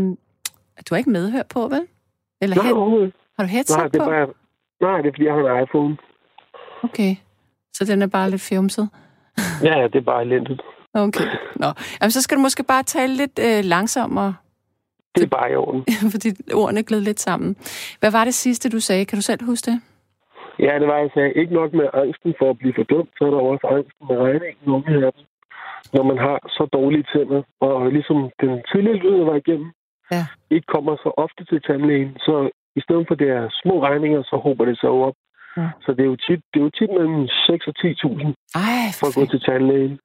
Ja. 0.77 0.81
Du 0.89 0.95
har 0.95 0.97
ikke 0.99 1.11
medhør 1.11 1.43
på, 1.55 1.61
vel? 1.69 1.87
Eller 2.43 2.57
Nej, 2.57 2.73
overhovedet. 2.73 3.13
har 3.39 3.45
du 3.45 3.49
headset 3.51 3.77
Nej, 3.77 3.87
det 3.89 3.97
er 4.01 4.05
på? 4.05 4.11
bare... 4.11 4.27
Nej, 4.81 4.97
det 5.01 5.09
er 5.09 5.13
fordi, 5.13 5.25
jeg 5.27 5.35
har 5.35 5.57
en 5.57 5.63
iPhone. 5.65 5.97
Okay. 6.85 7.17
Så 7.73 7.85
den 7.85 8.03
er 8.03 8.07
bare 8.07 8.31
lidt 8.31 8.43
fjumset? 8.43 8.89
Ja, 9.65 9.79
ja, 9.81 9.87
det 9.87 9.95
er 9.95 10.01
bare 10.13 10.23
elendigt. 10.23 10.63
Okay. 10.95 11.25
Nå. 11.57 11.67
Jamen, 12.01 12.11
så 12.11 12.23
skal 12.23 12.37
du 12.37 12.43
måske 12.43 12.63
bare 12.65 12.83
tale 12.83 13.17
lidt 13.17 13.39
øh, 13.43 13.65
langsommere, 13.65 14.35
Det 15.15 15.23
er 15.25 15.33
bare 15.39 15.53
i 15.53 15.57
orden. 15.57 15.85
fordi 16.15 16.29
ordene 16.55 16.83
gled 16.83 17.01
lidt 17.01 17.21
sammen. 17.21 17.57
Hvad 18.01 18.11
var 18.11 18.25
det 18.25 18.35
sidste, 18.35 18.71
du 18.71 18.81
sagde? 18.81 19.05
Kan 19.05 19.17
du 19.19 19.23
selv 19.23 19.45
huske 19.45 19.71
det? 19.71 19.81
Ja, 20.59 20.79
det 20.81 20.87
var, 20.89 20.99
jeg 20.99 21.11
sagde, 21.15 21.33
ikke 21.41 21.55
nok 21.55 21.73
med 21.73 21.87
angsten 21.95 22.35
for 22.39 22.51
at 22.51 22.59
blive 22.59 22.75
fordømt, 22.79 23.11
så 23.19 23.25
er 23.25 23.31
der 23.31 23.41
også 23.53 23.67
angsten 23.77 24.03
med 24.11 24.17
regningen 24.27 24.67
oven 24.75 24.85
i 24.97 25.01
hatten. 25.05 25.25
Når 25.95 26.03
man 26.11 26.19
har 26.27 26.39
så 26.57 26.65
dårlige 26.73 27.07
tænder, 27.13 27.43
og 27.61 27.93
ligesom 27.97 28.19
den 28.41 28.53
tidligere 28.73 28.97
lyd, 29.03 29.17
jeg 29.17 29.27
var 29.27 29.37
igennem, 29.45 29.71
Ja. 30.17 30.25
ikke 30.51 30.67
kommer 30.75 30.97
så 30.97 31.11
ofte 31.25 31.45
til 31.45 31.61
tandlægen, 31.67 32.13
så 32.27 32.35
i 32.77 32.81
stedet 32.81 33.05
for 33.09 33.15
det 33.15 33.29
er 33.39 33.45
små 33.63 33.75
regninger, 33.89 34.23
så 34.23 34.37
håber 34.47 34.65
det 34.65 34.77
sig 34.81 34.89
op. 34.89 35.15
Ja. 35.57 35.69
Så 35.85 35.89
det 35.97 36.03
er 36.03 36.11
jo 36.13 36.17
tit, 36.27 36.41
det 36.53 36.59
er 36.61 36.65
jo 36.69 36.71
tit 36.79 36.91
mellem 36.99 37.29
6 37.47 37.67
og 37.71 37.75
10.000 37.79 38.33
Ej, 38.55 38.85
for 39.01 39.07
at 39.09 39.15
gå 39.19 39.25
til 39.33 39.41
tandlægen. 39.49 39.99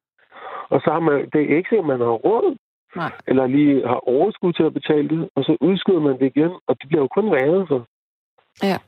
Og 0.72 0.78
så 0.84 0.88
har 0.94 1.00
man, 1.08 1.16
det 1.32 1.40
er 1.40 1.56
ikke 1.56 1.68
sikkert, 1.70 1.92
man 1.94 2.00
har 2.06 2.16
råd, 2.28 2.48
Nej. 2.96 3.12
eller 3.26 3.46
lige 3.46 3.86
har 3.86 4.08
overskud 4.08 4.52
til 4.52 4.62
at 4.62 4.74
betale 4.74 5.08
det, 5.08 5.28
og 5.34 5.44
så 5.44 5.56
udskyder 5.60 6.00
man 6.00 6.18
det 6.18 6.26
igen, 6.26 6.52
og 6.66 6.76
det 6.80 6.88
bliver 6.88 7.02
jo 7.02 7.08
kun 7.08 7.30
værre, 7.30 7.66
så. 7.66 7.82
Ja. 8.62 8.78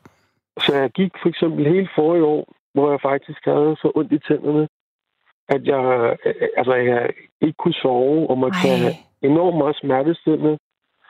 Så 0.58 0.74
jeg 0.74 0.90
gik 0.90 1.12
for 1.22 1.28
eksempel 1.28 1.66
hele 1.66 1.88
forrige 1.94 2.24
år, 2.24 2.52
hvor 2.74 2.90
jeg 2.90 3.00
faktisk 3.00 3.44
havde 3.44 3.76
så 3.82 3.92
ondt 3.94 4.12
i 4.12 4.18
tænderne, 4.18 4.68
at 5.48 5.66
jeg, 5.66 6.16
altså, 6.56 6.74
jeg 6.74 7.10
ikke 7.40 7.56
kunne 7.56 7.74
sove, 7.74 8.30
og 8.30 8.38
måtte 8.38 8.58
tage 8.62 8.86
Ej, 8.86 9.28
enormt 9.30 9.56
meget 9.56 9.76
smertestillende. 9.76 10.58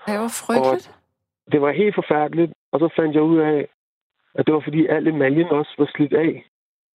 det 0.07 0.18
var 0.18 0.42
frygteligt. 0.46 0.96
Det 1.53 1.61
var 1.61 1.72
helt 1.72 1.94
forfærdeligt, 1.94 2.53
og 2.72 2.81
så 2.81 2.88
fandt 2.96 3.14
jeg 3.14 3.22
ud 3.22 3.38
af, 3.38 3.68
at 4.35 4.46
det 4.46 4.55
var 4.55 4.61
fordi 4.61 4.87
al 4.87 5.07
emaljen 5.07 5.48
også 5.48 5.74
var 5.79 5.90
slidt 5.94 6.12
af. 6.12 6.44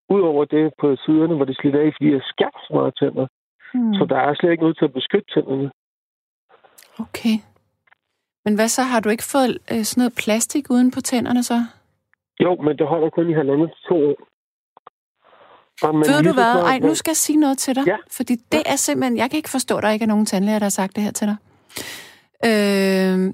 Udover 0.09 0.45
det 0.45 0.73
på 0.79 0.95
siderne 0.95 1.39
var 1.39 1.45
det 1.45 1.57
slidt 1.57 1.75
af, 1.75 1.93
fordi 1.93 2.11
jeg 2.11 2.21
skar 2.23 2.63
så 2.67 2.73
meget 2.73 2.95
tænder. 2.99 3.27
Hmm. 3.73 3.93
Så 3.93 4.05
der 4.09 4.17
er 4.17 4.33
slet 4.33 4.51
ikke 4.51 4.63
noget 4.63 4.77
til 4.77 4.85
at 4.85 4.93
beskytte 4.93 5.33
tænderne. 5.33 5.71
Okay. 6.99 7.37
Men 8.45 8.55
hvad 8.55 8.67
så? 8.67 8.81
Har 8.83 8.99
du 8.99 9.09
ikke 9.09 9.23
fået 9.23 9.57
øh, 9.71 9.83
sådan 9.83 10.01
noget 10.01 10.13
plastik 10.15 10.65
uden 10.69 10.91
på 10.91 11.01
tænderne 11.01 11.43
så? 11.43 11.65
Jo, 12.39 12.55
men 12.55 12.77
det 12.77 12.87
holder 12.87 13.09
kun 13.09 13.29
i 13.29 13.33
halvandet 13.33 13.69
til 13.69 13.83
to 13.89 13.95
år. 13.95 14.15
Ved 15.97 16.23
du 16.23 16.29
så 16.29 16.33
hvad? 16.33 16.53
Ej, 16.63 16.79
nu 16.79 16.95
skal 16.95 17.09
jeg 17.11 17.17
sige 17.17 17.37
noget 17.39 17.57
til 17.57 17.75
dig. 17.75 17.87
Ja. 17.87 17.95
Fordi 18.11 18.35
det 18.51 18.63
er 18.65 18.75
simpelthen... 18.75 19.17
Jeg 19.17 19.29
kan 19.29 19.37
ikke 19.37 19.49
forstå, 19.49 19.77
at 19.77 19.83
der 19.83 19.89
ikke 19.89 20.03
er 20.03 20.07
nogen 20.07 20.25
tandlæger, 20.25 20.59
der 20.59 20.65
har 20.65 20.69
sagt 20.69 20.95
det 20.95 21.03
her 21.03 21.11
til 21.11 21.27
dig. 21.27 21.35
Øh, 22.45 23.33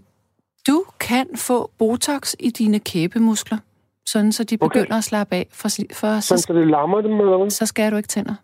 du 0.68 0.84
kan 1.00 1.38
få 1.38 1.72
Botox 1.78 2.34
i 2.40 2.50
dine 2.50 2.80
kæbemuskler, 2.80 3.58
sådan 4.06 4.32
så 4.32 4.44
de 4.44 4.58
Okay. 4.62 4.68
begynder 4.80 4.98
at 4.98 5.04
slappe 5.04 5.36
af, 5.36 5.48
for, 5.52 5.70
for 5.94 6.20
Sådan, 6.20 6.22
så, 6.22 6.38
så 6.38 6.54
det 6.54 6.68
lammer 6.68 7.02
dem, 7.02 7.20
eller 7.20 7.38
hvad? 7.38 7.50
så 7.50 7.66
skal 7.66 7.92
du 7.92 7.98
ikke 7.98 8.08
tænder. 8.08 8.36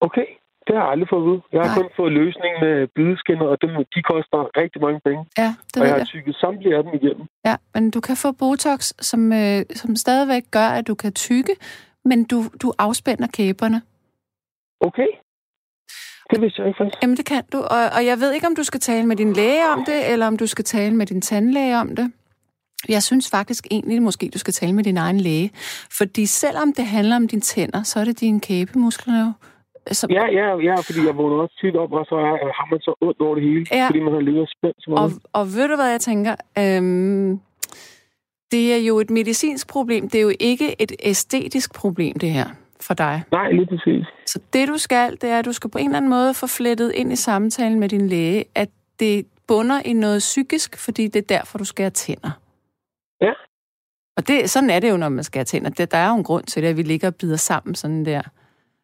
Okay, 0.00 0.26
det 0.70 0.78
har 0.78 0.84
jeg 0.84 0.92
aldrig 0.94 1.08
fået 1.14 1.22
at 1.24 1.28
vide. 1.30 1.40
Jeg 1.52 1.60
har 1.64 1.70
Nej. 1.72 1.78
kun 1.80 1.88
fået 1.98 2.12
løsning 2.20 2.52
med 2.64 2.74
bideskinner, 2.96 3.46
og 3.52 3.56
dem, 3.62 3.70
de 3.94 4.00
koster 4.12 4.38
rigtig 4.62 4.80
mange 4.86 5.00
penge. 5.06 5.22
Ja, 5.42 5.50
det 5.72 5.80
og 5.82 5.86
jeg 5.88 5.96
har 6.02 6.08
tykket 6.14 6.34
samtlige 6.44 6.76
af 6.78 6.82
dem 6.84 6.92
igennem. 7.00 7.24
Ja, 7.48 7.54
men 7.74 7.90
du 7.90 8.00
kan 8.00 8.16
få 8.24 8.28
Botox, 8.40 8.80
som, 9.10 9.20
øh, 9.40 9.60
som 9.80 9.90
stadigvæk 10.04 10.44
gør, 10.56 10.68
at 10.78 10.84
du 10.90 10.94
kan 11.02 11.12
tykke, 11.12 11.54
men 12.04 12.18
du, 12.24 12.38
du 12.62 12.68
afspænder 12.78 13.28
kæberne. 13.38 13.78
Okay. 14.88 15.10
Det 16.30 16.38
vidste 16.42 16.56
jeg 16.60 16.68
ikke 16.68 16.78
faktisk. 16.78 17.02
Jamen, 17.02 17.16
det 17.16 17.26
kan 17.26 17.44
du. 17.52 17.58
Og, 17.58 17.82
og 17.96 18.02
jeg 18.10 18.16
ved 18.22 18.32
ikke, 18.32 18.46
om 18.46 18.56
du 18.60 18.64
skal 18.64 18.80
tale 18.80 19.06
med 19.06 19.16
din 19.16 19.32
læge 19.32 19.64
om 19.74 19.84
det, 19.84 20.12
eller 20.12 20.26
om 20.26 20.36
du 20.36 20.46
skal 20.46 20.64
tale 20.64 20.94
med 20.96 21.06
din 21.06 21.20
tandlæge 21.20 21.76
om 21.78 21.96
det. 21.96 22.12
Jeg 22.88 23.02
synes 23.02 23.30
faktisk 23.30 23.66
egentlig, 23.70 24.02
måske 24.02 24.30
du 24.34 24.38
skal 24.38 24.54
tale 24.54 24.72
med 24.72 24.84
din 24.84 24.96
egen 24.96 25.20
læge. 25.20 25.50
Fordi 25.98 26.26
selvom 26.26 26.72
det 26.72 26.86
handler 26.86 27.16
om 27.16 27.28
dine 27.28 27.40
tænder, 27.40 27.82
så 27.82 28.00
er 28.00 28.04
det 28.04 28.20
dine 28.20 28.40
kæbemuskler 28.40 29.20
jo. 29.24 29.32
Som, 29.92 30.10
Ja, 30.10 30.24
ja, 30.26 30.46
ja, 30.68 30.74
fordi 30.76 31.06
jeg 31.06 31.16
vågner 31.16 31.36
også 31.42 31.56
tit 31.60 31.76
op, 31.76 31.92
og 31.92 32.04
så 32.08 32.14
er, 32.14 32.52
har 32.58 32.66
man 32.70 32.80
så 32.80 32.94
ondt 33.00 33.20
over 33.20 33.34
det 33.34 33.44
hele, 33.44 33.66
Ja. 33.72 33.86
fordi 33.86 34.00
man 34.00 34.12
har 34.12 34.40
og 34.42 34.48
spændt 34.56 34.76
så 34.78 34.90
og, 34.90 34.94
meget. 35.00 35.12
og 35.32 35.46
ved 35.46 35.68
du, 35.68 35.76
hvad 35.76 35.90
jeg 35.90 36.00
tænker? 36.00 36.34
Øhm, 36.58 37.40
det 38.52 38.74
er 38.74 38.76
jo 38.88 38.98
et 38.98 39.10
medicinsk 39.10 39.68
problem. 39.68 40.08
Det 40.10 40.18
er 40.18 40.22
jo 40.22 40.32
ikke 40.40 40.82
et 40.82 40.92
æstetisk 41.02 41.74
problem, 41.74 42.18
det 42.18 42.30
her, 42.30 42.46
for 42.80 42.94
dig. 42.94 43.22
Nej, 43.32 43.52
lige 43.52 43.66
præcis. 43.66 44.06
Så 44.26 44.38
det 44.52 44.68
du 44.68 44.78
skal, 44.78 45.10
det 45.20 45.24
er, 45.30 45.38
at 45.38 45.44
du 45.44 45.52
skal 45.52 45.70
på 45.70 45.78
en 45.78 45.84
eller 45.86 45.96
anden 45.96 46.10
måde 46.10 46.34
få 46.34 46.46
flettet 46.46 46.92
ind 46.92 47.12
i 47.12 47.16
samtalen 47.16 47.80
med 47.80 47.88
din 47.88 48.08
læge, 48.08 48.44
at 48.54 48.68
det 49.00 49.26
bunder 49.46 49.80
i 49.84 49.92
noget 49.92 50.18
psykisk, 50.18 50.78
fordi 50.78 51.08
det 51.08 51.16
er 51.30 51.36
derfor, 51.38 51.58
du 51.58 51.64
skal 51.64 51.82
have 51.82 51.90
tænder. 51.90 52.30
Ja. 53.20 53.32
Og 54.16 54.28
det, 54.28 54.50
sådan 54.50 54.70
er 54.70 54.80
det 54.80 54.90
jo, 54.90 54.96
når 54.96 55.08
man 55.08 55.24
skal 55.24 55.38
have 55.38 55.44
tænder. 55.44 55.70
Det, 55.70 55.90
der 55.90 55.98
er 55.98 56.08
jo 56.08 56.16
en 56.16 56.24
grund 56.24 56.44
til 56.44 56.62
det, 56.62 56.68
at 56.68 56.76
vi 56.76 56.82
ligger 56.82 57.08
og 57.08 57.14
bider 57.14 57.36
sammen 57.36 57.74
sådan 57.74 58.04
der. 58.04 58.22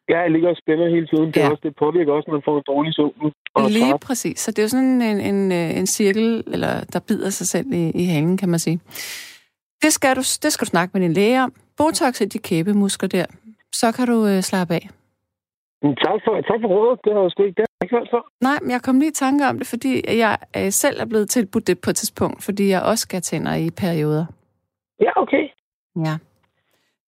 Ja, 0.09 0.19
jeg 0.19 0.31
ligger 0.31 0.49
og 0.49 0.57
spænder 0.63 0.89
hele 0.95 1.07
tiden. 1.07 1.27
Det, 1.27 1.37
er 1.37 1.41
Ja. 1.45 1.49
også, 1.51 1.61
det 1.63 1.75
påvirker 1.75 2.11
også, 2.13 2.27
at 2.29 2.33
man 2.33 2.41
får 2.45 2.57
en 2.57 2.63
dårlig 2.67 2.93
søvn. 2.95 3.31
Og 3.55 3.69
Lige 3.69 3.91
træt. 3.91 3.99
præcis. 4.07 4.39
Så 4.39 4.51
det 4.51 4.59
er 4.59 4.63
jo 4.63 4.67
sådan 4.69 5.01
en, 5.01 5.19
en, 5.31 5.51
øh, 5.51 5.77
en 5.79 5.87
cirkel, 5.87 6.43
eller 6.53 6.73
der 6.93 6.99
bider 7.07 7.29
sig 7.29 7.47
selv 7.47 7.67
i, 7.73 7.83
i 8.01 8.05
halen, 8.05 8.37
kan 8.37 8.49
man 8.49 8.59
sige. 8.59 8.79
Det 9.83 9.93
skal, 9.93 10.15
du, 10.15 10.19
det 10.43 10.49
skal 10.53 10.65
du 10.65 10.69
snakke 10.69 10.91
med 10.93 11.01
din 11.01 11.13
læge 11.13 11.43
om. 11.43 11.53
Botox 11.77 12.21
i 12.21 12.25
de 12.25 12.39
kæbemuskler 12.39 13.09
der. 13.09 13.25
Så 13.75 13.91
kan 13.91 14.07
du 14.07 14.27
øh, 14.27 14.41
slappe 14.41 14.73
af. 14.73 14.89
Tak 15.83 16.19
for, 16.25 16.31
tak 16.49 16.59
for 16.63 16.67
rådet. 16.75 16.99
Det 17.03 17.13
har 17.13 17.21
jeg 17.21 17.31
sgu 17.31 17.43
ikke, 17.43 17.55
det 17.61 17.65
ikke 17.83 17.95
hørt 17.95 18.07
før. 18.11 18.21
Nej, 18.41 18.57
men 18.61 18.71
jeg 18.71 18.81
kom 18.81 18.99
lige 18.99 19.09
i 19.09 19.13
tanke 19.13 19.45
om 19.47 19.57
det, 19.57 19.67
fordi 19.67 20.01
jeg 20.17 20.37
øh, 20.57 20.71
selv 20.71 21.01
er 21.01 21.05
blevet 21.05 21.29
tilbudt 21.29 21.67
det 21.67 21.79
på 21.79 21.89
et 21.89 21.95
tidspunkt, 21.95 22.43
fordi 22.43 22.69
jeg 22.69 22.81
også 22.81 23.01
skal 23.01 23.21
tænder 23.21 23.55
i 23.55 23.69
perioder. 23.69 24.25
Ja, 25.01 25.21
okay. 25.21 25.43
Ja. 26.05 26.15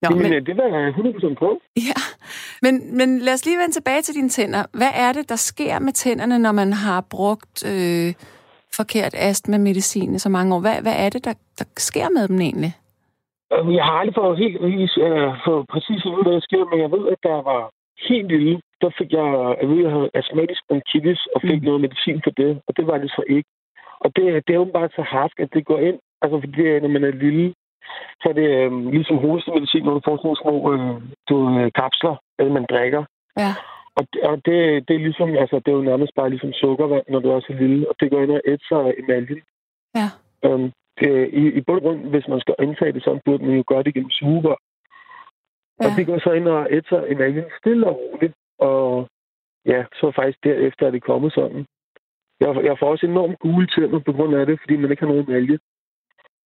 Nå, 0.01 0.09
det, 0.09 0.17
men, 0.21 0.31
men... 0.31 0.45
det 0.45 0.57
var 0.57 0.63
jeg 0.63 0.89
100% 0.89 1.33
på. 1.33 1.61
ja. 1.89 1.99
men, 2.61 2.97
men 2.97 3.19
lad 3.19 3.33
os 3.33 3.45
lige 3.45 3.57
vende 3.57 3.73
tilbage 3.73 4.01
til 4.01 4.15
dine 4.15 4.29
tænder. 4.29 4.63
Hvad 4.73 4.93
er 4.95 5.11
det, 5.13 5.29
der 5.29 5.35
sker 5.35 5.79
med 5.79 5.93
tænderne, 5.93 6.39
når 6.39 6.51
man 6.51 6.73
har 6.73 7.01
brugt 7.01 7.55
øh, 7.71 8.13
forkert 8.79 9.13
astma-medicin 9.17 10.15
i 10.15 10.19
så 10.19 10.29
mange 10.29 10.55
år? 10.55 10.59
Hvad, 10.59 10.81
hvad 10.81 10.95
er 10.97 11.09
det, 11.09 11.25
der, 11.25 11.33
der 11.59 11.65
sker 11.77 12.09
med 12.09 12.27
dem 12.27 12.39
egentlig? 12.39 12.73
Jeg 13.51 13.85
har 13.89 13.95
aldrig 14.01 14.15
fået 14.15 14.37
helt 14.43 14.57
uh, 14.61 15.31
for 15.45 15.65
præcis 15.73 16.05
vide, 16.05 16.23
hvad 16.23 16.33
der 16.33 16.47
sker, 16.49 16.63
men 16.71 16.79
jeg 16.83 16.91
ved, 16.95 17.03
at 17.13 17.19
der 17.23 17.37
var 17.51 17.61
helt 18.09 18.27
lille, 18.27 18.61
der 18.81 18.89
fik 18.97 19.11
jeg 19.19 19.29
at 19.61 19.65
vide, 19.69 19.79
at 19.79 19.87
jeg 19.87 19.95
havde 19.97 20.09
astmatisk 20.19 20.61
bronkitis 20.67 21.21
og 21.35 21.41
fik 21.41 21.51
Mm. 21.51 21.59
mm. 21.59 21.65
noget 21.65 21.81
medicin 21.81 22.19
for 22.25 22.33
det, 22.41 22.51
og 22.67 22.71
det 22.77 22.87
var 22.87 22.97
det 22.97 23.11
så 23.17 23.23
ikke. 23.37 23.49
Og 24.03 24.09
det, 24.15 24.23
det 24.47 24.51
er 24.53 24.63
åbenbart 24.63 24.91
så 24.91 25.03
harsk, 25.13 25.35
at 25.39 25.53
det 25.55 25.65
går 25.65 25.79
ind, 25.89 25.97
altså 26.21 26.35
fordi 26.39 26.55
det, 26.61 26.81
når 26.83 26.89
man 26.95 27.03
er 27.03 27.11
lille, 27.25 27.53
så 28.21 28.25
er 28.29 28.33
det 28.33 28.49
øhm, 28.63 28.89
ligesom 28.89 29.17
hostemedicin, 29.17 29.83
når 29.83 29.93
du 29.93 30.01
får 30.05 30.17
sådan 30.17 30.41
små 30.43 30.55
øh, 30.73 30.95
du, 31.29 31.35
øh, 31.59 31.71
kapsler, 31.79 32.15
eller 32.39 32.53
man 32.53 32.65
drikker. 32.69 33.03
Ja. 33.37 33.51
Og, 33.99 34.03
og 34.29 34.35
det, 34.45 34.57
det 34.87 34.93
er 34.95 35.05
ligesom, 35.07 35.29
altså 35.43 35.55
det 35.63 35.67
er 35.71 35.77
jo 35.79 35.89
nærmest 35.91 36.13
bare 36.15 36.29
ligesom 36.29 36.53
sukkervand, 36.53 37.05
når 37.09 37.19
du 37.19 37.29
er 37.29 37.39
så 37.39 37.53
lille, 37.53 37.89
og 37.89 37.95
det 37.99 38.11
går 38.11 38.21
ind 38.21 38.31
og 38.31 38.41
sig 38.69 38.93
emaljen. 39.01 39.41
Ja. 39.95 40.07
Øhm, 40.45 40.71
det, 40.99 41.29
i, 41.41 41.43
I 41.59 41.61
bund 41.61 41.77
og 41.77 41.83
grund, 41.83 41.99
hvis 42.13 42.27
man 42.27 42.39
skal 42.39 42.55
indtage 42.61 42.93
det 42.93 43.03
sådan, 43.03 43.21
burde 43.25 43.45
man 43.45 43.55
jo 43.55 43.63
gøre 43.67 43.83
det 43.83 43.93
gennem 43.93 44.09
sugerør. 44.09 44.59
Ja. 45.81 45.85
Og 45.85 45.89
det 45.97 46.05
går 46.05 46.19
så 46.19 46.31
ind 46.31 46.47
og 46.47 46.67
æder 46.71 47.05
emaljen 47.07 47.45
stille 47.59 47.87
og 47.87 47.95
roligt. 48.01 48.33
Og 48.59 49.07
ja, 49.65 49.83
så 49.93 50.11
faktisk 50.15 50.43
derefter 50.43 50.87
er 50.87 50.91
det 50.91 51.03
kommet 51.03 51.33
sådan. 51.33 51.65
Jeg, 52.39 52.49
jeg 52.63 52.75
får 52.79 52.91
også 52.91 53.05
enormt 53.05 53.39
gule 53.39 53.67
tænder 53.67 53.99
på 53.99 54.13
grund 54.13 54.35
af 54.35 54.45
det, 54.45 54.59
fordi 54.61 54.75
man 54.75 54.91
ikke 54.91 55.03
har 55.03 55.13
noget 55.13 55.27
emalje. 55.27 55.59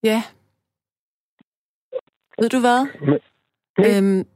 Ja. 0.02 0.20
Ved 2.40 2.48
du 2.48 2.58
hvad? 2.60 2.86
Men- 3.06 3.18
Øhm, 3.78 4.26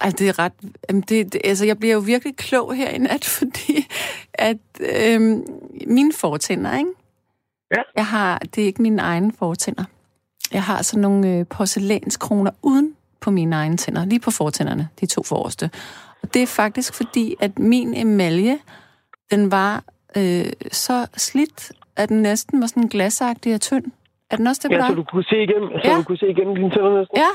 ej, 0.00 0.10
det 0.10 0.28
er 0.28 0.38
ret... 0.38 0.52
Øhm, 0.90 1.02
det, 1.02 1.32
det, 1.32 1.40
altså, 1.44 1.64
jeg 1.66 1.78
bliver 1.78 1.94
jo 1.94 2.00
virkelig 2.00 2.36
klog 2.36 2.74
her 2.74 2.88
i 2.90 2.98
nat, 2.98 3.24
fordi 3.38 3.86
at 4.34 4.56
øhm, 4.80 5.44
mine 5.86 6.12
fortænder, 6.12 6.78
ikke? 6.78 6.90
Ja. 7.76 7.82
Jeg 7.96 8.06
har... 8.06 8.38
Det 8.38 8.62
er 8.62 8.66
ikke 8.66 8.82
mine 8.82 9.02
egne 9.02 9.32
fortænder. 9.38 9.84
Jeg 10.52 10.62
har 10.62 10.82
sådan 10.82 11.00
nogle 11.00 11.28
øh, 11.28 11.46
porcelænskroner 11.46 12.50
uden 12.62 12.94
på 13.20 13.30
mine 13.30 13.56
egne 13.56 13.76
tænder, 13.76 14.04
lige 14.04 14.20
på 14.20 14.30
fortænderne, 14.30 14.88
de 15.00 15.06
to 15.06 15.22
forreste. 15.22 15.70
Og 16.22 16.34
det 16.34 16.42
er 16.42 16.46
faktisk 16.46 16.94
fordi, 16.94 17.34
at 17.40 17.58
min 17.58 17.94
emalje, 17.94 18.58
den 19.30 19.50
var 19.50 19.84
øh, 20.16 20.52
så 20.72 21.06
slidt, 21.16 21.72
at 21.96 22.08
den 22.08 22.22
næsten 22.22 22.60
var 22.60 22.66
sådan 22.66 22.88
glasagtig 22.88 23.54
og 23.54 23.60
tynd. 23.60 23.84
Er 24.30 24.36
den 24.40 24.46
også 24.50 24.60
det 24.62 24.68
på 24.70 24.74
Ja, 24.74 24.80
dig? 24.80 24.88
så 24.90 24.94
du 25.00 25.04
kunne 25.12 25.28
se 25.32 25.36
igennem, 25.46 25.68
så 25.82 25.88
Ja. 25.90 25.96
du 25.98 26.02
kunne 26.08 26.22
se 26.24 26.28
igennem 26.34 26.54
dine 26.60 26.70
tænder 26.74 26.92
næsten? 26.98 27.16
Ja, 27.24 27.30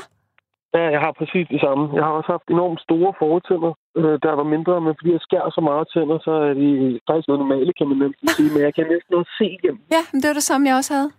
Ja, 0.78 0.84
jeg 0.94 1.00
har 1.06 1.12
præcis 1.20 1.46
det 1.54 1.60
samme. 1.66 1.82
Jeg 1.96 2.02
har 2.06 2.12
også 2.18 2.30
haft 2.34 2.46
enormt 2.56 2.80
store 2.86 3.10
fortænder, 3.22 3.72
øh, 4.00 4.14
der 4.24 4.32
var 4.40 4.46
mindre, 4.54 4.74
men 4.86 4.92
fordi 4.98 5.10
jeg 5.16 5.22
skærer 5.26 5.50
så 5.56 5.60
meget 5.70 5.84
tænder, 5.94 6.18
så 6.26 6.32
er 6.48 6.54
de 6.62 6.68
faktisk 7.08 7.26
noget 7.28 7.40
normale, 7.44 7.72
kan 7.78 7.86
man 7.90 7.98
næsten 8.04 8.26
sige, 8.36 8.50
men 8.54 8.60
jeg 8.66 8.72
kan 8.78 8.86
næsten 8.94 9.12
også 9.20 9.32
se 9.40 9.46
igennem. 9.58 9.80
ja, 9.96 10.02
men 10.12 10.18
det 10.20 10.28
var 10.30 10.36
det 10.40 10.46
samme, 10.50 10.62
jeg 10.68 10.76
også 10.80 10.92
havde. 10.96 11.10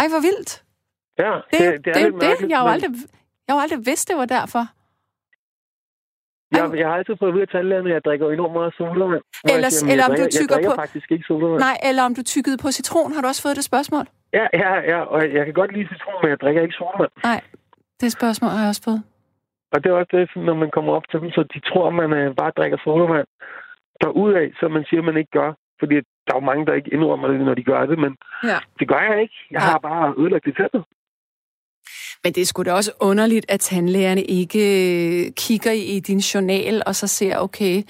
Ej, 0.00 0.06
hvor 0.12 0.22
vildt. 0.28 0.50
Ja, 1.22 1.32
Det, 1.50 1.58
det, 1.60 1.60
det, 1.60 1.84
det 1.84 1.90
er 1.96 2.00
jo 2.00 2.06
lidt 2.06 2.14
det. 2.20 2.28
mærkeligt, 2.28 2.50
Jeg 2.50 2.58
har 2.58 2.64
jo 2.66 2.72
aldrig, 2.76 2.90
jeg 3.46 3.52
har 3.54 3.62
aldrig 3.66 3.80
vidst, 3.90 4.04
det 4.10 4.16
var 4.22 4.28
derfor. 4.38 4.62
Jeg, 6.56 6.64
jeg 6.80 6.86
har 6.88 6.96
altid 7.00 7.14
fået 7.20 7.28
at 7.32 7.34
vide 7.34 7.46
af 7.48 7.52
tandlægerne, 7.54 7.88
at 7.90 7.94
jeg 7.94 8.04
drikker 8.08 8.26
enormt 8.30 8.54
meget 8.58 8.72
sodavand. 8.78 9.22
Ellers- 9.54 9.72
siger, 9.72 9.86
"Men 9.86 9.92
eller 9.92 10.04
om 10.08 10.10
du 10.10 10.16
drikker, 10.22 10.38
tykker 10.38 10.54
Jeg 10.54 10.56
drikker 10.56 10.70
på- 10.76 10.82
faktisk 10.84 11.08
ikke 11.14 11.24
sodavand. 11.30 11.60
Nej, 11.68 11.76
eller 11.88 12.02
om 12.08 12.12
du 12.18 12.22
tykkede 12.34 12.56
på 12.64 12.68
citron, 12.78 13.10
har 13.14 13.20
du 13.22 13.28
også 13.32 13.42
fået 13.46 13.56
det 13.58 13.64
spørgsmål? 13.72 14.04
Ja, 14.38 14.46
ja, 14.62 14.72
ja, 14.92 14.98
og 15.14 15.20
jeg 15.36 15.42
kan 15.46 15.54
godt 15.60 15.70
lide 15.76 15.88
citron, 15.92 16.18
men 16.22 16.28
jeg 16.32 16.40
drikker 16.42 16.60
ikke 16.66 16.76
sodavand. 16.80 17.12
Nej, 17.30 17.40
det 18.00 18.08
spørgsmål 18.18 18.50
har 18.56 18.62
jeg 18.64 18.68
også 18.74 18.84
fået. 18.88 19.00
Og 19.72 19.76
det 19.84 19.88
er 19.90 19.94
også 20.00 20.12
det, 20.16 20.24
når 20.48 20.54
man 20.62 20.70
kommer 20.76 20.92
op 20.98 21.06
til 21.10 21.18
dem, 21.22 21.30
så 21.36 21.42
de 21.54 21.58
tror, 21.68 21.84
at 21.90 21.94
man 22.00 22.10
øh, 22.20 22.34
bare 22.40 22.52
drikker 22.58 22.78
sodavand 22.84 23.26
derudad, 24.02 24.46
så 24.60 24.68
man 24.68 24.84
siger, 24.88 25.00
at 25.00 25.04
man 25.10 25.16
ikke 25.16 25.30
gør. 25.40 25.50
Fordi 25.80 25.94
der 26.26 26.32
er 26.34 26.38
jo 26.40 26.46
mange, 26.50 26.66
der 26.66 26.74
ikke 26.74 26.90
indrømmer 26.96 27.28
det, 27.28 27.40
når 27.40 27.54
de 27.54 27.64
gør 27.72 27.86
det, 27.86 27.98
men 28.04 28.12
Ja. 28.50 28.58
det 28.78 28.88
gør 28.88 29.00
jeg 29.10 29.18
ikke. 29.24 29.36
Jeg 29.50 29.60
Ja. 29.62 29.66
har 29.70 29.78
bare 29.78 30.14
ødelagt 30.20 30.44
det 30.44 30.56
tænder. 30.56 30.82
Men 32.24 32.32
det 32.32 32.40
er 32.40 32.44
sgu 32.44 32.62
da 32.62 32.72
også 32.72 32.92
underligt, 33.00 33.46
at 33.48 33.60
tandlægerne 33.60 34.22
ikke 34.22 34.58
øh, 34.58 35.32
kigger 35.36 35.72
i, 35.72 36.00
din 36.00 36.18
journal, 36.18 36.82
og 36.86 36.94
så 36.94 37.06
ser, 37.06 37.38
okay, 37.38 37.82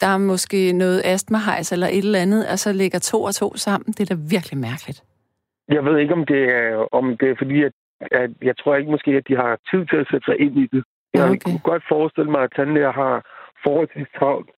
der 0.00 0.06
er 0.06 0.18
måske 0.18 0.72
noget 0.72 1.02
astmahejs 1.04 1.72
eller 1.72 1.86
et 1.86 1.98
eller 1.98 2.18
andet, 2.18 2.48
og 2.48 2.58
så 2.58 2.72
lægger 2.72 2.98
to 2.98 3.22
og 3.22 3.34
to 3.34 3.56
sammen. 3.56 3.92
Det 3.92 4.00
er 4.00 4.14
da 4.14 4.20
virkelig 4.30 4.58
mærkeligt. 4.58 5.02
Jeg 5.68 5.84
ved 5.84 5.98
ikke, 5.98 6.14
om 6.14 6.24
det 6.26 6.42
er, 6.58 6.86
om 6.92 7.16
det 7.20 7.30
er 7.30 7.34
fordi, 7.38 7.62
at, 7.62 7.72
at 8.00 8.30
jeg 8.42 8.54
tror 8.58 8.76
ikke 8.76 8.90
måske, 8.90 9.10
at 9.10 9.28
de 9.28 9.36
har 9.36 9.58
tid 9.70 9.86
til 9.86 9.96
at 9.96 10.06
sætte 10.10 10.24
sig 10.24 10.40
ind 10.40 10.56
i 10.58 10.66
det. 10.72 10.84
Jeg 11.14 11.24
okay. 11.24 11.38
kunne 11.44 11.64
godt 11.70 11.82
forestille 11.88 12.30
mig, 12.30 12.42
at 12.42 12.52
tandlæger 12.56 12.92
har 12.92 13.14
forholdsvis 13.64 14.10
travlt. 14.18 14.50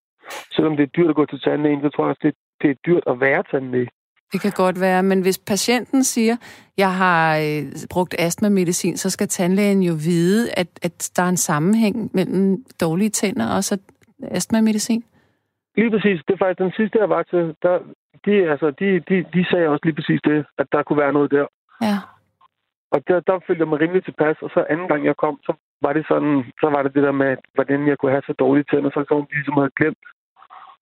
Selvom 0.54 0.76
det 0.76 0.82
er 0.82 0.94
dyrt 0.96 1.10
at 1.10 1.16
gå 1.20 1.26
til 1.26 1.40
tandlægen, 1.40 1.82
så 1.82 1.88
tror 1.88 2.04
jeg 2.04 2.10
også, 2.10 2.24
det, 2.26 2.34
det 2.62 2.70
er 2.70 2.78
dyrt 2.86 3.04
at 3.06 3.20
være 3.20 3.42
tandlæge. 3.50 3.90
Det 4.32 4.40
kan 4.40 4.52
godt 4.56 4.80
være, 4.80 5.02
men 5.02 5.22
hvis 5.22 5.38
patienten 5.38 6.04
siger, 6.04 6.36
jeg 6.76 6.92
har 6.94 7.36
øh, 7.36 7.62
brugt 7.90 8.14
astmamedicin, 8.18 8.96
så 8.96 9.10
skal 9.10 9.28
tandlægen 9.28 9.82
jo 9.82 9.92
vide, 9.92 10.50
at, 10.56 10.68
at 10.82 11.10
der 11.16 11.22
er 11.22 11.28
en 11.28 11.36
sammenhæng 11.36 12.10
mellem 12.14 12.64
dårlige 12.80 13.10
tænder 13.10 13.56
og 13.56 13.64
så 13.64 13.78
astmamedicin. 14.22 15.04
Lige 15.76 15.90
præcis. 15.90 16.20
Det 16.28 16.34
er 16.34 16.38
faktisk 16.38 16.58
den 16.58 16.72
sidste, 16.76 16.98
jeg 16.98 17.08
var 17.08 17.22
til. 17.22 17.54
Der, 17.62 17.78
de, 18.26 18.32
altså, 18.52 18.70
de, 18.80 18.88
de, 19.08 19.16
de 19.34 19.46
sagde 19.50 19.68
også 19.68 19.84
lige 19.84 19.94
præcis 19.94 20.20
det, 20.24 20.44
at 20.58 20.66
der 20.72 20.82
kunne 20.82 20.98
være 21.04 21.12
noget 21.12 21.30
der. 21.30 21.46
Ja. 21.82 21.96
Og 22.94 22.98
der, 23.08 23.20
der 23.20 23.38
følte 23.46 23.60
jeg 23.62 23.68
mig 23.68 23.80
rimelig 23.80 24.04
tilpas. 24.04 24.36
Og 24.42 24.50
så 24.54 24.60
anden 24.70 24.88
gang, 24.88 25.04
jeg 25.04 25.16
kom, 25.16 25.34
så 25.46 25.52
var 25.82 25.92
det 25.92 26.04
sådan, 26.10 26.34
så 26.60 26.66
var 26.74 26.82
det 26.82 26.94
det 26.94 27.02
der 27.02 27.12
med, 27.22 27.36
hvordan 27.54 27.88
jeg 27.88 27.96
kunne 27.98 28.12
have 28.16 28.22
så 28.26 28.34
dårlige 28.44 28.66
tænder, 28.70 28.90
så 28.90 29.04
som 29.08 29.26
de 29.30 29.34
ligesom 29.34 29.56
havde 29.60 29.76
glemt 29.80 30.04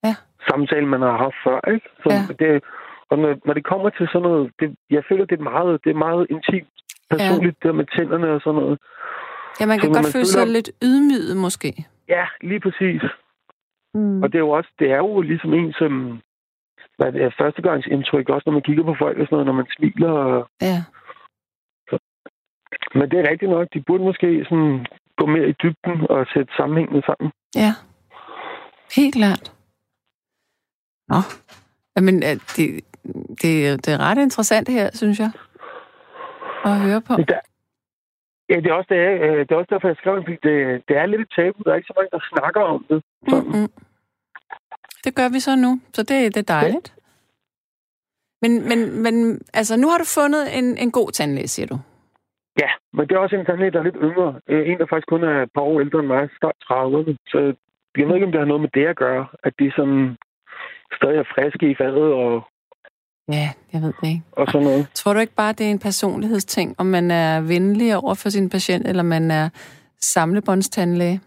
Ja. 0.07 0.15
samtalen, 0.51 0.89
man 0.95 1.03
har 1.09 1.17
haft 1.25 1.39
før. 1.47 1.59
Ikke? 1.75 1.87
Så 2.03 2.09
Ja. 2.15 2.21
det, 2.43 2.53
og 3.11 3.19
når, 3.19 3.31
når 3.47 3.55
det 3.55 3.65
kommer 3.65 3.91
til 3.91 4.07
sådan 4.13 4.23
noget, 4.29 4.53
det, 4.61 4.77
jeg 4.91 5.03
føler, 5.09 5.25
det 5.25 5.39
er 5.39 5.43
meget, 5.55 5.81
det 5.85 5.91
er 5.91 5.95
meget 6.09 6.27
intimt, 6.31 6.69
personligt, 7.11 7.57
ja. 7.65 7.69
det 7.69 7.75
med 7.77 7.87
tænderne 7.97 8.29
og 8.37 8.41
sådan 8.41 8.61
noget. 8.61 8.79
Ja, 9.61 9.67
man 9.67 9.79
kan 9.79 9.89
Så 9.89 9.93
godt 9.95 10.05
man 10.07 10.13
føle 10.13 10.27
sig 10.27 10.47
lidt 10.47 10.71
ydmyget, 10.83 11.37
måske. 11.37 11.71
Ja, 12.09 12.27
lige 12.41 12.61
præcis. 12.61 13.03
Mm. 13.95 14.23
Og 14.23 14.27
det 14.33 14.35
er 14.39 14.45
jo 14.49 14.51
også, 14.51 14.71
det 14.79 14.91
er 14.91 14.97
jo 14.97 15.21
ligesom 15.21 15.55
en 15.55 15.73
som, 15.73 16.21
hvad 16.99 17.13
det 17.13 17.23
er, 17.23 17.31
førstegangsindtryk, 17.41 18.29
også 18.29 18.43
når 18.47 18.53
man 18.53 18.63
kigger 18.63 18.85
på 18.85 18.95
folk 18.99 19.19
og 19.19 19.25
sådan 19.27 19.35
noget, 19.35 19.47
når 19.47 19.53
man 19.61 19.67
smiler. 19.77 20.11
Og, 20.11 20.49
Ja. 20.63 20.79
men 22.99 23.11
det 23.11 23.19
er 23.19 23.31
rigtigt 23.31 23.51
nok, 23.51 23.67
de 23.75 23.81
burde 23.87 24.05
måske 24.05 24.45
sådan 24.49 24.87
gå 25.17 25.27
mere 25.27 25.49
i 25.49 25.55
dybden 25.63 26.01
og 26.11 26.27
sætte 26.35 26.53
sammenhængende 26.57 27.03
sammen. 27.07 27.33
ja. 27.55 27.73
Helt 28.97 29.15
klart. 29.15 29.53
Nå. 31.09 31.17
Jamen, 31.97 32.17
øh, 32.29 32.35
det, 32.57 32.85
det, 33.43 33.53
det 33.87 33.89
er 33.95 34.01
ret 34.01 34.19
interessant 34.19 34.69
her, 34.69 34.91
synes 34.95 35.19
jeg, 35.21 35.31
at 36.65 36.81
høre 36.81 37.01
på. 37.01 37.13
Der, 37.17 37.41
ja, 38.49 38.57
det 38.57 38.67
er 38.67 38.73
også, 38.73 38.89
det 38.95 38.99
er, 38.99 39.13
øh, 39.27 39.39
det 39.39 39.51
er 39.51 39.57
også 39.57 39.71
derfor, 39.75 39.89
jeg 39.89 39.97
skrev, 39.97 40.23
fordi 40.23 40.37
det, 40.49 40.83
det 40.89 40.97
er 40.97 41.07
lidt 41.07 41.21
et 41.21 41.33
tabu. 41.37 41.63
Der 41.65 41.73
er 41.73 41.77
ikke 41.77 41.87
så 41.87 41.97
mange, 41.97 42.11
der 42.13 42.23
snakker 42.33 42.61
om 42.61 42.87
det. 42.89 43.03
Mm-mm. 43.33 43.69
Det 45.05 45.15
gør 45.15 45.29
vi 45.29 45.41
så 45.41 45.57
nu, 45.57 45.81
så 45.93 46.03
det, 46.03 46.35
det 46.35 46.37
er 46.37 46.55
dejligt. 46.61 46.95
Men, 48.43 48.69
men, 48.69 49.03
men 49.03 49.15
altså, 49.55 49.77
nu 49.77 49.89
har 49.89 49.99
du 49.99 50.05
fundet 50.19 50.59
en, 50.59 50.79
en 50.79 50.91
god 50.91 51.11
tandlæge, 51.13 51.49
siger 51.49 51.67
du. 51.67 51.79
Ja, 52.63 52.71
men 52.93 53.09
det 53.09 53.15
er 53.15 53.19
også 53.19 53.37
en 53.37 53.47
tandlæge, 53.47 53.71
der 53.71 53.79
er 53.79 53.89
lidt 53.89 54.03
yngre. 54.03 54.41
Øh, 54.49 54.69
En, 54.69 54.79
der 54.79 54.87
faktisk 54.87 55.09
kun 55.09 55.25
er 55.25 55.43
et 55.43 55.53
par 55.55 55.61
år 55.61 55.81
ældre 55.81 55.99
end 55.99 56.07
mig, 56.07 56.29
start 56.37 56.57
30'erne. 56.65 57.15
Så 57.29 57.39
jeg 57.99 58.07
ved 58.07 58.15
ikke, 58.15 58.27
om 58.27 58.33
det 58.33 58.41
har 58.41 58.53
noget 58.53 58.61
med 58.61 58.71
det 58.75 58.87
at 58.87 58.97
gøre, 58.97 59.27
at 59.43 59.53
de 59.59 59.73
sådan 59.77 60.17
stadig 60.97 61.19
er 61.19 61.33
friske 61.35 61.71
i 61.71 61.75
fadet 61.75 62.13
og, 62.23 62.35
Ja, 63.33 63.49
jeg 63.73 63.83
ved 63.83 63.93
det 64.01 64.09
ikke. 64.09 64.23
og 64.33 64.47
sådan 64.53 64.67
noget. 64.67 64.87
Tror 64.95 65.13
du 65.13 65.19
ikke 65.21 65.35
bare, 65.35 65.53
det 65.53 65.67
er 65.67 65.71
en 65.71 65.79
personlighedsting, 65.79 66.75
om 66.79 66.87
man 66.87 67.11
er 67.11 67.41
venlig 67.41 67.97
over 67.97 68.15
for 68.15 68.29
sin 68.29 68.49
patient, 68.51 68.87
eller 68.89 69.03
man 69.03 69.31
er 69.31 69.49
samlebåndstandlæge? 70.01 71.21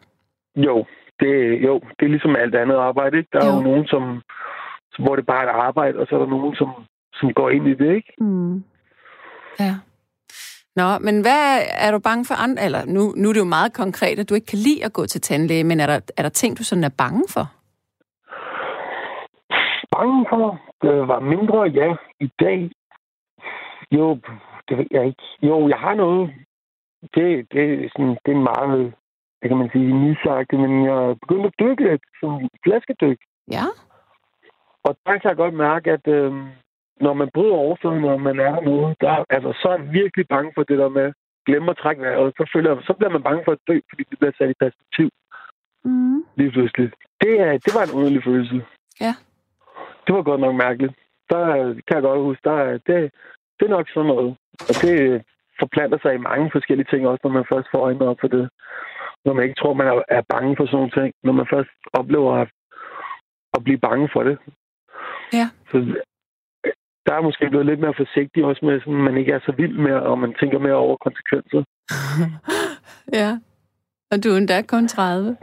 Jo, 0.55 0.85
det, 1.19 1.29
jo, 1.67 1.73
det 1.99 2.05
er 2.05 2.09
ligesom 2.15 2.35
alt 2.35 2.55
andet 2.55 2.75
arbejde. 2.75 3.17
Ikke? 3.17 3.29
Der 3.33 3.39
er 3.41 3.45
jo, 3.45 3.51
Jo. 3.51 3.57
jo 3.57 3.63
nogen, 3.63 3.85
som, 3.87 4.03
som, 4.93 5.03
hvor 5.05 5.15
det 5.15 5.25
bare 5.25 5.43
er 5.43 5.47
et 5.49 5.55
arbejde, 5.67 5.99
og 5.99 6.07
så 6.09 6.15
er 6.15 6.19
der 6.19 6.27
nogen, 6.29 6.55
som, 6.55 6.69
som 7.13 7.33
går 7.33 7.49
ind 7.49 7.67
i 7.67 7.73
det. 7.73 7.95
ikke? 7.95 8.13
Mm. 8.19 8.63
Ja. 9.59 9.75
Nå, 10.75 10.97
men 10.97 11.21
hvad 11.21 11.61
er 11.71 11.91
du 11.91 11.99
bange 11.99 12.25
for 12.25 12.35
andre? 12.35 12.63
Eller 12.65 12.85
nu, 12.85 13.13
nu 13.17 13.29
er 13.29 13.33
det 13.33 13.39
jo 13.39 13.45
meget 13.45 13.73
konkret, 13.73 14.19
at 14.19 14.29
du 14.29 14.33
ikke 14.35 14.47
kan 14.47 14.59
lide 14.59 14.85
at 14.85 14.93
gå 14.93 15.05
til 15.05 15.21
tandlæge, 15.21 15.63
men 15.63 15.79
er 15.79 15.85
der, 15.85 15.99
er 16.17 16.21
der 16.21 16.29
ting, 16.29 16.57
du 16.57 16.63
sådan 16.63 16.83
er 16.83 16.89
bange 16.97 17.23
for? 17.29 17.51
Bange 19.99 20.25
for, 20.29 20.59
det 20.81 21.07
var 21.07 21.19
mindre, 21.19 21.59
ja. 21.79 21.95
I 22.19 22.29
dag, 22.39 22.71
jo, 23.91 24.19
det 24.67 24.77
ved 24.77 24.87
jeg 24.91 25.05
ikke. 25.05 25.23
Jo, 25.41 25.67
jeg 25.69 25.79
har 25.79 25.95
noget. 25.95 26.33
Det, 27.15 27.47
det, 27.53 27.63
er 27.83 27.89
sådan, 27.95 28.17
det 28.25 28.31
er 28.33 28.47
meget, 28.51 28.93
det 29.41 29.47
kan 29.49 29.57
man 29.57 29.69
sige, 29.73 29.93
nysagtigt, 29.93 30.61
men 30.61 30.85
jeg 30.85 30.95
er 31.09 31.15
begyndt 31.23 31.45
at 31.45 31.59
dykke 31.59 31.83
lidt, 31.89 32.01
som 32.19 32.49
flaskedyk. 32.63 33.19
Ja. 33.51 33.65
Og 34.83 34.97
der 35.05 35.17
kan 35.17 35.29
jeg 35.29 35.37
godt 35.43 35.53
mærke, 35.53 35.91
at 35.91 36.07
øh, 36.07 36.33
når 37.05 37.13
man 37.13 37.29
bryder 37.33 37.63
overfladen, 37.65 38.03
og 38.03 38.21
man 38.21 38.39
er 38.39 38.51
der 38.55 38.61
noget, 38.61 38.95
der, 39.01 39.25
altså, 39.29 39.49
så 39.61 39.67
er 39.69 39.77
jeg 39.77 39.93
virkelig 39.93 40.25
bange 40.27 40.51
for 40.55 40.63
det 40.63 40.77
der 40.77 40.89
med 40.89 41.13
glemme 41.45 41.71
at 41.71 41.77
trække 41.77 42.01
vejret, 42.01 42.33
så, 42.37 42.49
føler, 42.53 42.81
så 42.81 42.93
bliver 42.93 43.11
man 43.11 43.23
bange 43.23 43.41
for 43.45 43.51
at 43.51 43.65
dø, 43.67 43.79
fordi 43.89 44.03
det 44.09 44.19
bliver 44.19 44.33
sat 44.37 44.49
i 44.49 44.61
perspektiv 44.63 45.09
Mm. 45.83 46.23
lige 46.35 46.51
pludselig. 46.51 46.91
Det, 47.21 47.39
er, 47.39 47.51
det 47.51 47.71
var 47.75 47.83
en 47.83 47.95
underlig 47.97 48.23
følelse. 48.23 48.65
Ja. 49.01 49.13
Det 50.09 50.17
var 50.17 50.23
godt 50.23 50.41
nok 50.41 50.55
mærkeligt. 50.55 50.93
Der 51.29 51.45
kan 51.87 51.95
jeg 51.97 52.01
godt 52.01 52.21
huske, 52.21 52.41
der, 52.49 52.57
er- 52.67 52.77
det, 52.87 53.11
det 53.59 53.65
er 53.65 53.75
nok 53.77 53.87
sådan 53.89 54.07
noget. 54.07 54.37
Og 54.69 54.73
det 54.83 55.23
forplanter 55.59 55.97
sig 56.01 56.13
i 56.15 56.25
mange 56.29 56.49
forskellige 56.51 56.87
ting, 56.91 57.07
også 57.07 57.21
når 57.23 57.31
man 57.31 57.45
først 57.51 57.67
får 57.71 57.79
øjnene 57.79 58.05
op 58.11 58.17
for 58.21 58.27
det. 58.27 58.49
Når 59.25 59.33
man 59.33 59.43
ikke 59.43 59.59
tror, 59.61 59.73
man 59.73 59.87
er, 60.09 60.21
bange 60.33 60.55
for 60.57 60.65
sådan 60.65 60.77
nogle 60.77 60.91
ting. 60.99 61.13
Når 61.23 61.33
man 61.33 61.47
først 61.53 61.69
oplever 61.93 62.33
at, 62.41 62.49
at 63.55 63.63
blive 63.63 63.79
bange 63.87 64.09
for 64.13 64.23
det. 64.23 64.37
Ja. 65.33 65.47
Så 65.71 65.77
øh, 66.65 66.73
der 67.05 67.13
er 67.15 67.21
måske 67.21 67.49
blevet 67.49 67.65
lidt 67.65 67.79
mere 67.79 67.93
forsigtig 67.97 68.45
også 68.45 68.65
med, 68.65 68.79
sådan, 68.79 68.93
man 69.09 69.17
ikke 69.17 69.31
er 69.31 69.39
så 69.45 69.51
vild 69.51 69.77
med, 69.77 69.93
og 69.93 70.19
man 70.19 70.33
tænker 70.39 70.59
mere 70.59 70.73
over 70.85 70.97
konsekvenser. 71.05 71.61
ja. 73.21 73.31
Og 74.11 74.23
du 74.23 74.29
er 74.29 74.37
endda 74.37 74.61
kun 74.61 74.87
30. 74.87 75.37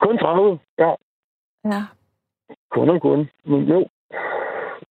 Kun 0.00 0.18
30, 0.18 0.58
ja. 0.78 0.90
Ja. 1.64 1.82
Kun 2.70 2.88
og 2.88 3.02
kun. 3.02 3.28
Men 3.44 3.68
jo. 3.68 3.88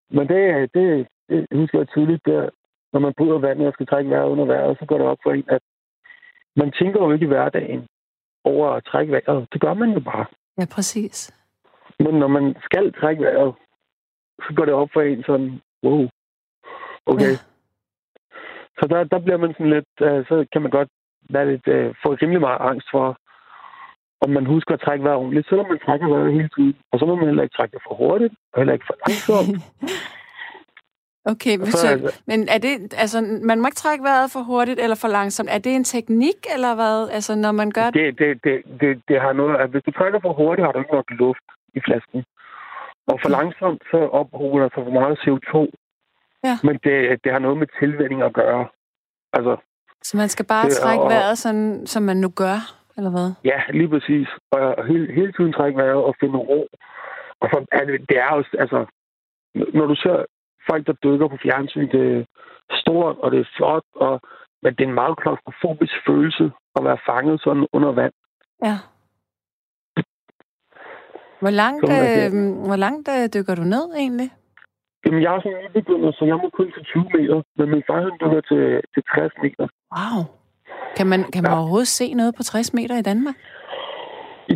Men 0.09 0.27
det, 0.27 0.73
det, 0.73 1.07
det 1.29 1.47
husker 1.53 1.77
jeg 1.79 1.87
tydeligt, 1.87 2.25
der, 2.25 2.49
når 2.93 2.99
man 2.99 3.13
bryder 3.17 3.37
vandet 3.37 3.67
og 3.67 3.73
skal 3.73 3.87
trække 3.87 4.09
vejret 4.09 4.29
under 4.29 4.45
vejret, 4.45 4.77
så 4.79 4.85
går 4.85 4.97
det 4.97 5.07
op 5.07 5.17
for 5.23 5.31
en, 5.31 5.45
at 5.47 5.61
man 6.55 6.71
tænker 6.71 7.03
jo 7.03 7.11
ikke 7.11 7.25
i 7.25 7.27
hverdagen 7.27 7.87
over 8.43 8.69
at 8.69 8.83
trække 8.83 9.11
vejret. 9.11 9.47
Det 9.53 9.61
gør 9.61 9.73
man 9.73 9.91
jo 9.91 9.99
bare. 9.99 10.25
Ja, 10.57 10.65
præcis. 10.75 11.33
Men 11.99 12.13
når 12.13 12.27
man 12.27 12.55
skal 12.61 12.93
trække 12.93 13.23
vejret, 13.23 13.53
så 14.39 14.53
går 14.55 14.65
det 14.65 14.73
op 14.73 14.89
for 14.93 15.01
en 15.01 15.23
sådan, 15.23 15.61
wow, 15.83 16.07
okay. 17.05 17.31
Ja. 17.31 17.37
Så 18.77 18.87
der, 18.89 19.03
der 19.03 19.19
bliver 19.19 19.37
man 19.37 19.53
sådan 19.53 19.69
lidt, 19.69 19.93
uh, 20.01 20.25
så 20.27 20.45
kan 20.51 20.61
man 20.61 20.71
godt 20.71 20.89
være 21.29 21.51
lidt, 21.51 21.67
uh, 21.67 21.95
få 22.03 22.13
rimelig 22.13 22.41
meget 22.41 22.61
angst 22.61 22.87
for, 22.91 23.17
om 24.29 24.33
man 24.39 24.45
husker 24.55 24.73
at 24.73 24.81
trække 24.85 25.03
vejret 25.05 25.17
ordentligt, 25.23 25.49
selvom 25.49 25.67
man 25.73 25.79
trækker 25.85 26.07
vejret 26.13 26.33
hele 26.37 26.49
tiden. 26.55 26.73
Og 26.91 26.99
så 26.99 27.03
må 27.05 27.13
man 27.15 27.25
heller 27.29 27.43
ikke 27.43 27.55
trække 27.57 27.73
det 27.75 27.81
for 27.87 27.95
hurtigt, 28.01 28.33
og 28.53 28.59
heller 28.59 28.73
ikke 28.73 28.87
for 28.89 28.97
langsomt. 29.03 29.49
Okay, 31.25 31.57
så, 31.59 31.71
så 31.77 31.87
det- 31.95 32.21
men 32.27 32.39
er 32.49 32.57
det, 32.57 32.93
altså, 33.03 33.39
man 33.49 33.59
må 33.61 33.65
ikke 33.67 33.75
trække 33.85 34.03
vejret 34.03 34.31
for 34.31 34.39
hurtigt 34.51 34.79
eller 34.79 34.95
for 34.95 35.07
langsomt. 35.07 35.49
Er 35.51 35.57
det 35.57 35.75
en 35.75 35.83
teknik, 35.83 36.39
eller 36.55 36.75
hvad? 36.75 37.09
Altså, 37.11 37.35
når 37.35 37.51
man 37.51 37.71
gør 37.71 37.89
det? 37.89 37.93
Det, 37.93 38.19
det, 38.19 38.43
det, 38.43 38.81
det, 38.81 39.01
det 39.07 39.21
har 39.21 39.33
noget, 39.33 39.55
at 39.57 39.69
hvis 39.69 39.83
du 39.83 39.91
trækker 39.91 40.19
for 40.21 40.33
hurtigt, 40.33 40.65
har 40.65 40.71
du 40.71 40.79
ikke 40.79 40.93
nok 40.93 41.05
luft 41.11 41.45
i 41.77 41.79
flasken. 41.85 42.23
Og 43.07 43.19
for 43.21 43.29
langsomt, 43.29 43.81
så 43.91 43.97
ophober 43.97 44.59
der 44.59 44.69
sig 44.75 44.83
for 44.87 44.95
meget 45.01 45.15
CO2. 45.23 45.53
Ja. 46.43 46.57
Men 46.63 46.75
det, 46.83 47.23
det 47.23 47.31
har 47.31 47.39
noget 47.39 47.57
med 47.57 47.67
tilvænning 47.79 48.21
at 48.21 48.33
gøre. 48.33 48.67
Altså, 49.33 49.57
Så 50.03 50.17
man 50.17 50.29
skal 50.29 50.45
bare 50.45 50.65
Det 50.69 50.77
trække 50.77 51.03
og- 51.03 51.09
vejret, 51.09 51.37
sådan, 51.37 51.87
som 51.87 52.03
man 52.03 52.17
nu 52.17 52.29
gør, 52.29 52.57
eller 52.99 53.13
hvad? 53.15 53.29
ja, 53.51 53.59
lige 53.79 53.89
præcis. 53.93 54.27
Og 54.51 54.85
hele, 54.89 55.05
hele 55.17 55.31
tiden 55.33 55.53
trække 55.53 55.77
vejret 55.77 56.03
og 56.09 56.15
finde 56.19 56.37
ro. 56.37 56.61
Og 57.41 57.47
så 57.51 57.57
er 57.71 57.83
det, 57.85 58.17
er 58.27 58.35
jo, 58.35 58.43
altså, 58.63 58.79
når 59.77 59.85
du 59.91 59.95
ser 59.95 60.17
folk, 60.69 60.87
der 60.87 60.93
dykker 61.03 61.27
på 61.27 61.37
fjernsyn, 61.43 61.89
det 61.91 62.03
er 62.17 62.23
stort, 62.81 63.15
og 63.23 63.31
det 63.31 63.39
er 63.39 63.49
flot, 63.57 63.85
og, 63.95 64.21
men 64.63 64.75
det 64.75 64.83
er 64.83 64.87
en 64.87 65.01
meget 65.01 65.17
klaustrofobisk 65.21 65.95
følelse 66.07 66.45
at 66.77 66.83
være 66.83 66.99
fanget 67.09 67.41
sådan 67.43 67.67
under 67.73 67.91
vand. 67.91 68.13
Ja. 68.63 68.77
Hvor 71.41 71.53
langt, 71.61 71.83
øh, 71.97 72.29
hvor 72.69 72.79
langt 72.85 73.07
øh, 73.15 73.23
dykker 73.33 73.55
du 73.55 73.63
ned, 73.75 73.85
egentlig? 74.03 74.29
Jamen, 75.05 75.21
jeg 75.23 75.35
er 75.35 75.41
sådan 75.41 75.57
en 75.57 75.71
nybegynder, 75.75 76.11
så 76.11 76.25
jeg 76.25 76.37
må 76.43 76.49
kun 76.49 76.71
til 76.71 76.83
20 76.83 77.03
meter. 77.15 77.41
Men 77.57 77.69
min 77.69 77.83
far, 77.87 78.01
han 78.01 78.17
dykker 78.21 78.41
til, 78.51 78.63
til 78.93 79.03
60 79.15 79.33
meter. 79.43 79.67
Wow. 79.95 80.19
Kan 80.97 81.07
man, 81.07 81.19
kan 81.33 81.43
man 81.43 81.51
Ja. 81.51 81.57
overhovedet 81.59 81.87
se 81.87 82.13
noget 82.13 82.35
på 82.35 82.43
60 82.43 82.73
meter 82.73 82.95
i 82.97 83.01
Danmark? 83.01 83.35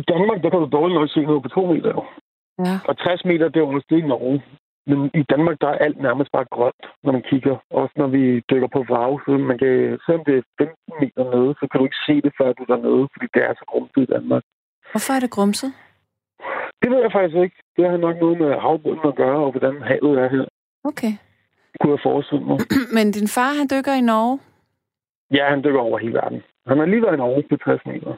Danmark, 0.12 0.42
der 0.42 0.50
kan 0.50 0.60
du 0.60 0.68
dårligt 0.78 1.00
nok 1.00 1.10
se 1.10 1.20
noget 1.30 1.42
på 1.42 1.48
2 1.48 1.66
meter. 1.72 1.90
jo. 1.96 2.02
Ja. 2.66 2.76
Og 2.88 2.94
60 2.98 3.24
meter, 3.24 3.48
det 3.48 3.60
er 3.60 3.66
også 3.66 3.86
det 3.90 3.98
i 3.98 4.06
Norge. 4.14 4.42
Men 4.86 4.98
i 5.20 5.22
Danmark, 5.32 5.56
der 5.60 5.68
er 5.68 5.78
alt 5.86 5.98
nærmest 6.06 6.30
bare 6.36 6.46
grønt, 6.54 6.82
når 7.04 7.12
man 7.12 7.24
kigger. 7.30 7.56
Også 7.80 7.94
når 7.96 8.06
vi 8.16 8.22
dykker 8.50 8.68
på 8.76 8.80
vrag. 8.88 9.12
Så 9.24 9.30
man 9.50 9.58
kan, 9.58 9.72
selvom 10.06 10.24
det 10.28 10.34
er 10.38 10.42
15 10.58 10.94
meter 11.02 11.22
nede, 11.34 11.50
så 11.58 11.64
kan 11.68 11.78
du 11.78 11.84
ikke 11.88 12.02
se 12.08 12.14
det, 12.24 12.32
før 12.38 12.48
du 12.52 12.62
er 12.62 12.70
dernede, 12.74 13.02
fordi 13.12 13.26
det 13.34 13.42
er 13.48 13.52
så 13.60 13.64
grumset 13.70 14.02
i 14.06 14.12
Danmark. 14.14 14.42
Hvorfor 14.92 15.12
er 15.16 15.20
det 15.24 15.30
grumset? 15.36 15.70
Det 16.82 16.88
ved 16.92 17.00
jeg 17.06 17.12
faktisk 17.18 17.36
ikke. 17.44 17.56
Det 17.76 17.84
har 17.90 17.96
nok 18.06 18.16
noget 18.24 18.36
med 18.42 18.50
havbunden 18.66 19.06
at 19.12 19.16
gøre, 19.22 19.38
og 19.46 19.50
hvordan 19.50 19.74
havet 19.90 20.14
er 20.24 20.28
her. 20.36 20.44
Okay. 20.90 21.12
Kunne 21.80 21.92
jeg 21.96 22.00
forestille 22.08 22.44
mig. 22.50 22.58
Men 22.96 23.06
din 23.16 23.28
far, 23.36 23.50
han 23.60 23.66
dykker 23.74 23.94
i 24.00 24.04
Norge. 24.12 24.38
Ja, 25.36 25.44
han 25.50 25.64
dykker 25.64 25.80
over 25.80 25.98
hele 25.98 26.14
verden. 26.14 26.42
Han 26.66 26.78
har 26.78 26.86
lige 26.86 27.02
været 27.02 27.14
i 27.14 27.22
Norge 27.24 27.42
på 27.50 27.56
60 27.56 27.86
meter. 27.86 28.10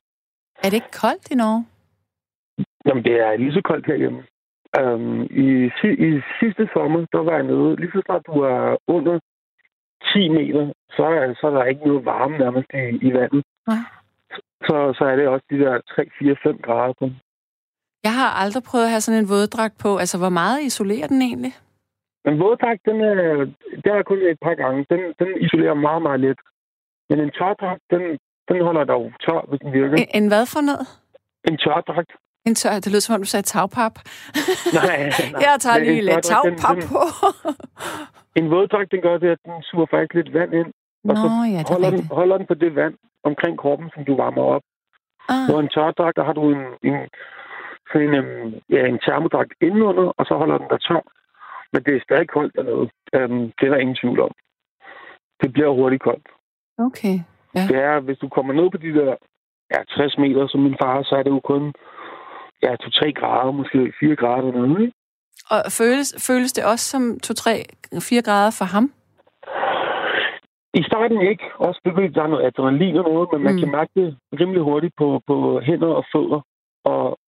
Er 0.64 0.68
det 0.70 0.78
ikke 0.80 0.98
koldt 1.02 1.30
i 1.30 1.34
Norge? 1.34 1.66
Jamen, 2.86 3.04
det 3.04 3.14
er 3.20 3.36
lige 3.36 3.52
så 3.52 3.62
koldt 3.70 3.86
herhjemme. 3.86 4.22
Um, 4.80 5.22
i, 5.22 5.48
I 6.08 6.10
sidste 6.40 6.68
sommer, 6.72 7.06
der 7.12 7.22
var 7.28 7.34
jeg 7.40 7.46
nede. 7.52 7.76
Lige 7.76 7.90
så 7.94 8.02
snart 8.06 8.26
du 8.26 8.32
er 8.32 8.76
under 8.86 9.18
10 10.12 10.28
meter, 10.28 10.72
så 10.96 11.04
er, 11.04 11.34
så 11.40 11.46
er 11.46 11.50
der 11.50 11.64
ikke 11.64 11.86
noget 11.88 12.04
varme 12.04 12.38
nærmest 12.38 12.68
i, 12.74 13.06
i 13.08 13.12
vandet. 13.14 13.42
Nej. 13.66 13.82
Så, 14.66 14.76
så 14.98 15.04
er 15.04 15.16
det 15.16 15.28
også 15.28 15.46
de 15.50 15.58
der 15.58 15.80
3, 15.94 16.08
4, 16.18 16.36
5 16.42 16.58
grader. 16.58 16.94
På. 16.98 17.10
Jeg 18.02 18.14
har 18.20 18.30
aldrig 18.42 18.62
prøvet 18.62 18.84
at 18.84 18.90
have 18.90 19.00
sådan 19.00 19.20
en 19.20 19.28
våddragt 19.28 19.76
på. 19.84 19.96
Altså, 19.96 20.18
hvor 20.18 20.28
meget 20.40 20.62
isolerer 20.62 21.06
den 21.06 21.22
egentlig? 21.22 21.54
Men 22.24 22.40
våddragt, 22.40 22.82
den 22.84 23.00
er, 23.00 23.14
det 23.82 23.90
er 23.92 24.02
kun 24.02 24.18
et 24.18 24.38
par 24.42 24.54
gange. 24.54 24.86
Den, 24.90 25.00
den 25.20 25.28
isolerer 25.44 25.74
meget, 25.74 26.02
meget 26.02 26.20
let. 26.20 26.38
Men 27.08 27.20
en 27.20 27.30
tørdragt, 27.38 27.82
den, 27.90 28.02
den 28.48 28.62
holder 28.66 28.84
dig 28.84 28.92
jo 28.92 29.10
tør, 29.24 29.40
hvis 29.48 29.60
den 29.60 29.72
virker. 29.72 29.96
En, 29.96 30.08
en 30.22 30.28
hvad 30.28 30.46
for 30.46 30.60
noget? 30.60 30.86
En 31.48 31.56
tørdragt? 31.58 32.12
En 32.46 32.54
tør, 32.54 32.74
det 32.74 32.92
lød 32.92 33.00
som 33.00 33.14
om, 33.14 33.20
du 33.20 33.26
sagde 33.26 33.42
tagpap. 33.42 33.94
Nej, 34.74 34.96
nej. 35.32 35.40
Jeg 35.44 35.56
tager 35.64 35.78
lige 35.78 35.98
en 35.98 36.04
lidt 36.04 36.24
tagpap 36.24 36.76
på. 36.92 37.02
En 38.38 38.50
våddragt, 38.50 38.92
den 38.92 39.00
gør 39.00 39.18
det, 39.18 39.28
at 39.28 39.38
den 39.44 39.62
suger 39.62 39.86
faktisk 39.90 40.14
lidt 40.14 40.32
vand 40.32 40.54
ind. 40.54 40.70
Nå, 41.04 41.10
og 41.10 41.16
så 41.16 41.28
ja, 41.54 41.58
det 41.58 41.70
er 41.70 41.72
holder, 41.72 41.90
den, 41.90 42.06
holder 42.06 42.36
den 42.38 42.46
på 42.46 42.54
det 42.54 42.74
vand 42.74 42.94
omkring 43.22 43.58
kroppen, 43.58 43.90
som 43.94 44.04
du 44.04 44.16
varmer 44.16 44.42
op. 44.42 44.62
Ah, 45.28 45.50
På 45.50 45.58
en 45.58 45.68
tørdragt, 45.68 46.16
der 46.16 46.24
har 46.24 46.32
du 46.32 46.50
en, 46.54 46.64
en, 46.88 46.96
sådan 47.92 48.08
en, 48.08 48.14
øhm, 48.14 48.54
ja, 48.70 48.86
en 48.86 48.98
termodragt 48.98 49.52
indenunder, 49.60 50.12
og 50.18 50.26
så 50.26 50.34
holder 50.34 50.58
den 50.58 50.68
dig 50.70 50.80
tør. 50.88 51.02
Men 51.72 51.82
det 51.82 51.96
er 51.96 52.00
stadig 52.06 52.28
koldt 52.28 52.56
dernede. 52.56 52.86
Um, 53.16 53.52
det 53.56 53.64
er 53.66 53.72
der 53.72 53.84
ingen 53.84 53.96
tvivl 54.00 54.20
om. 54.20 54.32
Det 55.40 55.52
bliver 55.52 55.70
hurtigt 55.78 56.02
koldt. 56.02 56.28
Okay. 56.78 57.16
Det 57.68 57.76
er, 57.76 58.00
hvis 58.00 58.18
du 58.18 58.28
kommer 58.28 58.52
ned 58.52 58.70
på 58.70 58.76
de 58.76 58.92
der 58.94 59.14
ja, 59.74 59.78
60 59.96 60.18
meter, 60.18 60.46
som 60.48 60.60
min 60.60 60.76
far, 60.82 61.02
så 61.02 61.14
er 61.16 61.22
det 61.22 61.30
jo 61.30 61.40
kun 61.40 61.72
ja, 62.62 62.74
2-3 62.82 63.10
grader, 63.12 63.52
måske 63.52 63.92
4 64.00 64.16
grader 64.16 64.50
dernede. 64.50 64.80
Ikke? 64.82 64.96
Og 65.50 65.58
føles, 65.78 66.08
føles 66.26 66.52
det 66.52 66.64
også 66.64 66.84
som 66.84 67.02
2-3-4 67.26 68.20
grader 68.28 68.50
for 68.58 68.64
ham? 68.64 68.92
I 70.74 70.82
starten 70.82 71.20
ikke. 71.20 71.44
Også 71.58 71.80
fordi 71.94 72.08
der 72.08 72.22
er 72.22 72.26
noget 72.26 72.46
adrenalin 72.46 72.96
og 72.96 73.04
noget, 73.04 73.28
men 73.32 73.42
man 73.42 73.54
Mm. 73.54 73.60
kan 73.60 73.70
mærke 73.70 73.90
det 74.00 74.16
rimelig 74.40 74.62
hurtigt 74.62 74.94
på, 74.98 75.20
på 75.26 75.60
hænder 75.60 75.88
og 76.00 76.04
fødder. 76.14 76.40
Og, 76.84 77.18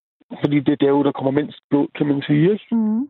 fordi 0.43 0.61
det 0.61 0.73
er 0.73 0.77
der, 0.87 1.03
der 1.03 1.13
kommer 1.13 1.31
mindst 1.31 1.59
blod, 1.71 1.87
kan 1.97 2.07
man 2.07 2.23
sige. 2.23 2.53
Ikke? 2.53 2.67
Mm. 2.75 3.01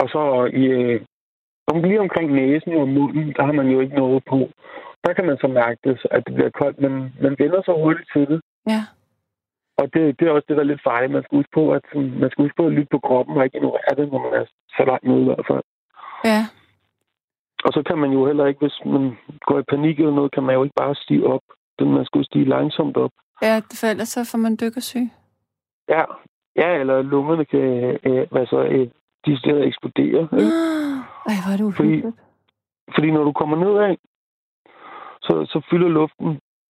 Og 0.00 0.06
så 0.14 0.50
i, 0.62 0.64
øh, 0.64 1.00
lige 1.84 2.00
omkring 2.00 2.32
næsen 2.32 2.72
og 2.76 2.88
munden, 2.88 3.32
der 3.36 3.42
har 3.44 3.52
man 3.52 3.68
jo 3.68 3.80
ikke 3.80 3.94
noget 3.96 4.22
på. 4.30 4.38
Der 5.04 5.12
kan 5.12 5.26
man 5.26 5.38
så 5.40 5.48
mærke 5.48 5.78
det, 5.84 5.98
at 6.10 6.22
det 6.26 6.34
bliver 6.34 6.50
koldt, 6.50 6.80
men 6.80 6.92
man 7.22 7.36
vender 7.38 7.62
sig 7.64 7.74
hurtigt 7.74 8.08
til 8.12 8.26
det. 8.32 8.40
Ja. 8.66 8.82
Og 9.80 9.84
det, 9.94 10.20
det 10.20 10.28
er 10.28 10.32
også 10.32 10.46
det, 10.48 10.56
der 10.56 10.62
er 10.62 10.72
lidt 10.72 10.86
farligt. 10.88 11.12
Man 11.12 11.22
skal 11.22 11.36
huske 11.38 11.54
på, 11.54 11.72
at 11.72 11.82
sådan, 11.92 12.10
man 12.20 12.30
skal 12.30 12.44
huske 12.44 12.56
på 12.56 12.66
at 12.66 12.72
lytte 12.72 12.88
på 12.90 12.98
kroppen 12.98 13.36
og 13.36 13.44
ikke 13.44 13.56
ignorere 13.58 13.94
det, 13.98 14.12
når 14.12 14.20
man 14.26 14.32
er 14.40 14.44
så 14.76 14.82
langt 14.90 15.04
nede 15.08 15.20
i 15.22 15.24
hvert 15.24 15.46
fald. 15.50 15.62
Ja. 16.24 16.40
Og 17.66 17.70
så 17.76 17.82
kan 17.88 17.98
man 17.98 18.10
jo 18.10 18.26
heller 18.26 18.46
ikke, 18.46 18.60
hvis 18.60 18.78
man 18.84 19.16
går 19.48 19.58
i 19.58 19.62
panik 19.72 19.98
eller 19.98 20.14
noget, 20.14 20.32
kan 20.32 20.42
man 20.42 20.54
jo 20.54 20.62
ikke 20.64 20.80
bare 20.82 20.94
stige 20.94 21.26
op. 21.26 21.44
Den 21.78 21.88
man 21.94 22.04
skulle 22.04 22.26
stige 22.26 22.44
langsomt 22.44 22.96
op. 22.96 23.10
Ja, 23.42 23.54
for 23.80 23.86
ellers 23.86 24.08
så 24.08 24.20
får 24.32 24.38
man 24.38 24.56
dykkersyg. 24.62 25.06
Ja, 25.88 26.02
ja 26.56 26.68
eller 26.80 27.02
lungerne 27.02 27.44
kan 27.44 27.60
øh, 28.04 28.46
så, 28.52 28.58
øh, 28.70 28.88
de 29.26 29.38
steder 29.38 29.62
eksplodere. 29.64 30.22
Ikke? 30.40 30.52
Ej, 31.30 31.36
hvor 31.44 31.52
er 31.52 31.56
det 31.56 31.76
Fordi- 31.76 31.88
uhyggeligt. 31.88 32.16
Fordi 32.94 33.10
når 33.10 33.24
du 33.24 33.32
kommer 33.32 33.56
nedad, 33.56 33.96
så, 35.26 35.32
så 35.52 35.58
fylder 35.70 35.88
luften 35.88 36.28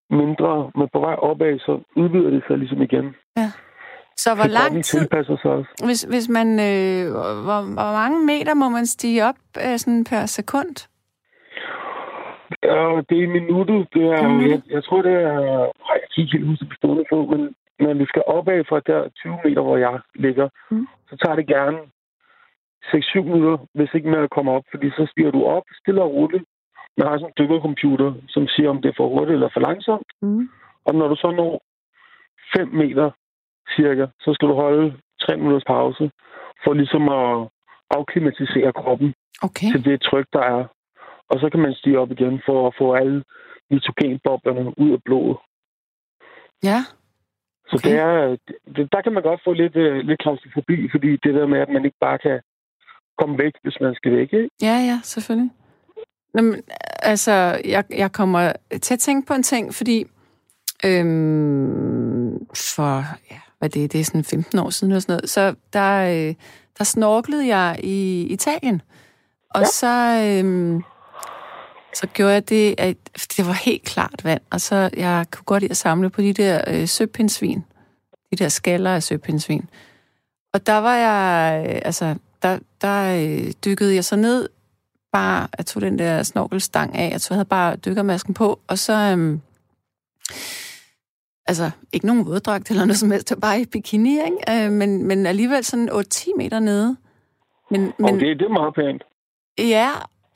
mindre, 0.09 0.71
men 0.77 0.87
på 0.93 0.99
vej 0.99 1.15
opad, 1.29 1.59
så 1.59 1.73
udvider 1.95 2.29
det 2.29 2.43
sig 2.47 2.57
ligesom 2.57 2.81
igen. 2.81 3.15
Så 4.17 4.29
hvor 4.35 4.43
Så 4.43 4.49
lang 4.59 4.73
tid, 4.83 4.99
tilpasser 4.99 5.37
sig 5.41 5.51
også. 5.51 5.71
hvis, 5.87 6.01
hvis 6.03 6.29
man, 6.29 6.47
øh, 6.69 7.03
hvor, 7.45 7.59
hvor 7.77 7.91
mange 8.01 8.25
meter 8.25 8.53
må 8.53 8.69
man 8.69 8.85
stige 8.85 9.25
op 9.29 9.39
øh, 9.65 9.77
sådan 9.77 10.03
per 10.09 10.25
sekund? 10.25 10.75
Ja, 12.63 13.01
det 13.09 13.15
er 13.19 13.23
i 13.29 13.35
minuttet. 13.39 13.87
Det 13.93 14.03
er, 14.17 14.27
minut? 14.27 14.49
jeg, 14.51 14.61
jeg, 14.75 14.83
tror, 14.83 15.01
det 15.01 15.13
er... 15.13 15.39
Ej, 15.89 15.95
jeg 16.01 16.07
kan 16.13 16.21
ikke 16.23 16.37
helt 16.37 16.47
huske 16.47 16.65
på 16.65 16.75
stående 16.77 17.05
fod, 17.11 17.27
men 17.33 17.41
når 17.79 17.93
vi 17.93 18.05
skal 18.05 18.23
opad 18.27 18.63
fra 18.69 18.79
der 18.89 19.09
20 19.09 19.37
meter, 19.45 19.61
hvor 19.61 19.77
jeg 19.77 19.99
ligger, 20.15 20.47
Mm. 20.71 20.77
mm. 20.77 20.87
så 21.09 21.13
tager 21.21 21.35
det 21.35 21.47
gerne 21.47 21.77
6-7 22.93 23.21
minutter, 23.21 23.57
hvis 23.73 23.93
ikke 23.93 24.09
med 24.09 24.19
at 24.23 24.29
komme 24.35 24.51
op, 24.51 24.63
fordi 24.71 24.87
så 24.89 25.03
stiger 25.11 25.31
du 25.31 25.41
op 25.55 25.63
stille 25.81 26.01
og 26.01 26.11
roligt, 26.13 26.43
man 26.97 27.07
har 27.07 27.17
sådan 27.17 27.31
en 27.31 27.39
dykkercomputer, 27.39 28.13
som 28.29 28.47
siger, 28.47 28.69
om 28.69 28.81
det 28.81 28.89
er 28.89 28.97
for 28.97 29.07
hurtigt 29.09 29.33
eller 29.33 29.49
for 29.53 29.59
langsomt. 29.59 30.09
Mm. 30.21 30.49
Og 30.85 30.95
når 30.95 31.07
du 31.07 31.15
så 31.15 31.31
når 31.31 31.61
5 32.57 32.67
meter 32.81 33.11
cirka, 33.75 34.05
så 34.19 34.33
skal 34.33 34.47
du 34.47 34.53
holde 34.53 34.97
3 35.21 35.37
minutters 35.37 35.63
pause, 35.67 36.11
for 36.63 36.73
ligesom 36.73 37.09
at 37.09 37.47
afklimatisere 37.97 38.73
kroppen 38.73 39.13
Okay. 39.43 39.71
til 39.71 39.85
det 39.85 40.01
tryk, 40.01 40.27
der 40.33 40.39
er. 40.39 40.63
Og 41.29 41.39
så 41.39 41.49
kan 41.49 41.59
man 41.59 41.73
stige 41.73 41.99
op 41.99 42.11
igen 42.11 42.41
for 42.45 42.67
at 42.67 42.75
få 42.77 42.93
alle 42.93 43.23
nitrogenboblerne 43.69 44.79
ud 44.79 44.91
af 44.91 45.03
blodet. 45.05 45.37
Ja. 46.63 46.79
Så 47.69 47.75
Okay. 47.75 47.89
det 47.89 47.99
er, 47.99 48.37
det, 48.75 48.91
der 48.91 49.01
kan 49.01 49.13
man 49.13 49.23
godt 49.23 49.41
få 49.43 49.53
lidt, 49.53 49.75
øh, 49.75 49.95
lidt 50.07 50.19
klaustrofobi, 50.21 50.89
fordi 50.91 51.09
det 51.23 51.33
der 51.33 51.47
med, 51.47 51.59
at 51.59 51.69
man 51.69 51.85
ikke 51.85 51.97
bare 52.01 52.17
kan 52.17 52.41
komme 53.17 53.37
væk, 53.43 53.53
hvis 53.63 53.77
man 53.81 53.95
skal 53.95 54.11
væk. 54.11 54.33
Ikke? 54.33 54.49
Ja, 54.61 54.75
ja, 54.89 54.97
selvfølgelig. 55.03 55.51
Jamen, 56.35 56.61
altså, 56.99 57.61
jeg, 57.65 57.83
jeg 57.89 58.11
kommer 58.11 58.53
til 58.81 58.93
at 58.93 58.99
tænke 58.99 59.27
på 59.27 59.33
en 59.33 59.43
ting, 59.43 59.75
fordi 59.75 60.05
øhm, 60.85 62.45
for, 62.55 63.05
ja, 63.31 63.37
hvad 63.59 63.69
det 63.69 63.83
er, 63.83 63.87
det? 63.87 63.99
Er 63.99 64.05
sådan 64.05 64.23
15 64.23 64.59
år 64.59 64.69
siden 64.69 64.91
eller 64.91 64.99
sådan 64.99 65.13
noget, 65.13 65.29
så 65.29 65.55
der, 65.73 66.27
øh, 66.29 66.35
der 66.77 66.83
snorklede 66.83 67.47
jeg 67.47 67.79
i 67.83 68.21
Italien, 68.23 68.81
og 69.49 69.61
ja. 69.61 69.67
så, 69.67 70.21
øhm, 70.23 70.83
så 71.93 72.07
gjorde 72.07 72.33
jeg 72.33 72.49
det, 72.49 72.75
at 72.77 72.97
det 73.37 73.47
var 73.47 73.53
helt 73.53 73.83
klart 73.83 74.23
vand, 74.23 74.41
og 74.51 74.61
så 74.61 74.89
jeg 74.97 75.25
kunne 75.31 75.43
godt 75.45 75.61
lide 75.61 75.71
at 75.71 75.77
samle 75.77 76.09
på 76.09 76.21
de 76.21 76.33
der 76.33 76.61
øh, 76.67 76.87
søpindsvin, 76.87 77.65
de 78.31 78.35
der 78.35 78.49
skaller 78.49 78.95
af 78.95 79.03
søpindsvin. 79.03 79.69
Og 80.53 80.67
der 80.67 80.77
var 80.77 80.95
jeg, 80.95 81.65
øh, 81.69 81.81
altså, 81.85 82.15
der, 82.41 82.59
der 82.81 83.15
øh, 83.21 83.51
dykkede 83.65 83.95
jeg 83.95 84.05
så 84.05 84.15
ned, 84.15 84.49
bare, 85.19 85.47
jeg 85.57 85.65
tog 85.65 85.81
den 85.81 85.99
der 85.99 86.23
snorkelstang 86.23 86.89
af, 86.95 87.07
jeg 87.11 87.21
tog, 87.21 87.33
jeg 87.33 87.37
havde 87.37 87.55
bare 87.59 87.75
dykkermasken 87.75 88.33
på, 88.33 88.59
og 88.67 88.77
så, 88.77 88.93
øhm, 89.11 89.41
altså, 91.51 91.67
ikke 91.93 92.05
nogen 92.05 92.25
våddragt 92.25 92.69
eller 92.69 92.85
noget 92.85 92.97
som 93.03 93.11
helst, 93.11 93.29
det 93.29 93.35
var 93.37 93.47
bare 93.47 93.61
i 93.61 93.65
bikini, 93.71 94.13
ikke? 94.29 94.65
Øh, 94.65 94.71
men, 94.71 95.07
men 95.07 95.25
alligevel 95.25 95.63
sådan 95.63 95.89
8-10 95.89 96.37
meter 96.37 96.59
nede. 96.59 96.97
Men, 97.71 97.81
Men... 97.99 98.05
Og 98.05 98.11
det, 98.19 98.41
er 98.41 98.49
meget 98.49 98.73
pænt. 98.75 99.03
ja, 99.75 99.89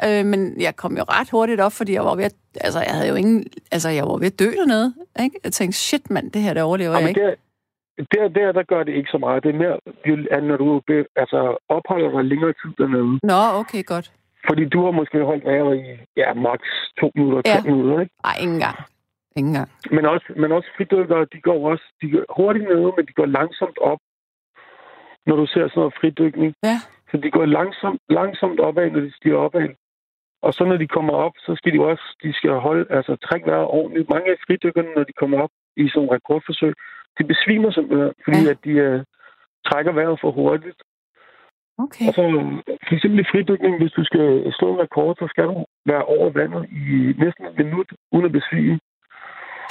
øh, 0.06 0.26
men 0.26 0.62
jeg 0.62 0.76
kom 0.76 0.98
jo 0.98 1.04
ret 1.04 1.30
hurtigt 1.32 1.62
op, 1.62 1.74
fordi 1.80 1.92
jeg 1.94 2.06
var 2.06 2.15
ved 2.15 2.24
at, 2.24 2.36
altså, 2.65 2.80
jeg 2.80 2.94
havde 2.98 3.10
jo 3.10 3.15
ingen, 3.15 3.46
altså, 3.72 3.89
jeg 3.89 4.04
var 4.04 4.18
ved 4.18 4.28
at 4.34 4.39
dø 4.39 4.50
dernede, 4.60 4.94
ikke? 5.24 5.39
Jeg 5.44 5.52
tænkte, 5.52 5.78
shit 5.78 6.10
mand, 6.10 6.32
det 6.32 6.42
her, 6.42 6.54
det 6.54 6.63
overlever 6.63 6.92
Ja, 6.92 7.00
jeg 7.00 7.10
ikke. 7.10 7.22
der, 7.22 7.36
der, 8.13 8.28
der, 8.28 8.52
der 8.52 8.63
gør 8.63 8.84
det 8.84 8.94
ikke 9.00 9.10
så 9.12 9.18
meget. 9.18 9.44
Det 9.44 9.50
er 9.56 9.60
mere, 9.63 9.78
at 10.38 10.44
når 10.44 10.58
du 10.58 10.82
altså, 11.15 11.39
opholder 11.70 12.10
dig 12.12 12.24
længere 12.32 12.54
tid 12.62 12.72
dernede. 12.78 13.20
Nå, 13.24 13.39
okay, 13.62 13.84
godt. 13.86 14.12
Fordi 14.47 14.63
du 14.65 14.80
har 14.86 14.91
måske 14.91 15.23
holdt 15.23 15.45
vejret 15.45 15.78
i 15.78 15.86
ja, 16.17 16.34
maks 16.34 16.69
to 16.99 17.12
minutter, 17.15 17.41
tre 17.41 17.52
Ja. 17.65 17.71
minutter. 17.71 17.99
Ikke? 17.99 18.13
Ej, 18.23 18.36
ingen 18.45 18.60
gang. 18.60 18.78
Ingen 19.36 19.54
gang. 19.54 19.69
Men 19.91 20.06
også, 20.06 20.28
men 20.41 20.52
også 20.52 20.69
fridykkere, 20.78 21.25
de 21.34 21.41
går 21.41 21.69
også 21.71 21.86
de 22.02 22.12
går 22.12 22.23
hurtigt 22.38 22.65
ned, 22.69 22.82
men 22.97 23.06
de 23.10 23.13
går 23.19 23.25
langsomt 23.25 23.78
op, 23.91 23.99
når 25.28 25.36
du 25.36 25.45
ser 25.45 25.63
sådan 25.67 25.80
noget 25.82 25.93
fridykning. 26.02 26.54
Ja. 26.63 26.78
Så 27.12 27.17
de 27.23 27.32
går 27.32 27.45
langsomt, 27.45 27.99
langsomt 28.10 28.60
opad, 28.60 28.89
når 28.91 28.99
de 28.99 29.12
stiger 29.17 29.38
opad. 29.38 29.69
Og 30.41 30.54
så 30.54 30.63
når 30.65 30.78
de 30.78 30.88
kommer 30.88 31.13
op, 31.13 31.34
så 31.45 31.52
skal 31.58 31.73
de 31.73 31.80
også 31.91 32.06
de 32.23 32.34
skal 32.34 32.52
holde, 32.52 32.86
altså 32.89 33.15
trække 33.15 33.45
vejret 33.52 33.67
ordentligt. 33.80 34.10
Mange 34.10 34.32
af 34.32 34.38
fridykkerne, 34.47 34.91
når 34.95 35.04
de 35.04 35.13
kommer 35.13 35.41
op 35.41 35.49
i 35.78 35.89
sådan 35.89 35.97
nogle 35.99 36.15
rekordforsøg, 36.15 36.73
de 37.17 37.23
besvimer 37.23 37.71
simpelthen, 37.71 38.13
fordi 38.23 38.41
ja. 38.45 38.52
at 38.52 38.60
de 38.65 38.73
uh, 38.88 39.02
trækker 39.67 39.91
vejret 39.91 40.17
for 40.21 40.32
hurtigt. 40.32 40.82
Okay. 41.84 42.08
Og 42.08 42.13
så 42.13 42.23
for 42.89 42.95
eksempel 42.95 43.19
i 43.19 43.30
fridykning, 43.32 43.73
hvis 43.82 43.91
du 43.91 44.04
skal 44.10 44.54
slå 44.58 44.67
en 44.73 44.80
rekord, 44.86 45.15
så 45.19 45.25
skal 45.30 45.43
du 45.43 45.65
være 45.86 46.04
over 46.15 46.30
vandet 46.39 46.63
i 46.71 46.86
næsten 47.23 47.43
et 47.49 47.56
minut, 47.58 47.89
uden 48.12 48.25
at 48.25 48.32
besvime. 48.32 48.80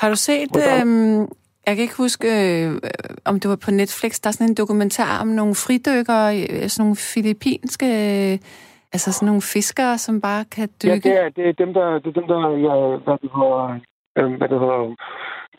Har 0.00 0.08
du 0.08 0.16
set, 0.16 0.52
øhm, 0.66 1.20
jeg 1.66 1.72
kan 1.74 1.82
ikke 1.86 2.02
huske, 2.04 2.28
øh, 2.40 2.70
om 3.30 3.40
det 3.40 3.48
var 3.50 3.60
på 3.66 3.70
Netflix, 3.70 4.12
der 4.20 4.28
er 4.28 4.32
sådan 4.36 4.50
en 4.50 4.60
dokumentar 4.62 5.20
om 5.22 5.28
nogle 5.40 5.54
fridykkere, 5.64 6.26
øh, 6.40 6.68
sådan 6.68 6.82
nogle 6.84 6.96
filippinske, 7.14 7.86
øh, 7.86 8.34
altså 8.94 9.08
sådan 9.12 9.26
nogle 9.26 9.42
fiskere, 9.54 9.98
som 9.98 10.20
bare 10.20 10.44
kan 10.54 10.68
Ja, 10.68 10.94
dykke. 10.94 11.08
det 11.08 11.16
er, 11.22 11.28
det 11.28 11.44
er 11.48 11.52
dem, 11.52 11.70
der, 11.74 11.86
det 12.02 12.08
er 12.12 12.20
dem, 12.20 12.28
der 12.32 12.40
ja, 12.66 12.74
hvad 13.04 13.16
det 13.22 13.30
hedder, 13.38 13.62
øh, 14.18 14.30
hvad 14.38 14.48
det 14.52 14.58
hedder, 14.62 14.94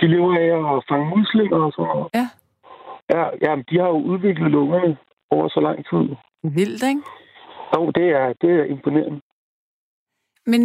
de 0.02 0.08
lever 0.14 0.32
af 0.46 0.76
at 0.76 0.84
fange 0.90 1.08
muslinger 1.18 1.58
og 1.68 1.72
sådan 1.76 1.90
noget. 1.94 2.08
Ja. 2.20 2.28
Ja, 3.16 3.24
ja, 3.46 3.52
de 3.70 3.76
har 3.82 3.88
jo 3.96 4.00
udviklet 4.12 4.52
lungerne 4.52 4.98
over 5.32 5.48
så 5.50 5.60
lang 5.68 5.78
tid. 5.90 6.06
Vildt, 6.44 6.84
ikke? 6.92 7.02
Og 7.72 7.96
det 7.96 8.10
er, 8.10 8.34
det 8.42 8.50
er 8.60 8.64
imponerende. 8.64 9.22
Men 10.46 10.62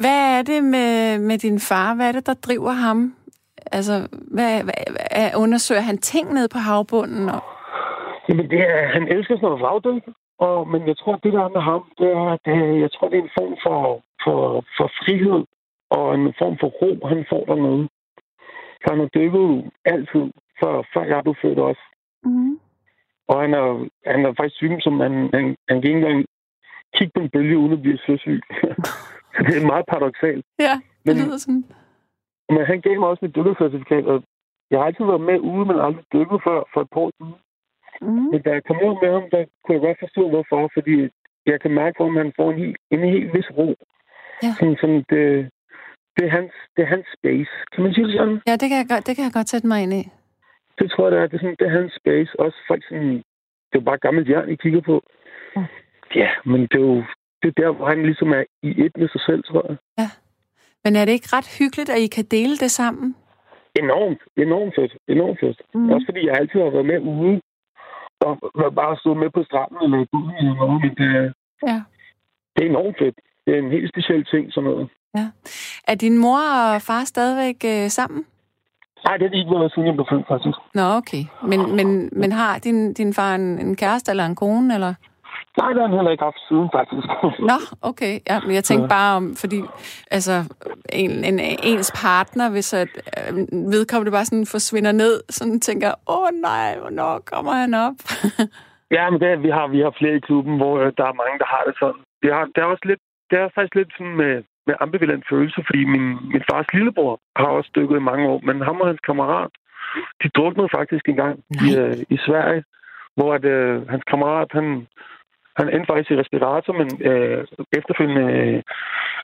hvad 0.00 0.38
er 0.38 0.42
det 0.42 0.64
med, 0.64 1.18
med 1.18 1.38
din 1.38 1.58
far? 1.60 1.94
Hvad 1.94 2.08
er 2.08 2.12
det, 2.12 2.26
der 2.26 2.34
driver 2.34 2.70
ham? 2.70 3.14
Altså, 3.72 4.08
hvad, 4.10 4.62
hvad, 4.64 4.74
hvad 5.14 5.30
undersøger 5.36 5.80
han 5.80 5.98
ting 5.98 6.32
nede 6.32 6.48
på 6.52 6.58
havbunden? 6.58 7.28
Og, 7.28 7.40
Jamen, 8.28 8.50
det 8.50 8.60
er, 8.60 8.88
han 8.88 9.08
elsker 9.08 9.34
sådan 9.36 9.46
noget 9.46 9.60
vragdyk, 9.62 10.04
og, 10.38 10.68
men 10.68 10.86
jeg 10.88 10.96
tror, 10.98 11.16
det 11.16 11.32
der 11.32 11.44
er 11.44 11.48
med 11.48 11.60
ham, 11.60 11.82
det 11.98 12.08
er, 12.08 12.36
det, 12.44 12.80
jeg 12.80 12.90
tror, 12.92 13.08
det 13.08 13.18
er 13.18 13.22
en 13.22 13.36
form 13.38 13.54
for, 13.64 14.02
for, 14.24 14.64
for 14.76 14.88
frihed 15.00 15.44
og 15.90 16.14
en 16.14 16.34
form 16.38 16.56
for 16.60 16.68
ro, 16.80 17.06
han 17.08 17.26
får 17.30 17.44
dernede. 17.44 17.88
Så 18.80 18.86
han 18.90 18.98
har 19.00 19.10
dykket 19.18 19.70
altid, 19.84 20.24
før, 20.60 20.74
før 20.94 21.02
jeg 21.04 21.22
blev 21.22 21.34
født 21.42 21.58
også. 21.58 21.84
mm, 22.24 22.58
Og 23.28 23.40
han 23.42 23.54
er, 23.54 23.66
han 24.12 24.20
er 24.26 24.32
faktisk 24.36 24.56
syg, 24.56 24.72
som 24.80 25.00
han, 25.00 25.14
han, 25.34 25.44
han 25.68 25.76
kan 25.80 25.90
ikke 25.90 26.00
engang 26.00 26.24
kigge 26.96 27.12
på 27.14 27.20
en 27.22 27.30
bølge, 27.30 27.58
uden 27.58 27.72
at 27.72 27.82
blive 27.82 27.98
søsyg. 28.06 28.40
Det 29.46 29.54
er 29.62 29.66
meget 29.72 29.86
paradoxalt. 29.92 30.44
ja, 30.66 30.74
det 31.04 31.06
Men- 31.06 31.16
lyder 31.24 31.36
sådan. 31.36 31.64
Men 32.54 32.62
han 32.70 32.80
gav 32.80 32.98
mig 33.00 33.08
også 33.08 33.24
mit 33.24 33.36
dykkercertifikat, 33.36 34.04
og 34.12 34.22
jeg 34.70 34.78
har 34.78 34.86
altid 34.86 35.04
været 35.04 35.20
med 35.30 35.38
ude, 35.50 35.64
men 35.70 35.76
aldrig 35.86 36.04
dykket 36.12 36.38
før 36.46 36.58
for 36.72 36.80
et 36.80 36.90
par 36.92 37.00
år 37.00 37.12
siden. 37.18 37.34
Mm, 38.02 38.24
Men 38.32 38.40
da 38.44 38.50
jeg 38.56 38.62
kom 38.68 38.76
ud 38.88 38.94
med 39.02 39.10
ham, 39.16 39.24
der 39.32 39.40
kunne 39.62 39.74
jeg 39.76 39.84
godt 39.86 39.98
forstå, 40.04 40.22
hvorfor. 40.32 40.70
Fordi 40.76 40.94
jeg 41.50 41.58
kan 41.62 41.70
mærke, 41.80 41.94
hvor 41.98 42.08
man 42.20 42.32
får 42.36 42.48
en 42.52 42.58
helt, 42.58 42.76
en 42.90 43.00
helt 43.14 43.30
vis 43.36 43.50
ro. 43.58 43.68
Ja. 44.44 44.50
Sådan, 44.58 44.76
sådan 44.80 45.02
det, 45.12 45.22
det, 46.16 46.22
er 46.28 46.32
hans, 46.38 46.52
det 46.74 46.82
er 46.82 46.90
hans 46.96 47.06
space. 47.18 47.52
Kan 47.72 47.80
man 47.84 47.92
sige 47.94 48.06
det 48.06 48.14
sådan? 48.20 48.38
ja, 48.48 48.52
det 48.60 48.66
kan, 48.70 48.78
jeg 48.82 48.88
godt, 48.92 49.06
det 49.06 49.12
kan 49.16 49.24
jeg 49.28 49.34
godt 49.38 49.48
sætte 49.52 49.66
mig 49.72 49.78
ind 49.84 49.92
i. 50.00 50.02
Det 50.78 50.86
tror 50.90 51.04
jeg, 51.04 51.12
det 51.12 51.20
er. 51.22 51.26
Det 51.26 51.36
er, 51.36 51.42
sådan, 51.44 51.56
det 51.60 51.66
er 51.70 51.76
hans 51.80 51.92
space. 52.00 52.30
Også 52.44 52.58
folk 52.70 52.82
sådan, 52.88 53.14
det 53.70 53.76
er 53.78 53.86
bare 53.90 53.98
gammelt 54.06 54.28
jern, 54.30 54.48
I 54.54 54.56
kigger 54.64 54.80
på. 54.90 54.96
Ja. 55.56 55.64
Ja, 56.14 56.30
men 56.44 56.60
det 56.60 56.74
er 56.74 56.86
jo 56.92 57.02
det 57.42 57.48
er 57.48 57.62
der, 57.62 57.70
hvor 57.72 57.86
han 57.88 58.02
ligesom 58.02 58.28
er 58.32 58.44
i 58.62 58.70
et 58.84 58.92
med 58.96 59.08
sig 59.08 59.20
selv, 59.26 59.42
tror 59.44 59.64
jeg. 59.68 59.76
Men 60.84 60.96
er 60.96 61.04
det 61.04 61.12
ikke 61.12 61.28
ret 61.36 61.48
hyggeligt, 61.58 61.90
at 61.90 61.98
I 61.98 62.06
kan 62.06 62.24
dele 62.24 62.56
det 62.56 62.70
sammen? 62.70 63.16
Enormt, 63.82 64.20
enormt 64.36 64.74
fedt. 64.78 64.92
Enormt 65.08 65.38
fedt. 65.40 65.60
Mm. 65.74 65.90
Også 65.90 66.04
fordi 66.08 66.26
jeg 66.26 66.34
altid 66.40 66.60
har 66.60 66.70
været 66.70 66.86
med 66.92 66.98
ude. 67.00 67.40
Og 68.20 68.32
været 68.60 68.74
bare 68.74 68.96
stået 68.96 69.16
med 69.22 69.30
på 69.30 69.42
stranden 69.48 69.78
eller 69.84 69.98
i 70.04 70.08
byen 70.12 70.34
eller 70.40 70.54
noget. 70.54 70.80
Men 70.84 70.92
det, 71.00 71.34
Ja. 71.68 71.78
det 72.54 72.60
er 72.64 72.68
enormt 72.74 72.96
fedt. 73.02 73.16
Det 73.46 73.54
er 73.54 73.58
en 73.58 73.70
helt 73.70 73.90
speciel 73.92 74.24
ting, 74.24 74.52
sådan 74.52 74.70
noget. 74.70 74.88
Er 75.90 75.94
din 75.94 76.18
mor 76.18 76.38
og 76.38 76.82
far 76.82 77.04
stadigvæk 77.04 77.58
øh, 77.64 77.88
sammen? 77.90 78.24
Nej, 79.04 79.16
det 79.16 79.26
er 79.26 79.38
ikke 79.38 79.50
været 79.50 79.72
siden 79.72 79.86
jeg 79.88 79.94
blev 79.94 80.06
født, 80.12 80.26
faktisk. 80.28 80.58
Nå, 80.74 80.82
okay. 81.00 81.22
Men, 81.50 81.76
men, 81.76 81.88
men 82.12 82.32
har 82.32 82.58
din, 82.58 82.92
din 82.92 83.14
far 83.14 83.34
en, 83.34 83.58
en 83.58 83.76
kæreste 83.76 84.10
eller 84.10 84.26
en 84.26 84.36
kone, 84.36 84.74
eller? 84.74 84.94
Nej, 85.60 85.70
det 85.72 85.80
har 85.80 85.88
han 85.88 85.98
heller 85.98 86.14
ikke 86.14 86.28
haft 86.28 86.42
siden, 86.48 86.68
faktisk. 86.78 87.08
Nå, 87.50 87.58
okay. 87.90 88.14
Ja, 88.30 88.36
men 88.44 88.52
jeg 88.58 88.64
tænkte 88.64 88.88
bare 88.88 89.16
om, 89.16 89.24
fordi 89.42 89.60
altså, 90.16 90.34
en, 91.02 91.12
en, 91.30 91.38
ens 91.70 91.90
partner, 92.04 92.50
hvis 92.50 92.74
at, 92.82 92.90
øh, 93.18 93.32
vedkommende 93.74 94.12
bare 94.16 94.28
sådan 94.30 94.52
forsvinder 94.56 94.92
ned, 94.92 95.14
sådan 95.28 95.60
tænker, 95.60 95.90
åh 96.14 96.30
nej, 96.48 96.78
hvornår 96.80 97.12
kommer 97.32 97.52
han 97.62 97.74
op? 97.86 97.96
ja, 98.96 99.10
men 99.10 99.20
det, 99.20 99.42
vi, 99.42 99.50
har, 99.56 99.66
vi 99.66 99.80
har 99.80 99.94
flere 99.98 100.16
i 100.16 100.26
klubben, 100.28 100.56
hvor 100.56 100.74
øh, 100.82 100.92
der 100.98 101.06
er 101.06 101.20
mange, 101.22 101.38
der 101.42 101.48
har 101.54 101.62
det 101.68 101.74
sådan. 101.80 102.02
Det, 102.22 102.30
har, 102.34 102.44
det 102.54 102.60
er 102.60 102.72
også 102.74 102.86
lidt, 102.90 103.02
det 103.30 103.36
er 103.38 103.48
faktisk 103.54 103.74
lidt 103.74 103.92
sådan 103.96 104.16
med, 104.22 104.34
med 104.66 104.74
ambivalent 104.80 105.24
følelse, 105.30 105.60
fordi 105.66 105.84
min, 105.94 106.06
min 106.32 106.44
fars 106.50 106.68
lillebror 106.74 107.14
har 107.36 107.50
også 107.58 107.70
dykket 107.76 107.96
i 107.96 108.08
mange 108.10 108.28
år, 108.28 108.40
men 108.48 108.56
ham 108.68 108.80
og 108.80 108.86
hans 108.86 109.00
kammerat, 109.08 109.50
de 110.22 110.28
druknede 110.36 110.68
faktisk 110.78 111.04
en 111.08 111.16
gang 111.22 111.34
i, 111.64 111.66
øh, 111.80 111.96
i 112.14 112.16
Sverige, 112.26 112.62
hvor 113.16 113.34
at, 113.34 113.44
øh, 113.44 113.88
hans 113.88 114.04
kammerat, 114.10 114.48
han, 114.52 114.86
han 115.58 115.68
endte 115.74 115.88
faktisk 115.90 116.10
i 116.10 116.20
respirator, 116.22 116.72
men 116.80 116.88
øh, 117.10 117.46
efterfølgende 117.78 118.26
øh, 118.38 118.62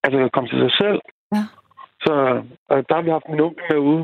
altså, 0.05 0.18
kom 0.32 0.47
til 0.47 0.59
sig 0.64 0.72
selv. 0.82 1.01
Ja. 1.37 1.45
Så 2.05 2.14
øh, 2.72 2.82
der 2.89 2.95
har 2.95 3.03
vi 3.03 3.11
haft 3.16 3.28
min 3.28 3.45
onkel 3.47 3.64
med 3.70 3.78
ude, 3.91 4.03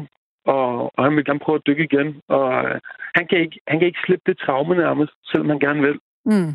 og, 0.55 0.67
og 0.97 1.01
han 1.05 1.17
vil 1.17 1.25
gerne 1.25 1.45
prøve 1.45 1.61
at 1.61 1.67
dykke 1.67 1.85
igen. 1.91 2.09
Og 2.29 2.47
øh, 2.65 2.77
han, 3.17 3.25
kan 3.29 3.39
ikke, 3.45 3.61
han 3.69 3.79
kan 3.79 3.87
ikke 3.89 4.05
slippe 4.07 4.25
det 4.31 4.39
traume 4.39 4.75
nærmest, 4.75 5.13
selvom 5.31 5.49
han 5.49 5.61
gerne 5.67 5.83
vil. 5.87 5.99
Mm. 6.25 6.53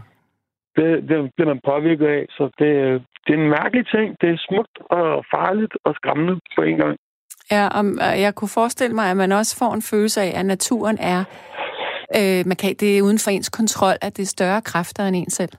Det, 0.78 0.90
det 1.10 1.32
bliver 1.36 1.50
man 1.54 1.62
påvirket 1.72 2.08
af, 2.08 2.26
så 2.30 2.44
det, 2.60 2.72
øh, 2.86 3.02
det 3.24 3.32
er 3.34 3.40
en 3.44 3.56
mærkelig 3.60 3.86
ting. 3.88 4.08
Det 4.22 4.30
er 4.30 4.46
smukt 4.48 4.76
og 4.98 5.26
farligt 5.36 5.74
og 5.86 5.96
skræmmende 5.96 6.40
på 6.56 6.62
en 6.62 6.78
gang. 6.78 6.98
Ja, 7.52 7.68
og 7.78 7.86
jeg 8.26 8.36
kunne 8.36 8.58
forestille 8.60 8.96
mig, 8.96 9.08
at 9.12 9.18
man 9.18 9.32
også 9.32 9.58
får 9.58 9.74
en 9.74 9.82
følelse 9.82 10.22
af, 10.22 10.40
at 10.40 10.46
naturen 10.46 10.98
er, 11.02 11.24
øh, 12.20 12.42
man 12.50 12.58
kan, 12.62 12.70
det 12.82 12.90
er 12.98 13.02
uden 13.08 13.20
for 13.24 13.30
ens 13.32 13.50
kontrol, 13.60 13.96
at 14.06 14.12
det 14.18 14.24
er 14.24 14.36
større 14.38 14.62
kræfter 14.72 15.04
end 15.08 15.16
en 15.16 15.30
selv. 15.30 15.54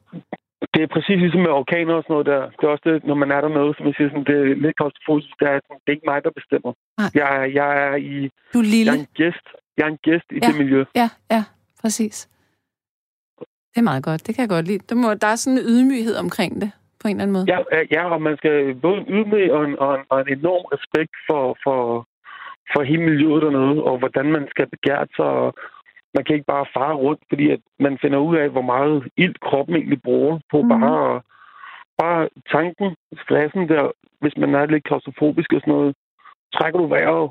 det 0.74 0.82
er 0.82 0.90
præcis 0.96 1.18
ligesom 1.24 1.40
med 1.46 1.52
orkaner 1.62 1.94
og 1.94 2.02
sådan 2.02 2.12
noget 2.14 2.26
der. 2.32 2.42
Det 2.56 2.62
er 2.66 2.72
også 2.74 2.86
det, 2.90 3.04
når 3.10 3.14
man 3.22 3.30
er 3.36 3.40
dernede, 3.46 3.72
som 3.76 3.86
jeg 3.88 3.94
siger, 3.96 4.08
sådan, 4.10 4.26
det 4.30 4.36
er 4.40 4.44
lidt 4.64 4.76
klaustrofobisk, 4.80 5.28
det 5.40 5.46
er, 5.52 5.58
det 5.82 5.88
er 5.90 5.96
ikke 5.96 6.10
mig, 6.12 6.18
der 6.26 6.30
bestemmer. 6.40 6.72
Nej. 7.00 7.10
Jeg, 7.20 7.30
jeg 7.60 7.70
er 7.86 7.94
i, 8.14 8.14
Du 8.54 8.58
er 8.64 8.68
lille. 8.76 8.92
jeg 8.92 8.98
er 8.98 9.04
en 9.06 9.12
gæst, 9.20 9.46
jeg 9.78 9.84
er 9.86 9.92
en 9.96 10.00
gæst 10.08 10.28
i 10.36 10.38
Ja. 10.42 10.46
det 10.48 10.56
miljø. 10.62 10.80
Ja, 11.00 11.08
ja, 11.34 11.42
præcis. 11.82 12.16
Det 13.72 13.78
er 13.82 13.90
meget 13.92 14.04
godt. 14.04 14.26
Det 14.26 14.34
kan 14.34 14.42
jeg 14.42 14.48
godt 14.56 14.66
lide. 14.70 14.82
Der, 14.90 14.94
må, 15.02 15.08
der 15.14 15.26
er 15.32 15.36
sådan 15.36 15.58
en 15.58 15.64
ydmyghed 15.72 16.16
omkring 16.24 16.52
det, 16.62 16.70
på 17.00 17.04
en 17.08 17.14
eller 17.16 17.22
anden 17.24 17.36
måde. 17.36 17.46
Ja, 17.52 17.58
ja, 17.74 17.80
ja, 17.96 18.02
og 18.14 18.22
man 18.28 18.36
skal 18.40 18.74
både 18.84 18.96
en 19.00 19.06
ydmyg 19.16 19.52
og 19.56 19.62
en, 19.68 19.74
og, 19.84 19.92
en, 19.98 20.04
og 20.12 20.16
en 20.20 20.28
enorm 20.38 20.64
respekt 20.74 21.14
for, 21.28 21.42
for, 21.64 21.78
for 22.72 22.80
hele 22.90 23.02
miljøet 23.10 23.42
dernede, 23.42 23.78
og 23.88 23.94
hvordan 23.98 24.26
man 24.36 24.44
skal 24.52 24.66
begære 24.74 25.06
sig. 25.16 25.30
Og 25.44 25.48
man 26.16 26.24
kan 26.24 26.34
ikke 26.36 26.52
bare 26.54 26.66
fare 26.76 26.94
rundt, 27.04 27.22
fordi 27.30 27.46
at 27.54 27.60
man 27.84 27.98
finder 28.02 28.18
ud 28.28 28.36
af, 28.42 28.48
hvor 28.54 28.66
meget 28.74 28.96
ild 29.24 29.36
kroppen 29.48 29.74
egentlig 29.76 30.02
bruger 30.02 30.34
på 30.52 30.58
mm. 30.62 30.68
bare, 30.68 31.20
bare 32.00 32.20
tanken, 32.54 32.88
stressen 33.22 33.62
der, 33.72 33.82
hvis 34.22 34.36
man 34.42 34.54
er 34.54 34.66
lidt 34.66 34.84
klaustrofobisk 34.88 35.52
og 35.52 35.60
sådan 35.60 35.74
noget, 35.74 35.94
trækker 36.56 36.78
du 36.80 36.86
vejret 36.96 37.30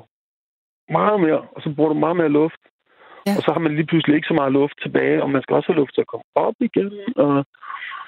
meget 0.98 1.18
mere, 1.26 1.40
og 1.54 1.60
så 1.62 1.68
bruger 1.76 1.92
du 1.92 1.98
meget 2.04 2.16
mere 2.16 2.36
luft. 2.40 2.62
Ja. 3.26 3.32
Og 3.36 3.42
så 3.44 3.50
har 3.52 3.60
man 3.64 3.74
lige 3.76 3.86
pludselig 3.90 4.14
ikke 4.16 4.28
så 4.32 4.34
meget 4.40 4.52
luft 4.52 4.76
tilbage, 4.82 5.22
og 5.22 5.30
man 5.30 5.42
skal 5.42 5.54
også 5.56 5.68
have 5.72 5.80
luft 5.80 5.94
til 5.94 6.00
at 6.04 6.10
komme 6.12 6.28
op 6.34 6.54
igen. 6.68 6.90
Og 7.16 7.44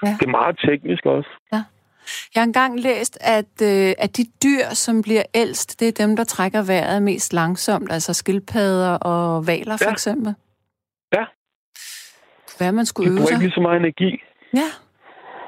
Ja. 0.05 0.13
det 0.19 0.25
er 0.25 0.37
meget 0.41 0.55
teknisk 0.69 1.05
også. 1.05 1.29
Jeg 2.33 2.41
har 2.41 2.47
engang 2.47 2.79
læst, 2.79 3.17
at, 3.21 3.53
øh, 3.71 3.93
at 3.97 4.17
de 4.17 4.23
dyr, 4.43 4.63
som 4.73 5.01
bliver 5.01 5.23
ældst, 5.35 5.79
det 5.79 5.87
er 5.87 6.05
dem, 6.05 6.15
der 6.15 6.23
trækker 6.23 6.61
vejret 6.67 7.03
mest 7.03 7.33
langsomt, 7.33 7.91
altså 7.91 8.13
skildpadder 8.13 8.93
og 8.97 9.47
valer 9.47 9.77
for 9.77 9.85
Ja. 9.89 9.91
eksempel. 9.91 10.35
Hvad 12.59 12.71
man 12.79 12.85
skulle 12.85 13.05
De 13.05 13.11
øve 13.11 13.17
bruger 13.17 13.27
sig. 13.27 13.35
ikke 13.35 13.45
lige 13.45 13.57
så 13.59 13.61
meget 13.67 13.79
energi. 13.83 14.11
Ja, 14.61 14.69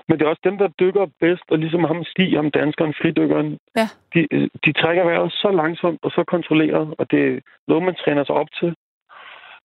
Men 0.08 0.14
det 0.20 0.26
er 0.26 0.30
også 0.30 0.46
dem, 0.50 0.58
der 0.58 0.68
dykker 0.68 1.06
bedst, 1.20 1.44
og 1.52 1.58
ligesom 1.58 1.84
ham 1.84 2.04
Stig, 2.12 2.30
ham 2.40 2.52
danskeren, 2.52 2.94
fridykkeren, 3.02 3.50
Ja. 3.80 3.88
de, 4.14 4.20
øh, 4.36 4.48
de 4.66 4.72
trækker 4.82 5.04
vejret 5.04 5.32
så 5.32 5.50
langsomt 5.62 6.00
og 6.06 6.12
så 6.12 6.24
kontrolleret, 6.34 6.86
og 7.00 7.12
det 7.12 7.20
er 7.28 7.40
noget, 7.68 7.84
man 7.84 7.96
træner 8.04 8.24
sig 8.26 8.36
op 8.36 8.52
til. 8.60 8.76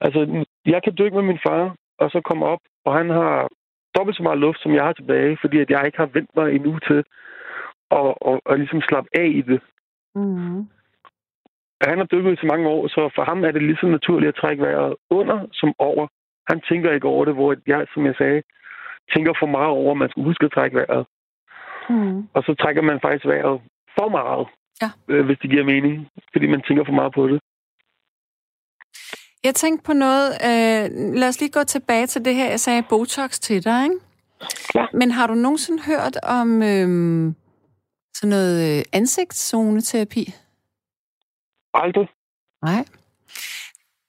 Altså, 0.01 0.44
jeg 0.66 0.80
kan 0.84 0.94
dykke 0.99 1.16
med 1.16 1.26
min 1.30 1.40
far, 1.47 1.74
og 1.99 2.11
så 2.11 2.20
komme 2.20 2.44
op, 2.47 2.62
og 2.84 2.94
han 2.99 3.09
har 3.11 3.49
dobbelt 3.97 4.16
så 4.16 4.22
meget 4.22 4.38
luft, 4.38 4.61
som 4.62 4.74
jeg 4.74 4.84
har 4.84 4.92
tilbage, 4.92 5.38
fordi 5.40 5.57
at 5.61 5.70
jeg 5.70 5.82
ikke 5.86 5.99
har 5.99 6.11
vendt 6.16 6.30
mig 6.36 6.47
endnu 6.55 6.78
til 6.88 7.05
at, 7.90 8.14
at, 8.28 8.40
at 8.51 8.59
ligesom 8.59 8.80
slappe 8.88 9.11
af 9.22 9.28
i 9.40 9.42
det. 9.51 9.61
mm. 10.14 10.68
Han 11.88 11.99
har 11.99 12.05
dykket 12.05 12.32
i 12.32 12.36
så 12.40 12.47
mange 12.47 12.68
år, 12.68 12.88
så 12.88 13.11
for 13.14 13.24
ham 13.24 13.44
er 13.44 13.51
det 13.51 13.62
lige 13.62 13.78
så 13.80 13.86
naturligt 13.86 14.28
at 14.28 14.34
trække 14.40 14.62
vejret 14.62 14.94
under 15.11 15.38
som 15.53 15.72
over. 15.78 16.07
Han 16.49 16.61
tænker 16.68 16.92
ikke 16.92 17.09
over 17.14 17.24
det, 17.24 17.34
hvor 17.34 17.57
jeg, 17.66 17.86
som 17.94 18.07
jeg 18.07 18.14
sagde, 18.18 18.42
tænker 19.14 19.32
for 19.40 19.47
meget 19.47 19.72
over, 19.80 19.90
at 19.90 19.97
man 20.03 20.11
skal 20.11 20.22
huske 20.22 20.44
at 20.44 20.53
trække 20.53 20.76
vejret. 20.76 21.07
Mm. 21.90 22.18
Og 22.36 22.42
så 22.47 22.55
trækker 22.61 22.82
man 22.82 22.99
faktisk 23.03 23.26
vejret 23.26 23.61
for 23.99 24.09
meget, 24.09 24.47
Ja. 24.82 24.90
øh, 25.09 25.26
hvis 25.26 25.38
det 25.42 25.51
giver 25.51 25.64
mening, 25.64 26.09
fordi 26.32 26.47
man 26.47 26.62
tænker 26.62 26.84
for 26.84 26.92
meget 26.92 27.12
på 27.14 27.28
det. 27.28 27.40
Jeg 29.44 29.55
tænkte 29.55 29.84
på 29.86 29.92
noget. 29.92 30.28
Øh, 30.49 31.14
lad 31.20 31.28
os 31.28 31.40
lige 31.40 31.51
gå 31.59 31.64
tilbage 31.64 32.07
til 32.07 32.24
det 32.24 32.34
her, 32.34 32.49
jeg 32.51 32.61
sagde 32.61 32.82
Botox 32.88 33.30
til 33.38 33.64
dig, 33.64 33.84
ikke? 33.84 33.97
Ja. 34.74 34.86
Men 34.92 35.11
har 35.11 35.26
du 35.26 35.34
nogensinde 35.34 35.82
hørt 35.86 36.16
om 36.22 36.62
øh, 36.62 36.88
sådan 38.14 38.30
noget 38.30 38.78
øh, 38.78 38.84
ansigtszoneterapi? 38.92 40.24
Aldrig. 41.74 42.09
Nej. 42.62 42.84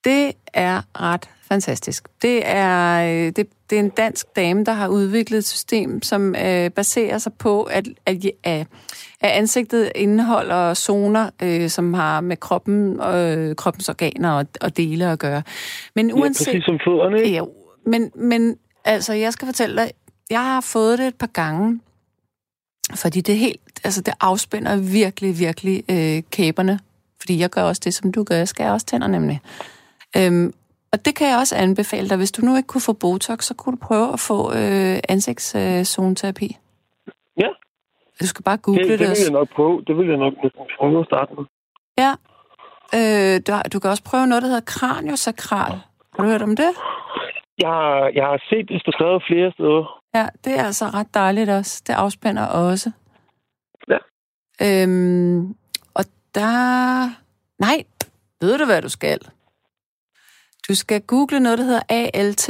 Det 0.03 0.31
er 0.53 0.81
ret 1.01 1.29
fantastisk. 1.47 2.07
Det 2.21 2.41
er, 2.45 3.03
øh, 3.03 3.31
det, 3.35 3.47
det 3.69 3.75
er 3.75 3.79
en 3.79 3.89
dansk 3.89 4.25
dame, 4.35 4.63
der 4.63 4.71
har 4.71 4.87
udviklet 4.87 5.37
et 5.37 5.45
system, 5.45 6.01
som 6.01 6.35
øh, 6.35 6.71
baserer 6.71 7.17
sig 7.17 7.33
på, 7.33 7.63
at, 7.63 7.87
at, 8.05 8.31
at, 8.43 8.67
ansigtet 9.21 9.91
indeholder 9.95 10.73
zoner, 10.73 11.29
øh, 11.43 11.69
som 11.69 11.93
har 11.93 12.21
med 12.21 12.37
kroppen, 12.37 13.01
øh, 13.01 13.55
kroppens 13.55 13.89
organer 13.89 14.31
og, 14.31 14.45
og 14.61 14.77
dele 14.77 15.05
at 15.05 15.19
gøre. 15.19 15.43
Men 15.95 16.07
Ja, 16.07 16.13
uanset... 16.13 16.47
præcis 16.47 16.63
som 16.63 16.79
fødderne? 16.85 17.29
Ja, 17.29 17.41
men, 17.85 18.11
men 18.15 18.57
altså, 18.85 19.13
jeg 19.13 19.33
skal 19.33 19.45
fortælle 19.45 19.81
dig, 19.81 19.91
jeg 20.29 20.43
har 20.43 20.61
fået 20.61 20.99
det 20.99 21.07
et 21.07 21.15
par 21.15 21.27
gange, 21.27 21.79
fordi 22.95 23.21
det 23.21 23.37
helt, 23.37 23.61
altså 23.83 24.01
det 24.01 24.13
afspænder 24.19 24.77
virkelig, 24.77 25.39
virkelig 25.39 25.83
øh, 25.91 26.23
kæberne. 26.31 26.79
Fordi 27.19 27.39
jeg 27.39 27.49
gør 27.49 27.61
også 27.61 27.81
det, 27.85 27.93
som 27.93 28.11
du 28.11 28.23
gør. 28.23 28.35
Jeg 28.35 28.47
skærer 28.47 28.71
også 28.71 28.85
tænder 28.85 29.07
nemlig. 29.07 29.41
Øhm, 30.17 30.53
og 30.93 31.05
det 31.05 31.15
kan 31.15 31.27
jeg 31.29 31.37
også 31.37 31.55
anbefale 31.55 32.09
dig. 32.09 32.17
Hvis 32.17 32.31
du 32.31 32.41
nu 32.45 32.55
ikke 32.55 32.67
kunne 32.67 32.81
få 32.81 32.93
Botox, 32.93 33.43
så 33.43 33.53
kunne 33.53 33.75
du 33.77 33.85
prøve 33.85 34.13
at 34.13 34.19
få 34.19 34.53
øh, 34.53 34.99
ansigtszoneterapi. 35.09 36.57
Ja. 37.37 37.47
Du 38.21 38.27
skal 38.27 38.43
bare 38.43 38.57
google 38.57 38.81
Det, 38.83 38.89
det. 38.89 38.99
det 38.99 39.09
vil 39.09 39.17
jeg 39.23 39.31
nok 39.31 39.49
prøve. 39.55 39.83
Det 39.87 39.97
vil 39.97 40.07
jeg 40.07 40.17
nok 40.17 40.33
prøve 40.79 40.99
at 40.99 41.05
starte 41.05 41.31
med. 41.37 41.43
Ja. 42.03 42.11
Øh, 42.97 43.41
du, 43.47 43.51
har- 43.51 43.63
du 43.73 43.79
kan 43.79 43.89
også 43.89 44.03
prøve 44.03 44.27
noget, 44.27 44.41
der 44.41 44.47
hedder 44.47 44.61
kraniosakral. 44.65 45.71
Har 46.15 46.23
du 46.23 46.29
hørt 46.29 46.41
om 46.41 46.55
det? 46.55 46.69
Jeg, 47.59 47.69
har- 47.69 48.11
jeg 48.15 48.25
har 48.25 48.37
set 48.49 48.67
det 48.69 48.81
beskrevet 48.85 49.23
flere 49.29 49.51
steder. 49.51 50.01
Ja, 50.15 50.27
det 50.45 50.59
er 50.59 50.63
altså 50.63 50.85
ret 50.85 51.13
dejligt 51.13 51.49
også. 51.49 51.83
Det 51.87 51.93
afspænder 51.93 52.45
også. 52.45 52.91
Ja. 53.89 53.97
Øhm, 54.63 55.55
og 55.93 56.03
der... 56.35 57.03
Nej, 57.59 57.83
ved 58.41 58.57
du, 58.57 58.65
hvad 58.65 58.81
du 58.81 58.89
skal? 58.89 59.19
Du 60.69 60.75
skal 60.75 61.01
google 61.01 61.39
noget, 61.39 61.57
der 61.57 61.63
hedder 61.63 61.81
ALT. 61.89 62.49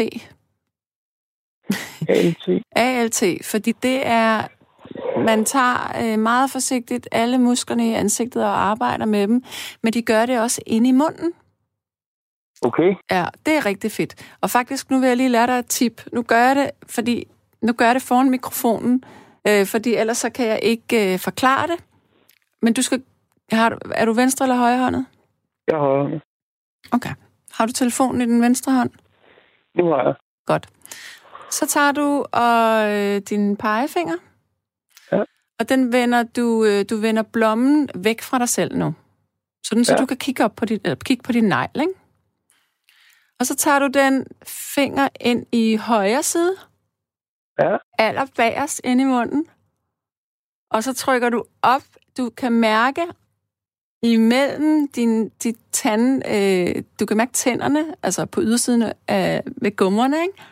ALT. 2.09 2.63
ALT, 2.76 3.24
fordi 3.51 3.72
det 3.72 4.07
er... 4.07 4.47
Man 5.26 5.45
tager 5.45 5.91
øh, 6.03 6.20
meget 6.20 6.51
forsigtigt 6.51 7.07
alle 7.11 7.38
musklerne 7.38 7.89
i 7.89 7.93
ansigtet 7.93 8.43
og 8.43 8.59
arbejder 8.61 9.05
med 9.05 9.28
dem, 9.28 9.43
men 9.84 9.93
de 9.93 10.01
gør 10.01 10.26
det 10.26 10.39
også 10.39 10.61
inde 10.65 10.89
i 10.89 10.91
munden. 10.91 11.34
Okay. 12.61 12.95
Ja, 13.11 13.26
det 13.45 13.53
er 13.53 13.65
rigtig 13.65 13.91
fedt. 13.91 14.28
Og 14.41 14.49
faktisk, 14.49 14.91
nu 14.91 14.99
vil 14.99 15.07
jeg 15.07 15.18
lige 15.18 15.30
lære 15.30 15.47
dig 15.47 15.59
et 15.59 15.65
tip. 15.65 16.01
Nu 16.13 16.22
gør 16.22 16.39
jeg 16.39 16.55
det, 16.55 16.72
fordi 16.89 17.28
nu 17.61 17.74
gør 17.74 17.86
jeg 17.86 17.95
det 17.95 18.03
foran 18.03 18.30
mikrofonen, 18.30 19.03
øh, 19.47 19.65
fordi 19.65 19.95
ellers 19.95 20.18
så 20.18 20.30
kan 20.30 20.47
jeg 20.47 20.59
ikke 20.63 21.13
øh, 21.13 21.20
forklare 21.20 21.68
det. 21.68 21.84
Men 22.61 22.74
du 22.74 22.82
skal... 22.82 23.03
Har, 23.51 23.78
er 23.95 24.05
du 24.05 24.13
venstre 24.13 24.45
eller 24.45 24.55
højrehåndet? 24.55 25.05
Jeg 25.68 25.78
har... 25.78 26.20
Okay. 26.91 27.13
Har 27.58 27.66
du 27.66 27.72
telefonen 27.74 28.22
i 28.22 28.26
den 28.26 28.41
venstre 28.41 28.72
hånd? 28.74 28.89
Nu 29.76 29.86
har 29.89 30.03
jeg. 30.03 30.16
Godt. 30.45 30.68
Så 31.51 31.68
tager 31.68 31.91
du 31.91 32.26
og 32.32 32.89
øh, 32.95 33.22
din 33.30 33.58
pegefinger. 33.58 34.16
Ja. 35.12 35.24
Og 35.60 35.70
den 35.70 35.91
vender 35.93 36.24
du, 36.24 36.66
øh, 36.66 36.86
du 36.89 36.97
vender 36.97 37.24
blommen 37.24 37.89
væk 37.95 38.22
fra 38.22 38.39
dig 38.39 38.49
selv 38.49 38.78
nu. 38.78 38.93
Sådan, 39.66 39.86
så 39.86 39.93
Ja. 39.93 39.97
du 39.97 40.05
kan 40.05 40.18
kigge, 40.18 40.43
op 40.45 40.55
på 40.55 40.66
dit, 40.66 40.82
eller, 40.84 40.95
kigge 40.95 41.24
på 41.24 41.32
din 41.32 41.43
negl, 41.43 41.80
ikke? 41.82 41.93
Og 43.39 43.45
så 43.45 43.55
tager 43.55 43.80
du 43.80 43.88
den 43.88 44.26
finger 44.76 45.10
ind 45.20 45.45
i 45.51 45.76
højre 45.76 46.24
side. 46.24 46.55
Ja. 47.60 47.78
Aller 47.99 48.26
bagerst 48.36 48.82
ind 48.84 49.01
i 49.01 49.03
munden. 49.03 49.45
Og 50.72 50.84
så 50.84 50.93
trykker 50.93 51.30
du 51.30 51.43
op. 51.62 51.82
Du 52.18 52.30
kan 52.30 52.51
mærke 52.51 53.01
imellem 54.04 54.88
din, 54.88 55.30
dit 55.30 55.58
tand, 55.72 56.24
øh, 56.28 56.84
du 57.00 57.06
kan 57.06 57.18
mærke 57.18 57.32
tænderne, 57.32 57.95
altså 58.04 58.26
på 58.26 58.41
ydersiden 58.41 58.93
af, 59.08 59.43
ved 59.62 59.76
gummerne, 59.76 60.22
ikke? 60.22 60.43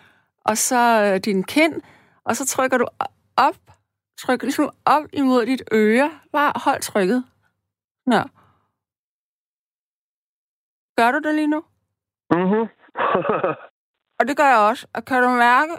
Og 0.46 0.58
så 0.58 1.04
øh, 1.04 1.20
din 1.20 1.44
kind, 1.44 1.82
og 2.24 2.36
så 2.36 2.46
trykker 2.46 2.78
du 2.78 2.88
op, 3.38 3.56
trykker 4.20 4.46
ligesom 4.46 4.70
op 4.86 5.04
imod 5.14 5.46
dit 5.46 5.62
øre. 5.72 6.12
Bare 6.32 6.54
hold 6.56 6.82
trykket. 6.82 7.24
Nå. 8.06 8.22
Gør 10.98 11.12
du 11.12 11.20
det 11.20 11.36
lige 11.36 11.48
nu? 11.48 11.64
Mhm. 12.32 12.68
Og 14.20 14.28
det 14.28 14.38
gør 14.38 14.48
jeg 14.48 14.58
også. 14.58 14.88
Og 14.94 15.06
kan 15.06 15.24
du 15.24 15.30
mærke, 15.30 15.74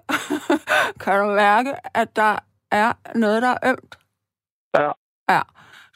kan 1.02 1.20
du 1.20 1.26
mærke, 1.26 1.96
at 1.96 2.16
der 2.16 2.38
er 2.70 2.92
noget, 3.14 3.42
der 3.42 3.48
er 3.48 3.70
ømt? 3.70 3.98
Ja. 4.74 4.92
Ja. 5.34 5.42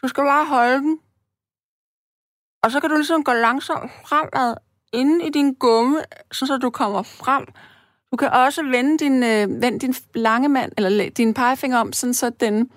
Du 0.02 0.08
skal 0.08 0.24
bare 0.24 0.46
holde 0.46 0.74
den. 0.74 1.00
Og 2.62 2.70
så 2.70 2.80
kan 2.80 2.90
du 2.90 2.96
ligesom 2.96 3.24
gå 3.24 3.32
langsomt 3.32 3.90
fremad 4.08 4.56
inde 4.92 5.26
i 5.26 5.30
din 5.30 5.54
gumme, 5.54 5.98
så 6.32 6.58
du 6.62 6.70
kommer 6.70 7.02
frem. 7.02 7.46
Du 8.12 8.16
kan 8.16 8.30
også 8.32 8.62
vende 8.62 8.98
din, 8.98 9.22
øh, 9.22 9.62
vende 9.62 9.78
din 9.78 9.94
lange 10.14 10.48
mand, 10.48 10.72
eller 10.76 11.10
din 11.10 11.34
pegefinger 11.34 11.78
om, 11.78 11.92
sådan 11.92 12.14
så 12.14 12.30
den 12.30 12.70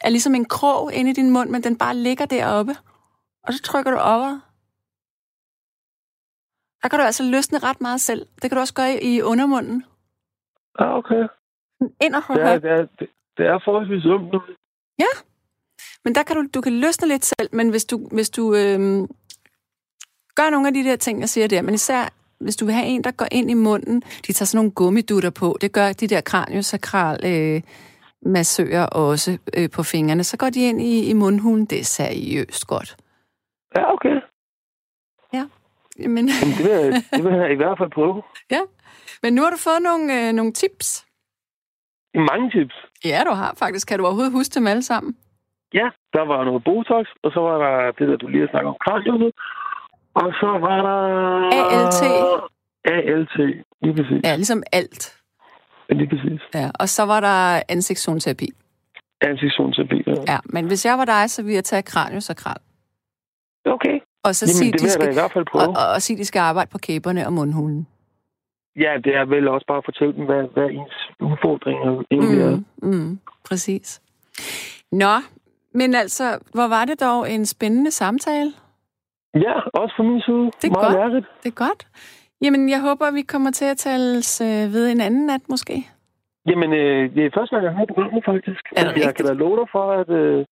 er 0.00 0.08
ligesom 0.08 0.34
en 0.34 0.44
krog 0.44 0.92
inde 0.94 1.10
i 1.10 1.14
din 1.14 1.30
mund, 1.30 1.50
men 1.50 1.62
den 1.62 1.78
bare 1.78 1.96
ligger 1.96 2.26
deroppe. 2.26 2.72
Og 3.44 3.52
så 3.52 3.62
trykker 3.62 3.90
du 3.90 3.96
opad. 3.96 4.38
Der 6.82 6.88
kan 6.88 6.98
du 6.98 7.04
altså 7.04 7.22
løsne 7.22 7.58
ret 7.58 7.80
meget 7.80 8.00
selv. 8.00 8.26
Det 8.42 8.50
kan 8.50 8.56
du 8.56 8.60
også 8.60 8.74
gøre 8.74 9.04
i, 9.04 9.22
undermunden. 9.22 9.84
ja, 10.80 10.98
okay. 10.98 11.28
Ind 12.02 12.14
og 12.14 12.22
Det 12.28 12.42
er, 12.42 12.58
det 12.58 12.70
er, 12.70 12.86
det, 13.36 13.46
er 13.46 13.58
forholdsvis 13.64 14.04
ømt 14.06 14.32
nu. 14.32 14.40
Men 16.04 16.14
der 16.14 16.22
kan 16.22 16.36
du, 16.36 16.42
du 16.54 16.60
kan 16.60 16.72
løsne 16.72 17.08
lidt 17.08 17.24
selv, 17.24 17.48
men 17.52 17.70
hvis 17.70 17.84
du, 17.84 18.08
hvis 18.12 18.30
du 18.30 18.54
øhm, 18.54 19.08
gør 20.34 20.50
nogle 20.50 20.68
af 20.68 20.74
de 20.74 20.84
der 20.84 20.96
ting, 20.96 21.20
jeg 21.20 21.28
siger 21.28 21.48
der, 21.48 21.62
men 21.62 21.74
især 21.74 22.08
hvis 22.40 22.56
du 22.56 22.64
vil 22.64 22.74
have 22.74 22.86
en, 22.86 23.04
der 23.04 23.10
går 23.10 23.26
ind 23.32 23.50
i 23.50 23.54
munden, 23.54 24.00
de 24.26 24.32
tager 24.32 24.46
sådan 24.46 24.58
nogle 24.58 24.70
gummidutter 24.70 25.30
på, 25.30 25.56
det 25.60 25.72
gør 25.72 25.92
de 25.92 26.06
der 26.06 26.20
kraniosakral 26.20 27.20
øh, 27.24 27.62
massører 28.22 28.86
også 28.86 29.38
øh, 29.58 29.70
på 29.76 29.82
fingrene. 29.82 30.24
Så 30.24 30.36
går 30.36 30.50
de 30.50 30.68
ind 30.68 30.80
i, 30.80 31.10
i 31.10 31.12
mundhulen. 31.12 31.66
Det 31.66 31.80
er 31.80 31.84
seriøst 31.84 32.66
godt. 32.66 32.96
Ja, 33.76 33.92
okay. 33.92 34.16
Men, 35.98 36.28
Jamen, 36.28 36.54
det, 36.58 36.64
vil 36.64 36.72
jeg, 36.72 37.02
det 37.12 37.24
vil 37.24 37.34
jeg 37.34 37.52
i 37.52 37.54
hvert 37.54 37.78
fald 37.78 37.90
prøve. 37.90 38.22
ja. 38.54 38.60
Men 39.22 39.34
nu 39.34 39.42
har 39.42 39.50
du 39.50 39.56
fået 39.56 39.82
nogle, 39.82 40.04
øh, 40.18 40.32
nogle 40.32 40.52
tips. 40.52 41.06
Mange 42.14 42.50
tips. 42.50 42.74
Ja, 43.04 43.22
du 43.28 43.32
har 43.34 43.54
faktisk. 43.58 43.88
Kan 43.88 43.98
du 43.98 44.04
overhovedet 44.04 44.32
huske 44.32 44.54
dem 44.54 44.66
alle 44.66 44.82
sammen? 44.82 45.16
Ja, 45.74 45.88
der 46.12 46.24
var 46.24 46.44
noget 46.44 46.64
Botox, 46.64 47.06
og 47.22 47.32
så 47.34 47.40
var 47.40 47.56
der 47.64 47.92
det, 47.98 48.08
der 48.08 48.16
du 48.16 48.26
lige 48.26 48.40
har 48.40 48.50
snakket 48.52 48.68
om, 48.68 48.76
kraniumet. 48.84 49.32
Og 50.14 50.32
så 50.40 50.46
var 50.66 50.78
der... 50.82 50.98
ALT. 51.60 52.02
ALT, 52.84 53.36
lige 53.82 53.94
præcis. 53.94 54.20
Ja, 54.24 54.36
ligesom 54.36 54.62
alt. 54.72 55.16
Ja. 55.88 55.94
Lige 55.94 56.08
præcis. 56.08 56.40
Ja. 56.54 56.70
Og 56.80 56.88
så 56.88 57.02
var 57.02 57.20
der 57.20 57.62
ansigtszoneterapi. 57.68 58.48
Ansigtszoneterapi. 59.20 60.02
Ja. 60.06 60.14
Ja, 60.32 60.38
men 60.44 60.66
hvis 60.66 60.86
jeg 60.86 60.98
var 60.98 61.04
dig, 61.04 61.30
så 61.30 61.42
ville 61.42 61.54
jeg 61.54 61.64
tage 61.64 61.82
kranius 61.82 62.30
og 62.30 62.36
kral. 62.36 62.56
Okay. 63.64 64.00
Og 64.24 64.34
så 64.34 64.46
Jamen, 64.46 64.54
sige, 64.54 64.72
de 64.72 64.90
skal, 64.90 65.10
i 65.10 65.14
hvert 65.14 65.32
fald 65.32 65.44
prøve. 65.52 65.62
og, 65.62 65.68
og, 65.68 65.92
og 65.94 66.02
sige, 66.02 66.16
de 66.16 66.24
skal 66.24 66.40
arbejde 66.40 66.70
på 66.70 66.78
kæberne 66.78 67.26
og 67.26 67.32
mundhulen. 67.32 67.86
Ja, 68.76 68.92
det 69.04 69.14
er 69.16 69.24
vel 69.24 69.48
også 69.48 69.66
bare 69.66 69.78
at 69.78 69.84
fortælle 69.84 70.14
dem, 70.14 70.24
hvad, 70.24 70.44
hvad 70.54 70.68
ens 70.70 71.10
udfordringer 71.20 72.02
egentlig 72.10 72.40
er. 72.42 72.56
Mm, 72.82 72.88
mm, 72.88 73.18
præcis. 73.48 74.02
Nå, 74.92 75.14
men 75.74 75.94
altså, 75.94 76.38
hvor 76.54 76.68
var 76.68 76.84
det 76.84 77.00
dog 77.00 77.30
en 77.30 77.46
spændende 77.46 77.90
samtale? 77.90 78.52
Ja, 79.34 79.54
også 79.80 79.94
fra 79.96 80.02
min 80.02 80.20
side. 80.20 80.44
Det 80.62 80.68
er 80.68 80.70
Meget 80.80 81.12
godt. 81.12 81.24
Det 81.42 81.48
er 81.48 81.54
godt. 81.66 81.86
Jamen, 82.44 82.68
jeg 82.68 82.80
håber, 82.80 83.10
vi 83.10 83.22
kommer 83.22 83.50
til 83.50 83.64
at 83.64 83.76
tales 83.76 84.40
øh, 84.40 84.72
ved 84.74 84.90
en 84.92 85.00
anden 85.00 85.26
nat, 85.26 85.40
måske. 85.48 85.86
Jamen, 86.48 86.72
øh, 86.72 87.14
det 87.14 87.22
er 87.26 87.30
første 87.38 87.54
gang, 87.56 87.64
jeg 87.64 87.74
har 87.74 87.84
programmet, 87.86 88.24
faktisk. 88.24 88.62
Er 88.76 88.82
det 88.82 88.92
Og 88.92 88.98
jeg 88.98 89.06
rigtigt? 89.08 89.16
kan 89.16 89.24
da 89.26 89.32
love 89.44 89.56
dig 89.60 89.68
for, 89.72 89.86
at 90.00 90.08
øh, 90.20 90.44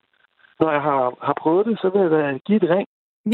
når 0.60 0.70
jeg 0.76 0.82
har, 0.88 1.00
har 1.26 1.34
prøvet 1.42 1.66
det, 1.66 1.78
så 1.82 1.86
vil 1.92 2.00
jeg 2.04 2.10
da 2.10 2.38
give 2.46 2.56
et 2.64 2.70
ring. 2.76 2.86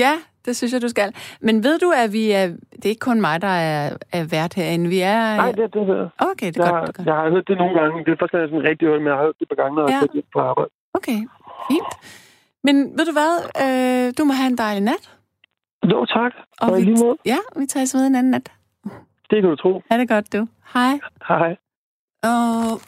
Ja, 0.04 0.14
det 0.44 0.56
synes 0.56 0.72
jeg, 0.72 0.82
du 0.82 0.88
skal. 0.88 1.14
Men 1.40 1.64
ved 1.64 1.78
du, 1.78 1.88
at 2.04 2.12
vi 2.12 2.24
er... 2.30 2.46
Det 2.76 2.84
er 2.84 2.88
ikke 2.94 3.08
kun 3.10 3.20
mig, 3.20 3.42
der 3.42 3.54
er, 3.72 3.96
er 4.12 4.24
vært 4.36 4.54
herinde. 4.54 4.88
Vi 4.88 5.00
er... 5.00 5.36
Nej, 5.36 5.52
det, 5.52 5.74
det, 5.74 5.86
det, 5.88 6.10
Okay, 6.30 6.48
det 6.54 6.58
er 6.58 6.64
jeg, 6.64 6.72
godt. 6.72 6.86
Det 6.86 6.88
er 6.88 6.96
godt. 6.98 7.06
jeg 7.06 7.14
har 7.14 7.30
hørt 7.30 7.48
det 7.48 7.56
nogle 7.58 7.74
gange. 7.80 8.04
Det 8.04 8.10
er 8.12 8.16
første 8.20 8.32
gang, 8.36 8.42
jeg 8.42 8.50
sådan 8.52 8.68
rigtig 8.70 8.88
hørt, 8.88 9.00
men 9.02 9.08
jeg 9.12 9.16
har 9.16 9.24
hørt 9.26 9.36
det 9.38 9.44
et 9.46 9.50
par 9.52 9.60
gange, 9.62 9.74
når 9.76 9.82
jeg 9.82 9.90
Ja. 9.94 9.98
har 9.98 10.06
kørt 10.14 10.24
på 10.34 10.40
arbejde. 10.50 10.70
Okay, 10.98 11.18
fint. 11.70 11.92
Men 12.66 12.76
ved 12.98 13.04
du 13.10 13.14
hvad? 13.20 13.32
Øh, 13.64 14.06
du 14.18 14.22
må 14.28 14.32
have 14.40 14.50
en 14.54 14.58
dejlig 14.58 14.82
nat. 14.90 15.04
Jo, 15.90 16.04
tak. 16.04 16.32
Og, 16.60 16.70
og 16.70 16.76
vi, 16.76 16.82
lige 16.82 17.04
måde, 17.04 17.16
ja, 17.24 17.38
vi 17.56 17.66
tages 17.66 17.94
ved 17.94 18.06
en 18.06 18.14
anden 18.14 18.30
nat. 18.30 18.52
det 19.30 19.42
kan 19.42 19.50
du 19.50 19.56
tro. 19.56 19.82
Ha' 19.90 19.98
det 19.98 20.08
godt, 20.08 20.32
du. 20.32 20.46
Hej. 20.74 20.92
Hej. 21.28 21.56
Og 22.22 22.80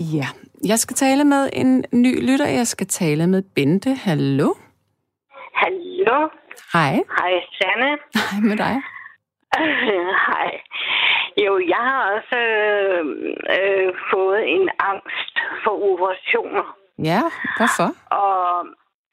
ja, 0.00 0.26
jeg 0.66 0.78
skal 0.78 0.94
tale 0.96 1.24
med 1.24 1.50
en 1.52 1.84
ny 1.92 2.30
lytter. 2.30 2.46
Jeg 2.48 2.66
skal 2.66 2.86
tale 2.86 3.26
med 3.26 3.42
Bente. 3.54 3.94
Hallo? 3.94 4.54
Hallo. 5.54 6.28
Hej. 6.72 6.92
Hej, 7.18 7.32
Sanne. 7.58 7.90
Hej 8.14 8.40
med 8.42 8.56
dig. 8.56 8.76
Hej. 10.28 10.50
Jo, 11.44 11.52
jeg 11.68 11.82
har 11.90 12.00
også 12.16 12.36
øh, 12.36 13.06
øh, 13.56 13.94
fået 14.12 14.40
en 14.54 14.68
angst 14.78 15.34
for 15.64 15.74
operationer. 15.92 16.76
Ja, 17.04 17.22
hvorfor? 17.58 17.88
Og 18.24 18.66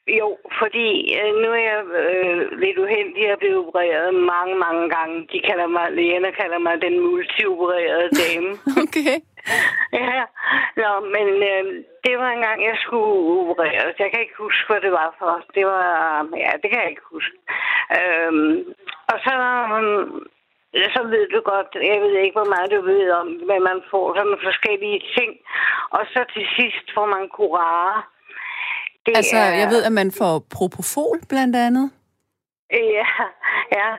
jo, 0.08 0.38
fordi 0.60 0.88
øh, 1.18 1.34
nu 1.42 1.48
er 1.58 1.62
jeg 1.70 1.80
øh, 2.02 2.58
lidt 2.62 2.78
uheldig 2.78 3.30
at 3.30 3.38
blive 3.38 3.66
opereret 3.66 4.14
mange, 4.14 4.54
mange 4.54 4.90
gange. 4.96 5.28
De 5.32 5.40
kalder 5.48 5.66
mig, 5.66 5.92
lægerne 5.92 6.32
kalder 6.32 6.58
mig 6.58 6.82
den 6.82 7.00
multiopererede 7.00 8.10
dame. 8.22 8.50
Okay. 8.84 9.16
Ja, 9.92 10.22
Nå, 10.80 10.90
men 11.14 11.28
øh, 11.52 11.64
det 12.04 12.14
var 12.18 12.30
en 12.30 12.42
gang, 12.46 12.58
jeg 12.70 12.76
skulle 12.84 13.50
opereres. 13.50 13.98
Jeg 13.98 14.10
kan 14.10 14.20
ikke 14.20 14.42
huske, 14.44 14.66
hvad 14.68 14.80
det 14.80 14.92
var 14.92 15.10
for. 15.18 15.34
Det 15.54 15.66
var, 15.66 15.88
ja, 16.44 16.50
det 16.60 16.68
kan 16.70 16.80
jeg 16.82 16.90
ikke 16.90 17.12
huske. 17.16 17.36
Øhm, 17.96 18.56
og 19.10 19.16
så, 19.24 19.34
um, 19.76 20.26
så 20.94 21.00
ved 21.12 21.26
du 21.34 21.40
godt, 21.52 21.70
jeg 21.92 22.00
ved 22.04 22.14
ikke, 22.18 22.38
hvor 22.38 22.52
meget 22.54 22.70
du 22.70 22.80
ved 22.92 23.10
om, 23.10 23.26
men 23.50 23.60
man 23.68 23.78
får 23.90 24.06
sådan 24.16 24.38
forskellige 24.48 25.00
ting. 25.16 25.30
Og 25.90 26.02
så 26.12 26.20
til 26.34 26.46
sidst 26.56 26.86
får 26.94 27.06
man 27.06 27.28
kurare. 27.28 28.02
Det 29.06 29.16
Altså, 29.16 29.36
jeg 29.36 29.68
ved, 29.74 29.82
at 29.84 29.92
man 29.92 30.10
får 30.20 30.34
propofol 30.56 31.18
blandt 31.28 31.56
andet. 31.56 31.90
Ja, 32.70 33.08
ja. 33.78 33.90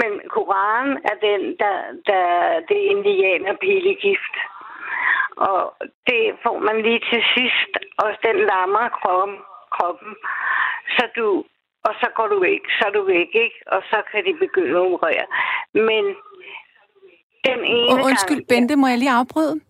Men 0.00 0.10
Koranen 0.34 0.96
er 1.10 1.16
den, 1.28 1.42
der, 1.62 1.76
der 2.06 2.24
det 2.68 2.76
er 2.82 2.90
indianerpilegift. 2.94 4.34
Og 5.36 5.60
det 6.06 6.22
får 6.42 6.58
man 6.58 6.76
lige 6.82 7.02
til 7.10 7.22
sidst, 7.36 7.72
og 8.02 8.08
den 8.26 8.36
lammer 8.50 8.88
kroppen, 8.88 9.38
kroppen. 9.76 10.12
Så 10.96 11.04
du, 11.16 11.44
og 11.86 11.94
så 12.00 12.08
går 12.16 12.26
du 12.26 12.40
væk, 12.40 12.62
så 12.78 12.82
er 12.88 12.92
du 12.98 13.04
væk, 13.04 13.30
ikke? 13.44 13.58
Og 13.66 13.82
så 13.90 13.98
kan 14.10 14.24
de 14.24 14.34
begynde 14.44 14.78
at 14.80 14.86
operere. 14.92 15.26
Men 15.74 16.04
den 17.44 17.60
ene 17.64 17.88
Og 17.92 18.04
undskyld, 18.04 18.36
gang... 18.36 18.48
Bente, 18.48 18.76
må 18.76 18.86
jeg 18.86 18.98
lige 18.98 19.10
afbryde? 19.10 19.60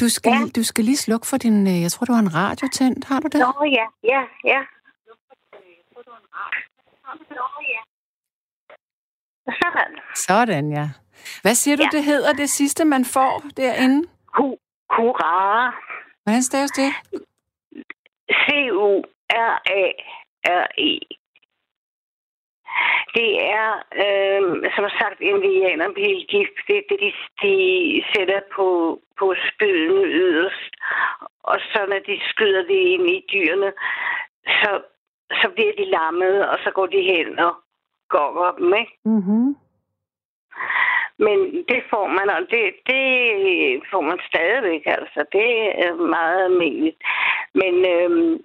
Du 0.00 0.08
skal, 0.08 0.32
Ja. 0.32 0.46
du 0.56 0.62
skal 0.64 0.84
lige 0.84 0.96
slukke 0.96 1.26
for 1.26 1.36
din... 1.36 1.66
øh, 1.66 1.82
Jeg 1.82 1.90
tror, 1.92 2.04
du 2.04 2.12
har 2.12 2.20
en 2.20 2.34
radio 2.34 2.68
tændt. 2.72 3.04
Har 3.04 3.20
du 3.20 3.28
det? 3.32 3.40
Nå, 3.40 3.64
ja, 3.78 3.86
ja, 4.12 4.20
ja. 4.44 4.60
Sådan. 9.46 9.92
Sådan, 10.14 10.72
ja. 10.72 10.88
Hvad 11.42 11.54
siger 11.54 11.76
du, 11.76 11.82
Ja. 11.82 11.88
det 11.96 12.04
hedder 12.04 12.32
det 12.32 12.50
sidste, 12.50 12.84
man 12.84 13.04
får 13.04 13.42
derinde? 13.56 14.08
Ku- 14.36 14.58
Kurare. 14.90 15.72
Hvordan 16.24 16.42
staves 16.42 16.70
det? 16.70 16.92
C-U-R-A-R-E. 19.64 21.00
Det 23.14 23.30
er, 23.58 23.68
øh, 24.04 24.42
som 24.76 24.86
sagt, 25.00 25.20
indianerpilgift. 25.20 26.56
Det 26.68 26.76
er 26.76 26.86
det, 26.88 27.00
de, 27.00 27.12
de 27.42 27.54
sætter 28.12 28.40
på, 28.56 28.66
på 29.18 29.34
spydene 29.48 30.04
yderst. 30.06 30.74
Og 31.42 31.58
så 31.70 31.78
når 31.88 31.98
de 31.98 32.20
skyder 32.30 32.62
det 32.62 32.80
ind 32.94 33.06
i 33.10 33.24
dyrene, 33.32 33.72
så, 34.46 34.70
så 35.40 35.48
bliver 35.54 35.72
de 35.78 35.84
lammede, 35.84 36.50
og 36.50 36.58
så 36.64 36.70
går 36.70 36.86
de 36.86 37.02
hen 37.02 37.38
og 37.38 37.54
gokker 38.08 38.50
dem, 38.58 38.74
ikke? 38.74 38.92
Mm-hmm. 39.04 39.56
Men 41.18 41.38
det 41.68 41.82
får 41.90 42.06
man, 42.08 42.28
og 42.36 42.40
det, 42.50 42.64
det 42.86 43.02
får 43.90 44.00
man 44.00 44.18
stadigvæk, 44.28 44.82
altså. 44.86 45.24
Det 45.32 45.50
er 45.84 45.94
meget 46.16 46.44
almindeligt. 46.44 46.96
Men 47.54 47.74
øhm, 47.94 48.42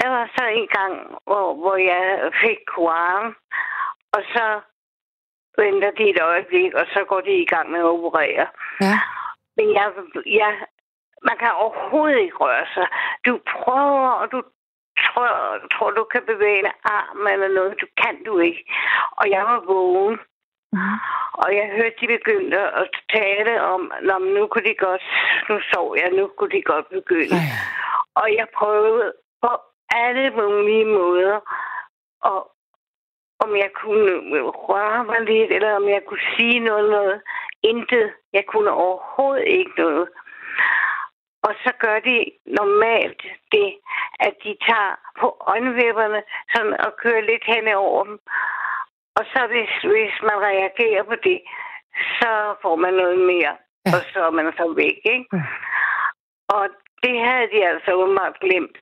der 0.00 0.08
var 0.08 0.30
så 0.36 0.44
en 0.44 0.68
gang, 0.78 0.94
hvor, 1.24 1.54
hvor 1.54 1.76
jeg 1.76 2.32
fik 2.42 2.58
koran, 2.66 3.34
og 4.12 4.22
så 4.34 4.60
venter 5.58 5.90
de 5.90 6.10
et 6.10 6.20
øjeblik, 6.22 6.74
og 6.74 6.86
så 6.94 7.04
går 7.04 7.20
de 7.20 7.34
i 7.42 7.46
gang 7.46 7.70
med 7.70 7.80
at 7.80 7.92
operere. 7.96 8.46
Ja. 8.80 8.96
Men 9.56 9.66
jeg, 9.74 9.86
jeg, 10.26 10.52
man 11.28 11.36
kan 11.38 11.52
overhovedet 11.64 12.18
ikke 12.18 12.36
røre 12.36 12.66
sig. 12.74 12.86
Du 13.26 13.40
prøver, 13.54 14.10
og 14.20 14.32
du 14.32 14.42
tror, 15.06 15.28
tror 15.74 15.90
du 15.90 16.04
kan 16.04 16.22
bevæge 16.26 16.58
en 16.58 16.72
arm 16.84 17.26
eller 17.26 17.48
noget. 17.48 17.80
Du 17.80 17.86
kan 18.02 18.24
du 18.24 18.38
ikke. 18.38 18.64
Og 19.12 19.30
jeg 19.30 19.42
var 19.44 19.60
vågen. 19.60 20.18
Og 21.32 21.48
jeg 21.56 21.66
hørte, 21.76 21.96
de 22.00 22.06
begyndte 22.06 22.58
at 22.58 22.88
tale 23.12 23.62
om, 23.62 23.92
Nå, 24.02 24.18
nu 24.18 24.46
kunne 24.46 24.64
de 24.70 24.74
godt, 24.74 25.02
nu 25.48 25.60
sov 25.72 25.96
jeg, 25.98 26.10
nu 26.12 26.30
kunne 26.36 26.50
de 26.50 26.62
godt 26.62 26.88
begynde. 26.88 27.36
Ej. 27.36 27.48
Og 28.14 28.26
jeg 28.38 28.46
prøvede 28.58 29.12
på 29.42 29.50
alle 29.90 30.30
mulige 30.30 30.84
måder, 30.84 31.40
og 32.22 32.50
om 33.44 33.56
jeg 33.56 33.70
kunne 33.74 34.40
røre 34.68 35.04
mig 35.04 35.20
lidt, 35.20 35.52
eller 35.52 35.72
om 35.76 35.88
jeg 35.88 36.02
kunne 36.08 36.26
sige 36.36 36.58
noget, 36.58 36.90
noget. 36.90 37.22
Intet. 37.62 38.12
Jeg 38.32 38.44
kunne 38.46 38.70
overhovedet 38.70 39.44
ikke 39.46 39.72
noget. 39.76 40.08
Og 41.42 41.54
så 41.64 41.72
gør 41.78 41.98
de 42.00 42.24
normalt 42.44 43.22
det, 43.52 43.78
at 44.20 44.34
de 44.44 44.56
tager 44.68 44.94
på 45.20 45.36
øjenvipperne 45.40 46.22
sådan, 46.54 46.76
og 46.86 46.96
kører 47.02 47.20
lidt 47.20 47.44
hen 47.46 47.68
over 47.68 48.04
dem. 48.04 48.18
Og 49.16 49.24
så 49.32 49.46
hvis, 49.46 49.72
hvis 49.92 50.14
man 50.22 50.38
reagerer 50.50 51.02
på 51.02 51.14
det, 51.14 51.40
så 52.20 52.54
får 52.62 52.76
man 52.76 52.94
noget 52.94 53.18
mere. 53.18 53.54
Ja. 53.86 53.90
Og 53.94 54.00
så 54.12 54.18
er 54.26 54.30
man 54.30 54.52
så 54.56 54.74
væk, 54.76 55.00
ikke? 55.04 55.28
Ja. 55.32 55.42
Og 56.56 56.68
det 57.02 57.14
havde 57.26 57.48
de 57.52 57.68
altså 57.68 57.92
åbenbart 57.92 58.40
glemt. 58.40 58.76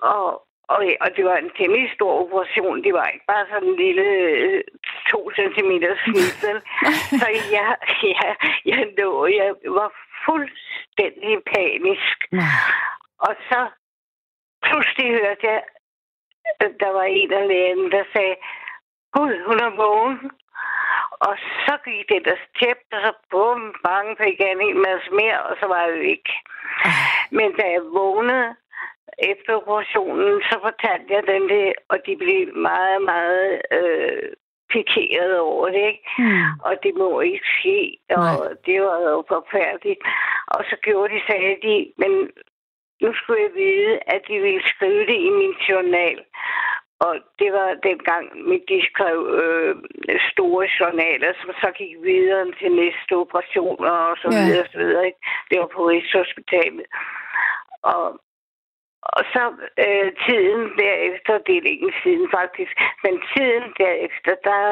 Og, 0.00 0.26
og, 0.68 0.80
og 1.00 1.08
det 1.16 1.24
var 1.24 1.36
en 1.36 1.50
temmelig 1.58 1.90
stor 1.94 2.12
operation. 2.22 2.84
Det 2.84 2.92
var 2.94 3.06
ikke 3.06 3.26
bare 3.26 3.46
sådan 3.50 3.68
en 3.68 3.76
lille 3.76 4.02
øh, 4.02 4.64
to 5.10 5.30
centimeter 5.36 5.96
snit. 6.04 6.34
så 7.20 7.28
jeg, 7.52 7.76
jeg, 8.02 8.36
jeg, 8.64 8.92
lå, 8.98 9.26
jeg 9.26 9.54
var 9.64 9.90
fuldstændig 10.24 11.34
panisk. 11.54 12.18
Og 13.18 13.34
så 13.50 13.60
pludselig 14.62 15.10
hørte 15.20 15.46
jeg, 15.46 15.62
at 16.60 16.72
der 16.80 16.90
var 16.90 17.02
en 17.02 17.32
af 17.32 17.48
lægen, 17.48 17.92
der 17.92 18.04
sagde, 18.12 18.36
Gud, 19.12 19.34
hun 19.46 19.58
er 19.66 19.76
vågen. 19.76 20.30
og 21.26 21.34
så 21.64 21.74
gik 21.84 22.08
det 22.08 22.24
der 22.24 22.36
tæt, 22.58 22.82
og 22.92 23.00
så 23.04 23.12
bum, 23.30 23.74
bang, 23.84 24.18
fik 24.18 24.40
jeg 24.40 24.50
en 24.52 24.60
hel 24.66 24.76
masse 24.76 25.10
mere, 25.10 25.42
og 25.42 25.56
så 25.60 25.66
var 25.66 25.80
jeg 25.82 25.98
væk. 26.00 26.26
Men 27.30 27.48
da 27.58 27.64
jeg 27.74 27.82
vågnede 27.82 28.56
efter 29.18 29.52
operationen, 29.54 30.42
så 30.50 30.58
fortalte 30.66 31.14
jeg 31.14 31.22
den 31.26 31.48
det, 31.48 31.72
og 31.88 31.98
de 32.06 32.16
blev 32.16 32.56
meget, 32.56 33.02
meget 33.02 33.62
øh, 33.78 34.28
pikeret 34.70 35.38
over 35.38 35.66
det, 35.68 35.84
ikke? 35.92 36.08
Mm. 36.18 36.42
Og 36.66 36.72
det 36.82 36.92
må 36.94 37.20
ikke 37.20 37.46
ske, 37.58 37.98
og 38.10 38.18
Nej. 38.24 38.54
det 38.66 38.82
var 38.82 38.98
jo 39.10 39.24
forfærdeligt. 39.28 40.00
Og 40.46 40.64
så 40.70 40.76
gjorde 40.82 41.14
de, 41.14 41.20
sagde 41.26 41.56
de, 41.62 41.92
men 41.96 42.30
nu 43.02 43.14
skulle 43.14 43.42
jeg 43.42 43.54
vide, 43.54 43.98
at 44.06 44.20
de 44.28 44.40
ville 44.40 44.62
skrive 44.72 45.00
det 45.06 45.18
i 45.28 45.30
min 45.30 45.54
journal. 45.68 46.20
Og 47.00 47.14
det 47.38 47.52
var 47.52 47.68
dengang, 47.88 48.24
mit 48.48 48.64
de 48.68 48.78
skrev 48.90 49.18
øh, 49.44 49.76
store 50.32 50.68
journaler, 50.80 51.32
som 51.40 51.50
så 51.62 51.70
gik 51.78 51.92
videre 52.02 52.44
til 52.60 52.72
næste 52.72 53.12
operationer 53.22 53.90
og 54.10 54.16
så 54.22 54.28
Ja. 54.32 54.38
videre 54.44 54.62
og 54.64 54.68
så 54.72 54.78
videre. 54.78 55.06
Ikke? 55.06 55.18
Det 55.50 55.60
var 55.60 55.66
på 55.76 55.82
Rigshospitalet. 55.88 56.86
Og, 57.82 58.20
og 59.02 59.22
så 59.32 59.42
øh, 59.84 60.12
tiden 60.26 60.62
derefter, 60.78 61.38
det 61.46 61.56
er 61.56 61.70
ikke 61.72 61.86
en 61.86 61.92
siden 62.02 62.28
faktisk, 62.30 62.74
men 63.04 63.14
tiden 63.32 63.64
derefter, 63.78 64.34
der, 64.48 64.64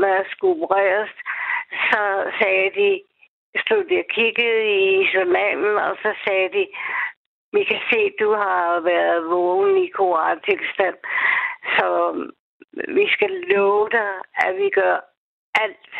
når 0.00 0.08
jeg 0.08 0.24
skulle 0.30 0.62
opereres, 0.64 1.10
så 1.90 2.02
sagde 2.40 2.70
de, 2.80 3.02
stod 3.64 3.84
de 3.84 3.96
og 3.98 4.08
kiggede 4.16 4.62
i 4.80 5.08
journalen, 5.14 5.76
og 5.76 5.96
så 6.02 6.14
sagde 6.24 6.48
de, 6.56 6.66
vi 7.52 7.64
kan 7.64 7.80
se, 7.90 7.98
at 7.98 8.16
du 8.20 8.30
har 8.32 8.80
været 8.80 9.30
vågen 9.30 9.76
i 9.84 9.90
tilstand, 10.48 10.96
så 11.76 11.88
vi 12.88 13.08
skal 13.08 13.30
love 13.30 13.88
dig, 13.90 14.12
at 14.34 14.56
vi 14.56 14.70
gør 14.70 14.96
alt 15.54 15.90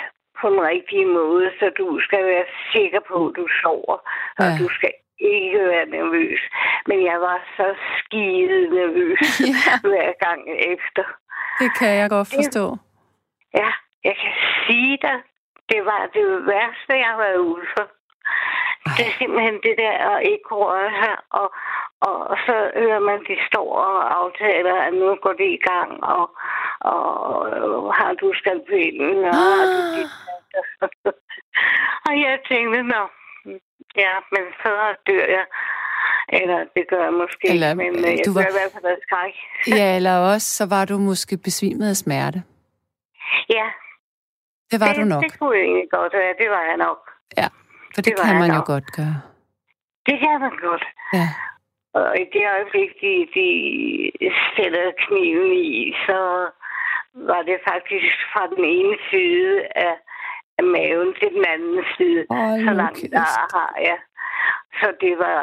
på 0.40 0.50
den 0.50 0.60
rigtige 0.60 1.06
måde, 1.06 1.50
så 1.58 1.70
du 1.78 2.00
skal 2.00 2.24
være 2.26 2.44
sikker 2.72 3.00
på, 3.08 3.28
at 3.28 3.36
du 3.36 3.48
sover, 3.62 3.98
og 4.38 4.44
Ja. 4.44 4.56
du 4.60 4.68
skal 4.68 4.92
ikke 5.18 5.58
være 5.58 5.86
nervøs. 5.86 6.40
Men 6.86 7.04
jeg 7.04 7.20
var 7.20 7.38
så 7.56 7.74
skide 7.98 8.68
nervøs 8.68 9.40
Ja. 9.50 9.88
hver 9.88 10.12
gang 10.24 10.40
efter. 10.72 11.04
Det 11.58 11.70
kan 11.78 11.92
jeg 12.00 12.10
godt 12.10 12.28
forstå. 12.36 12.76
Ja, 13.54 13.70
jeg 14.04 14.16
kan 14.22 14.32
sige 14.66 14.98
dig, 15.02 15.18
det 15.68 15.84
var 15.84 16.02
det 16.14 16.46
værste, 16.46 16.92
jeg 17.02 17.06
har 17.06 17.16
været 17.16 17.36
ude 17.36 17.66
for. 17.76 17.86
Det 18.96 19.06
er 19.06 19.14
simpelthen 19.18 19.54
det 19.66 19.74
der 19.78 19.94
at 20.10 20.22
ikke 20.22 20.48
røre 20.50 20.90
sig, 21.02 21.16
og, 21.30 21.48
og, 22.00 22.36
så 22.46 22.70
hører 22.76 22.98
man, 22.98 23.18
de 23.28 23.36
står 23.46 23.68
og 23.76 24.16
aftaler, 24.20 24.74
at 24.74 24.94
nu 24.94 25.16
går 25.22 25.32
det 25.32 25.50
i 25.58 25.60
gang, 25.70 26.04
og, 26.04 26.30
og, 26.80 27.10
og 27.86 27.94
har 27.94 28.14
du 28.14 28.32
skalpellen, 28.34 29.24
og 29.24 29.34
har 29.34 29.64
du 29.74 29.80
dit, 29.96 30.12
og 32.06 32.12
jeg 32.20 32.38
tænkte, 32.48 32.82
nå, 32.82 33.02
ja, 33.96 34.14
men 34.32 34.44
så 34.62 34.70
dør 35.06 35.26
jeg. 35.38 35.46
Eller 36.28 36.58
det 36.76 36.84
gør 36.88 37.02
jeg 37.04 37.12
måske, 37.12 37.48
Eller, 37.50 37.74
men 37.74 37.86
øh, 37.98 38.10
øh, 38.10 38.16
jeg 38.18 38.26
du 38.26 38.32
var- 38.32 38.40
i 38.52 38.54
hvert 38.58 38.72
fald 38.74 38.84
af 38.84 38.96
skræk. 39.06 39.34
Ja, 39.78 39.96
eller 39.96 40.14
også, 40.32 40.46
så 40.58 40.64
var 40.74 40.84
du 40.84 40.98
måske 40.98 41.36
besvimet 41.36 41.88
af 41.88 41.96
smerte. 41.96 42.42
Ja, 43.56 43.66
Det 44.70 44.80
var 44.80 44.88
det, 44.88 44.96
du 44.96 45.04
nok. 45.04 45.22
det 45.24 45.38
kunne 45.38 45.56
jeg 45.58 45.64
egentlig 45.64 45.90
godt 45.90 46.12
være. 46.12 46.34
Det 46.42 46.48
var 46.50 46.62
jeg 46.70 46.76
nok. 46.76 47.00
Ja, 47.40 47.48
for 47.94 48.00
det, 48.02 48.04
det 48.06 48.14
kan 48.26 48.34
man 48.42 48.50
jo 48.50 48.56
nok. 48.56 48.66
godt 48.66 48.86
gøre. 48.98 49.16
Det 50.08 50.16
kan 50.24 50.40
man 50.44 50.54
godt. 50.66 50.84
Ja. 51.18 51.28
Og 52.00 52.08
i 52.22 52.24
det 52.34 52.44
øjeblik, 52.56 52.90
de, 53.04 53.12
de 53.36 53.46
sætter 54.56 54.86
kniven 55.04 55.52
i, 55.52 55.94
så 56.06 56.18
var 57.30 57.42
det 57.48 57.58
faktisk 57.70 58.14
fra 58.32 58.42
den 58.54 58.64
ene 58.78 58.96
side 59.10 59.52
af, 59.88 59.94
af 60.58 60.64
maven 60.64 61.14
til 61.20 61.28
den 61.36 61.44
anden 61.54 61.84
side. 61.96 62.26
Hold 62.30 62.64
så 62.68 62.72
langt 62.82 62.98
kæft. 63.00 63.12
der 63.12 63.56
har 63.56 63.74
jeg. 63.88 63.98
Så 64.80 64.86
det 65.00 65.18
var... 65.18 65.40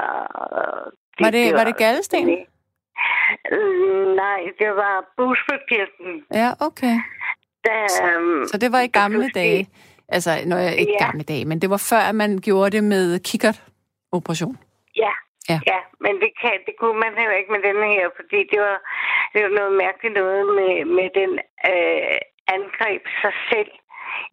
Var 1.24 1.30
det, 1.32 1.54
var 1.54 1.64
det 1.64 1.78
galdesten? 1.78 2.30
Øh, 3.52 4.16
nej, 4.16 4.40
det 4.60 4.70
var 4.82 4.96
Busbekirken. 5.18 6.26
Ja, 6.34 6.50
okay. 6.60 6.96
Der, 7.66 7.82
øhm, 8.08 8.46
Så 8.46 8.58
det 8.58 8.72
var 8.72 8.82
i 8.82 8.88
gamle 8.88 9.30
dage. 9.30 9.68
Altså, 10.10 10.32
når 10.46 10.58
jeg, 10.58 10.76
ikke 10.80 10.96
Ja. 11.00 11.06
gamle 11.06 11.24
dage, 11.24 11.46
men 11.46 11.60
det 11.62 11.70
var 11.70 11.82
før, 11.92 12.12
man 12.12 12.40
gjorde 12.48 12.70
det 12.76 12.84
med 12.84 13.20
kikkert-operation. 13.20 14.58
Ja. 14.96 15.14
Ja. 15.50 15.60
ja. 15.72 15.80
men 16.06 16.14
det, 16.24 16.32
kan, 16.42 16.54
det 16.66 16.74
kunne 16.80 17.00
man 17.06 17.14
heller 17.20 17.36
ikke 17.40 17.52
med 17.56 17.62
denne 17.68 17.88
her, 17.96 18.06
fordi 18.20 18.40
det 18.52 18.60
var, 18.68 18.78
det 19.34 19.40
var 19.46 19.50
noget 19.60 19.74
mærkeligt 19.86 20.14
noget 20.22 20.44
med, 20.60 20.74
med 20.98 21.08
den 21.20 21.32
øh, 21.72 22.18
angreb 22.56 23.04
sig 23.22 23.34
selv. 23.52 23.72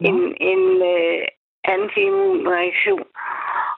Nå. 0.01 0.09
En, 0.09 0.37
en 0.53 0.63
øh, 0.95 1.23
anti-immunreaktion. 1.65 3.05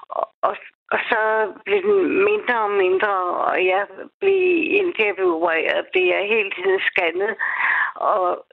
Og, 0.08 0.26
og, 0.42 0.98
så 1.10 1.20
blev 1.64 1.82
den 1.82 2.24
mindre 2.24 2.56
og 2.66 2.70
mindre, 2.70 3.14
og 3.50 3.66
jeg 3.66 3.86
blev, 4.20 4.42
indtil 4.78 5.04
jeg 5.06 5.14
blev 5.16 5.34
opereret, 5.36 5.86
blev 5.92 6.06
jeg 6.14 6.28
hele 6.34 6.50
tiden 6.50 6.80
scannet. 6.80 7.34
Og 7.94 8.46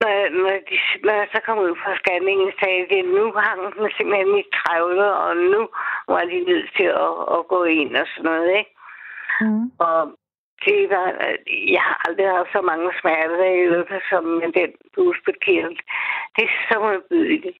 når, 0.00 0.12
når, 0.42 0.56
de, 0.68 0.76
når 1.04 1.14
jeg 1.20 1.28
så 1.34 1.40
kom 1.46 1.58
ud 1.58 1.74
fra 1.82 1.92
scanningen, 2.00 2.52
sagde 2.60 2.86
de, 2.90 3.02
nu 3.02 3.32
hang 3.32 3.60
den 3.76 3.90
simpelthen 3.96 4.38
i 4.38 4.44
trævler, 4.58 5.10
og 5.24 5.36
nu 5.36 5.60
var 6.08 6.24
de 6.32 6.38
nødt 6.50 6.70
til 6.76 6.88
at, 7.06 7.14
at 7.36 7.40
gå 7.52 7.64
ind 7.64 7.96
og 7.96 8.06
sådan 8.12 8.30
noget, 8.30 8.50
ikke? 8.58 8.72
Mm. 9.40 9.64
Og 9.86 9.98
det 10.64 10.90
var, 10.90 11.06
jeg 11.76 11.82
har 11.88 11.96
aldrig 12.06 12.26
haft 12.36 12.52
så 12.52 12.60
mange 12.70 12.88
smerter 13.00 13.44
i 13.44 13.60
øvrigt, 13.60 14.04
som 14.10 14.24
med 14.24 14.52
den 14.60 14.72
busbekirkel. 14.94 15.80
Det 16.36 16.44
er 16.44 16.54
så 16.68 16.76
modbydeligt. 16.84 17.58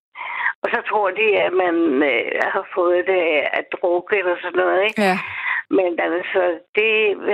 Og 0.63 0.67
så 0.73 0.79
tror 0.89 1.09
de, 1.19 1.27
at 1.45 1.53
man 1.63 1.75
øh, 2.11 2.41
har 2.53 2.65
fået 2.75 3.07
det 3.07 3.23
af 3.57 3.63
druk 3.73 4.13
eller 4.19 4.35
sådan 4.41 4.59
noget, 4.63 4.83
ikke? 4.87 5.01
Ja. 5.01 5.17
Men 5.77 5.91
altså, 5.99 6.41
det 6.75 6.93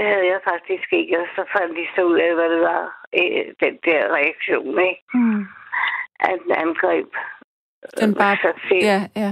havde 0.10 0.28
jeg 0.34 0.40
faktisk 0.52 0.88
ikke, 1.00 1.20
og 1.20 1.28
så 1.36 1.44
fandt 1.56 1.78
de 1.78 1.86
så 1.96 2.02
ud 2.12 2.20
af, 2.28 2.34
hvad 2.36 2.50
det 2.50 2.62
var, 2.62 2.84
øh, 3.20 3.46
den 3.64 3.76
der 3.88 4.02
reaktion, 4.18 4.80
ikke? 4.90 5.04
Mm. 5.14 5.42
At 6.20 6.38
den 6.44 6.52
angreb 6.66 7.12
Den 8.02 8.16
bare... 8.16 8.38
selv. 8.42 8.84
Ja, 8.92 9.00
ja. 9.16 9.32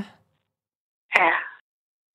ja. 1.19 1.31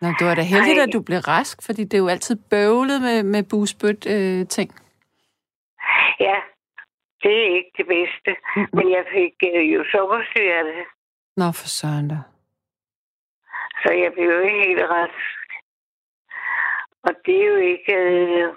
Nå, 0.01 0.09
det 0.19 0.27
var 0.27 0.35
da 0.35 0.43
heldigt, 0.43 0.79
Ej. 0.79 0.85
at 0.87 0.93
du 0.93 1.01
blev 1.03 1.19
rask, 1.19 1.57
fordi 1.67 1.85
det 1.85 1.95
er 1.95 1.99
jo 1.99 2.09
altid 2.09 2.37
bøvlet 2.51 3.03
med, 3.03 3.23
med 3.23 3.43
busbødt 3.51 4.07
øh, 4.15 4.47
ting. 4.49 4.71
Ja, 6.21 6.37
det 7.23 7.33
er 7.43 7.57
ikke 7.59 7.73
det 7.77 7.87
bedste. 7.87 8.31
Men 8.77 8.91
jeg 8.91 9.05
fik 9.17 9.35
øh, 9.55 9.75
jo 9.75 9.85
sukkersyge 9.93 10.55
af 10.59 10.65
det, 10.65 10.85
Nå, 11.37 11.45
for 11.45 11.69
søren 11.79 12.09
da. 12.09 12.19
så 13.83 13.93
jeg 13.93 14.13
blev 14.13 14.27
jo 14.31 14.41
ikke 14.41 14.63
helt 14.69 14.83
rask. 14.91 15.49
Og 17.03 17.13
det 17.27 17.37
er 17.43 17.47
jo 17.49 17.57
ikke... 17.57 17.95
Øh, 17.95 18.49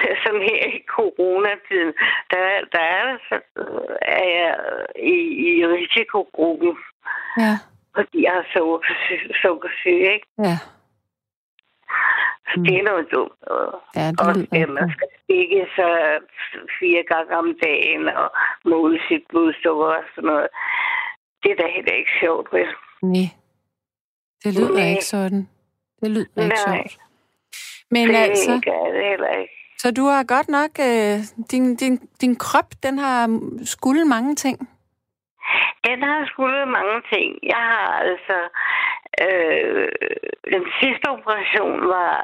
som 0.24 0.36
her 0.48 0.62
i 0.76 0.80
coronatiden, 0.94 1.92
der, 2.30 2.44
der 2.72 2.84
er, 2.98 3.18
så, 3.28 3.34
øh, 3.56 3.96
er 4.02 4.26
jeg 4.38 4.54
i, 4.96 5.16
i 5.48 5.66
risikogruppen, 5.66 6.76
Ja, 7.36 7.54
fordi 7.96 8.18
jeg 8.26 8.32
har 8.38 8.46
sukkersyge, 8.54 9.34
sukkersyge 9.42 10.06
ikke? 10.14 10.26
ja. 10.48 10.56
Mm. 12.56 12.64
det 12.64 12.74
er 12.78 12.82
noget 12.90 13.06
dumt. 13.12 13.42
Og 13.42 13.82
Ja, 13.96 14.06
det 14.10 14.20
også 14.20 14.40
lyder 14.40 14.46
det, 14.50 14.60
ikke 14.60 14.72
man 14.72 14.90
skal 14.96 15.08
stikke 15.24 15.60
så 15.76 15.88
fire 16.80 17.02
gange 17.12 17.36
om 17.42 17.48
dagen 17.62 18.08
og 18.08 18.28
måle 18.64 18.98
sit 19.08 19.24
blodsukker 19.28 19.86
og 20.00 20.04
sådan 20.14 20.28
noget. 20.30 20.48
Det 21.42 21.50
er 21.52 21.56
da 21.56 21.66
heller 21.76 21.92
ikke 22.00 22.10
sjovt, 22.20 22.48
vel? 22.52 22.70
Nej, 23.02 23.28
det 24.44 24.50
lyder 24.58 24.74
Nej. 24.82 24.88
ikke 24.90 25.04
sådan. 25.04 25.48
Det 26.00 26.10
lyder 26.10 26.42
ikke 26.44 26.56
Nej. 26.66 26.66
sjovt. 26.66 26.98
Men 27.90 28.08
det 28.08 28.16
altså, 28.16 28.60
gør 28.64 28.84
det 28.96 29.04
heller 29.10 29.32
ikke. 29.42 29.52
så 29.78 29.90
du 29.90 30.04
har 30.04 30.24
godt 30.24 30.48
nok... 30.48 30.70
Øh, 30.80 31.18
din, 31.50 31.76
din, 31.76 31.96
din 32.20 32.36
krop, 32.36 32.70
den 32.82 32.98
har 32.98 33.40
skulle 33.64 34.04
mange 34.04 34.34
ting. 34.34 34.68
Den 35.86 36.02
har 36.02 36.26
skulle 36.26 36.66
mange 36.66 37.02
ting. 37.12 37.38
Jeg 37.42 37.62
har 37.72 37.88
altså... 38.10 38.38
Øh, 39.24 39.88
den 40.54 40.64
sidste 40.80 41.06
operation 41.08 41.88
var... 41.88 42.14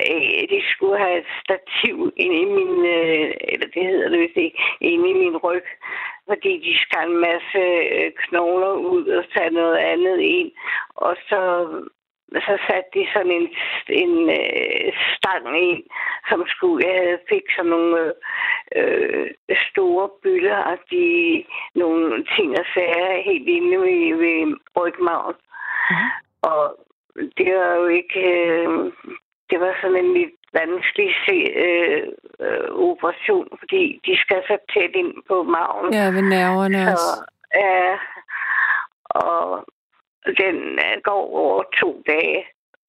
Øh, 0.00 0.40
de 0.52 0.60
skulle 0.72 0.98
have 0.98 1.18
et 1.18 1.30
stativ 1.44 2.12
ind 2.16 2.34
i 2.34 2.44
min... 2.44 2.86
Øh, 2.86 3.30
eller 3.50 3.66
det 3.74 3.82
hedder 3.86 4.08
det 4.08 4.20
vist 4.20 4.36
ikke. 4.36 4.58
Inde 4.80 5.10
i 5.10 5.12
min 5.12 5.36
ryg. 5.36 5.64
Fordi 6.28 6.52
de 6.66 6.78
skar 6.82 7.02
en 7.02 7.20
masse 7.28 7.62
øh, 7.96 8.12
knogler 8.22 8.72
ud 8.72 9.06
og 9.06 9.24
satte 9.32 9.56
noget 9.56 9.76
andet 9.76 10.20
ind. 10.20 10.50
Og 10.96 11.16
så 11.28 11.40
så 12.32 12.58
satte 12.66 12.90
de 12.94 13.06
sådan 13.12 13.32
en, 13.38 13.48
en 13.88 14.30
øh, 14.30 14.92
stang 15.16 15.44
ind, 15.68 15.82
som 16.28 16.44
skulle, 16.46 16.86
jeg 16.86 16.94
havde 17.02 17.18
fik 17.28 17.46
sådan 17.56 17.70
nogle 17.70 18.12
øh, 18.76 19.30
store 19.70 20.08
bylder, 20.22 20.76
de 20.90 21.06
nogle 21.74 22.24
ting 22.36 22.50
og 22.60 22.66
sager 22.74 23.22
helt 23.22 23.48
inde 23.48 23.78
ved, 23.80 24.16
ved 24.22 24.56
rygmagen. 24.76 25.36
Mhm. 25.90 26.08
Og 26.42 26.62
det 27.38 27.54
var 27.54 27.74
jo 27.74 27.86
ikke, 27.86 28.20
øh, 28.20 28.92
det 29.50 29.60
var 29.60 29.76
sådan 29.80 30.04
en 30.04 30.14
lidt 30.14 30.34
vanskelig 30.52 31.10
se, 31.26 31.36
øh, 31.66 32.02
øh, 32.44 32.68
operation, 32.88 33.48
fordi 33.58 34.00
de 34.06 34.14
skal 34.22 34.42
så 34.48 34.56
tæt 34.72 34.94
ind 34.94 35.14
på 35.28 35.42
maven. 35.42 35.92
Ja, 35.92 36.06
ved 36.16 36.22
nerverne 36.22 36.78
Så, 36.84 36.90
også. 36.92 37.10
Ja, 37.54 37.98
og 39.04 39.64
den 40.42 40.56
øh, 40.86 40.96
går 41.02 41.22
over 41.42 41.62
to 41.80 42.02
dage. 42.06 42.44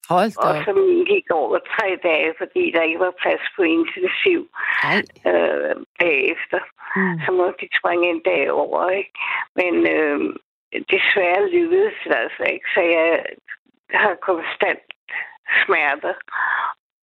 Hold 0.08 0.30
da 0.42 0.48
Og 0.48 0.54
så 0.64 0.72
gik 1.12 1.30
over 1.30 1.58
tre 1.58 1.98
dage, 2.02 2.34
fordi 2.38 2.70
der 2.74 2.82
ikke 2.82 2.98
var 2.98 3.20
plads 3.22 3.44
på 3.56 3.62
intensiv 3.62 4.40
Ej. 4.82 5.02
øh, 5.30 5.76
bagefter. 6.00 6.60
Mm. 6.96 7.18
Så 7.24 7.32
måtte 7.32 7.58
de 7.60 7.68
springe 7.78 8.10
en 8.10 8.22
dag 8.30 8.50
over, 8.50 8.90
ikke? 8.90 9.12
Men 9.60 9.74
øh, 9.96 10.18
desværre 10.94 11.50
lykkedes 11.50 11.94
det 12.04 12.14
altså 12.14 12.42
ikke, 12.52 12.68
så 12.74 12.80
jeg 12.80 13.24
har 13.90 14.14
konstant 14.14 14.88
smerter. 15.64 16.14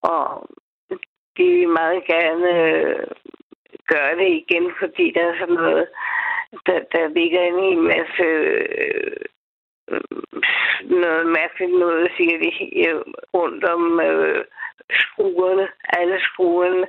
Og 0.01 0.49
de 1.37 1.43
vil 1.43 1.69
meget 1.69 2.03
gerne 2.05 2.49
øh, 2.61 3.07
gøre 3.87 4.15
det 4.21 4.29
igen, 4.41 4.71
fordi 4.79 5.11
der 5.15 5.21
er 5.21 5.39
sådan 5.39 5.55
noget, 5.55 5.87
der, 6.65 6.79
der 6.91 7.07
ligger 7.07 7.41
en 7.41 7.59
hel 7.63 7.81
masse 7.93 8.23
øh, 8.23 9.17
Øh, 9.91 10.01
noget 10.89 11.25
mærkeligt 11.27 11.79
noget, 11.79 12.11
siger 12.17 12.37
de, 12.43 12.51
øh, 12.87 13.01
rundt 13.33 13.63
om 13.63 13.99
øh, 13.99 14.45
skruerne, 14.91 15.67
alle 15.97 16.19
skruerne. 16.21 16.87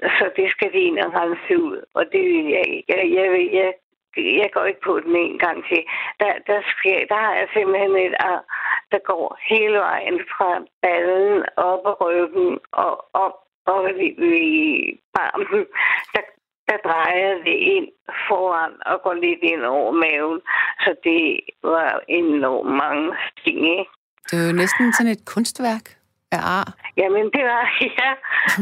Så 0.00 0.30
det 0.36 0.50
skal 0.50 0.72
de 0.72 0.78
ind 0.78 0.98
og 0.98 1.14
rense 1.14 1.58
ud, 1.58 1.84
og 1.94 2.04
det 2.12 2.20
vil 2.20 2.46
jeg 2.56 2.64
ikke. 2.68 2.84
Jeg, 2.88 3.12
jeg, 3.16 3.26
jeg, 3.52 3.74
jeg, 4.16 4.34
jeg 4.40 4.50
går 4.52 4.64
ikke 4.64 4.80
på 4.80 5.00
den 5.00 5.16
en 5.16 5.38
gang 5.38 5.64
til. 5.68 5.84
Der, 6.20 6.32
der, 6.46 6.60
sker, 6.72 7.06
der 7.08 7.14
har 7.14 7.34
jeg 7.34 7.48
simpelthen 7.54 7.96
et 7.96 8.14
ar, 8.18 8.44
der 8.92 8.98
går 8.98 9.38
hele 9.48 9.78
vejen 9.78 10.20
fra 10.32 10.50
ballen 10.82 11.44
op 11.56 11.84
og 11.84 12.00
ryggen 12.00 12.58
og 12.72 13.04
op 13.12 13.36
og 13.66 13.90
i, 13.90 14.08
i 14.08 15.00
barmen. 15.14 15.66
Der, 16.14 16.22
der 16.68 16.76
drejer 16.88 17.34
det 17.48 17.56
ind 17.74 17.88
foran 18.28 18.72
og 18.86 19.02
går 19.02 19.14
lidt 19.14 19.42
ind 19.42 19.62
over 19.64 19.92
maven. 19.92 20.40
Så 20.80 20.90
det 21.04 21.40
var 21.62 22.00
enormt 22.08 22.70
mange 22.82 23.16
ting, 23.44 23.58
ikke? 23.78 23.90
Det 24.30 24.34
er 24.42 24.46
jo 24.46 24.52
næsten 24.52 24.92
sådan 24.92 25.12
et 25.12 25.24
kunstværk 25.34 25.86
af 26.32 26.40
ar. 26.58 26.68
Jamen, 26.96 27.24
det 27.34 27.44
var, 27.44 27.64
ja, 28.00 28.10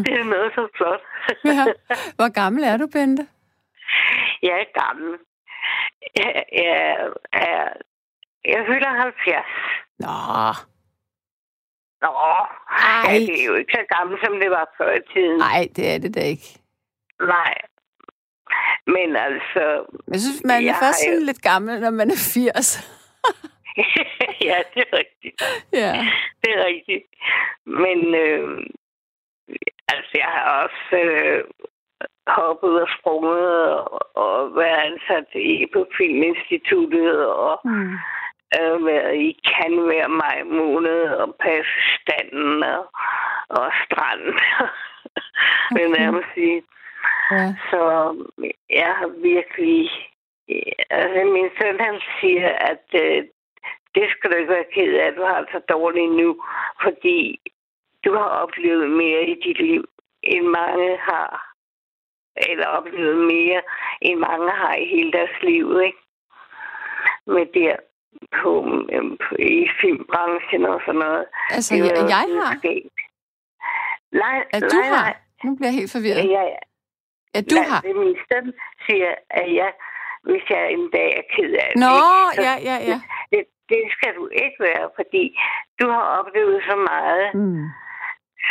det 0.05 0.15
er 0.21 0.25
noget 0.25 0.53
så 0.55 0.69
flot. 0.77 1.03
Ja. 1.45 1.65
Hvor 2.17 2.33
gammel 2.33 2.65
er 2.65 2.77
du, 2.77 2.87
Bente? 2.93 3.27
jeg 4.43 4.57
er 4.65 4.81
gammel. 4.85 5.19
Jeg, 6.17 6.45
jeg, 6.53 6.97
jeg, 7.33 7.73
jeg 8.45 8.65
fylder 8.69 9.03
70. 9.03 9.45
Nå, 9.99 10.09
Nå, 12.03 12.13
Ej. 12.71 13.13
ja, 13.13 13.19
det 13.19 13.41
er 13.41 13.47
jo 13.47 13.55
ikke 13.55 13.73
så 13.73 13.85
gammel, 13.97 14.19
som 14.25 14.33
det 14.41 14.51
var 14.51 14.75
før 14.79 14.93
i 14.93 15.01
tiden. 15.15 15.39
nej, 15.39 15.69
det 15.77 15.95
er 15.95 15.99
det 15.99 16.15
da 16.15 16.21
ikke. 16.21 16.49
Nej. 17.21 17.55
Men 18.87 19.17
altså, 19.17 19.63
Jeg 20.13 20.21
synes, 20.21 20.41
man 20.45 20.57
er 20.63 20.67
Jeg 20.67 20.77
først 20.83 21.01
har 21.05 21.11
jo- 21.11 21.15
sådan 21.15 21.27
lidt 21.27 21.43
gammel, 21.43 21.81
når 21.81 21.91
man 21.91 22.11
er 22.11 22.21
80. 22.35 22.91
ja, 24.49 24.57
det 24.75 24.83
er 24.87 24.93
rigtigt. 25.03 25.43
ja. 25.73 25.93
Det 26.43 26.51
er 26.57 26.65
rigtigt. 26.73 27.05
Men 27.67 27.99
øh, 28.15 28.67
altså, 29.95 30.13
jeg 30.23 30.31
har 30.37 30.45
også 30.65 30.97
øh, 30.97 31.45
hoppet 32.27 32.83
og 32.83 32.89
sprunget 32.99 33.71
og, 33.73 34.17
og 34.17 34.57
været 34.57 34.79
ansat 34.91 35.27
i 35.35 35.67
på 35.73 35.87
Filminstituttet 35.97 37.27
og 37.27 37.61
Mm. 37.65 37.93
øh, 38.61 38.87
været 38.87 39.15
i 39.17 39.31
Cannes 39.49 39.85
hver 39.89 40.09
maj 40.09 40.43
måned 40.45 41.01
og 41.23 41.35
passe 41.41 41.73
standen 42.01 42.63
og, 42.63 42.85
og 43.49 43.73
stranden. 43.85 44.39
Okay. 45.71 45.87
nærmest 45.99 46.29
sige. 46.35 46.63
Ja. 47.31 47.55
Så 47.71 47.81
jeg 48.71 48.93
har 48.99 49.09
virkelig... 49.31 49.91
Altså, 50.91 51.25
min 51.37 51.49
søn, 51.61 51.81
han 51.81 52.01
siger, 52.21 52.49
at 52.49 52.87
øh, 53.03 53.25
det 53.95 54.07
skal 54.11 54.31
du 54.31 54.37
ikke 54.37 54.53
være 54.53 54.73
ked 54.75 54.93
af, 54.95 55.07
at 55.07 55.17
du 55.17 55.23
har 55.25 55.41
det 55.41 55.49
så 55.53 55.61
dårligt 55.75 56.13
nu, 56.13 56.43
fordi 56.83 57.41
du 58.05 58.13
har 58.13 58.29
oplevet 58.43 58.91
mere 58.91 59.23
i 59.23 59.35
dit 59.45 59.59
liv, 59.59 59.85
end 60.23 60.47
mange 60.47 60.99
har. 60.99 61.51
Eller 62.49 62.67
oplevet 62.67 63.17
mere, 63.17 63.63
end 64.03 64.19
mange 64.19 64.51
har 64.51 64.75
i 64.75 64.87
hele 64.89 65.13
deres 65.13 65.43
liv, 65.43 65.81
ikke? 65.87 65.99
Med 67.27 67.47
der 67.55 67.77
på, 68.43 68.51
øhm, 68.93 69.17
på 69.17 69.35
i 69.39 69.69
filmbranchen 69.81 70.65
og 70.67 70.81
sådan 70.87 71.01
noget. 71.01 71.25
Altså, 71.51 71.75
Det 71.75 71.81
jeg, 71.81 72.09
jeg 72.09 72.17
har. 72.17 72.55
Nej, 74.13 74.45
At 74.53 74.63
du 74.63 74.77
nej, 74.77 74.87
har. 74.89 75.03
nej. 75.05 75.17
Nu 75.45 75.57
bliver 75.57 75.69
jeg 75.69 75.79
helt 75.81 75.93
forvirret. 75.93 76.31
Ja, 76.31 76.43
Ja, 76.43 76.59
du 77.51 77.55
Nej, 77.55 77.65
har. 77.71 77.81
Det 77.81 77.97
min 78.05 78.17
søn 78.29 78.47
siger, 78.87 79.13
at 79.41 79.49
jeg, 79.61 79.71
hvis 80.29 80.45
jeg 80.55 80.63
en 80.77 80.87
dag 80.97 81.09
er 81.21 81.25
ked 81.35 81.51
af 81.63 81.69
det, 81.73 81.81
Nå, 81.85 81.95
så 82.35 82.43
ja, 82.47 82.55
ja, 82.71 82.77
ja. 82.91 82.99
det, 83.33 83.41
det 83.73 83.83
skal 83.97 84.13
du 84.19 84.25
ikke 84.45 84.59
være, 84.69 84.87
fordi 84.99 85.25
du 85.81 85.87
har 85.95 86.05
oplevet 86.19 86.59
så 86.71 86.77
meget, 86.93 87.27
Mm. 87.35 87.65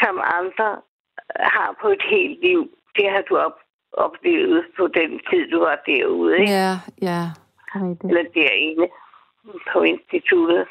som 0.02 0.14
andre 0.40 0.70
har 1.56 1.70
på 1.82 1.88
et 1.88 2.04
helt 2.14 2.38
liv. 2.48 2.62
Det 2.98 3.08
har 3.14 3.22
du 3.30 3.38
op, 3.38 3.58
oplevet 3.94 4.66
på 4.78 4.88
den 4.88 5.12
tid, 5.30 5.44
du 5.52 5.60
var 5.60 5.78
derude, 5.86 6.40
ikke? 6.40 6.52
Ja, 6.52 6.72
ja. 7.10 7.22
det 7.74 7.76
er 7.76 7.90
rigtigt. 7.90 8.10
Eller 8.10 8.24
derinde 8.40 8.88
på 9.74 9.82
instituttet. 9.82 10.68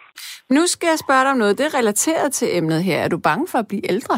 Nu 0.51 0.67
skal 0.67 0.87
jeg 0.87 0.99
spørge 0.99 1.23
dig 1.23 1.31
om 1.31 1.37
noget. 1.37 1.59
Det 1.59 1.67
er 1.67 1.79
relateret 1.79 2.33
til 2.33 2.57
emnet 2.57 2.85
her. 2.85 2.99
Er 3.05 3.09
du 3.09 3.19
bange 3.19 3.47
for 3.49 3.59
at 3.59 3.69
blive 3.69 3.91
ældre? 3.93 4.15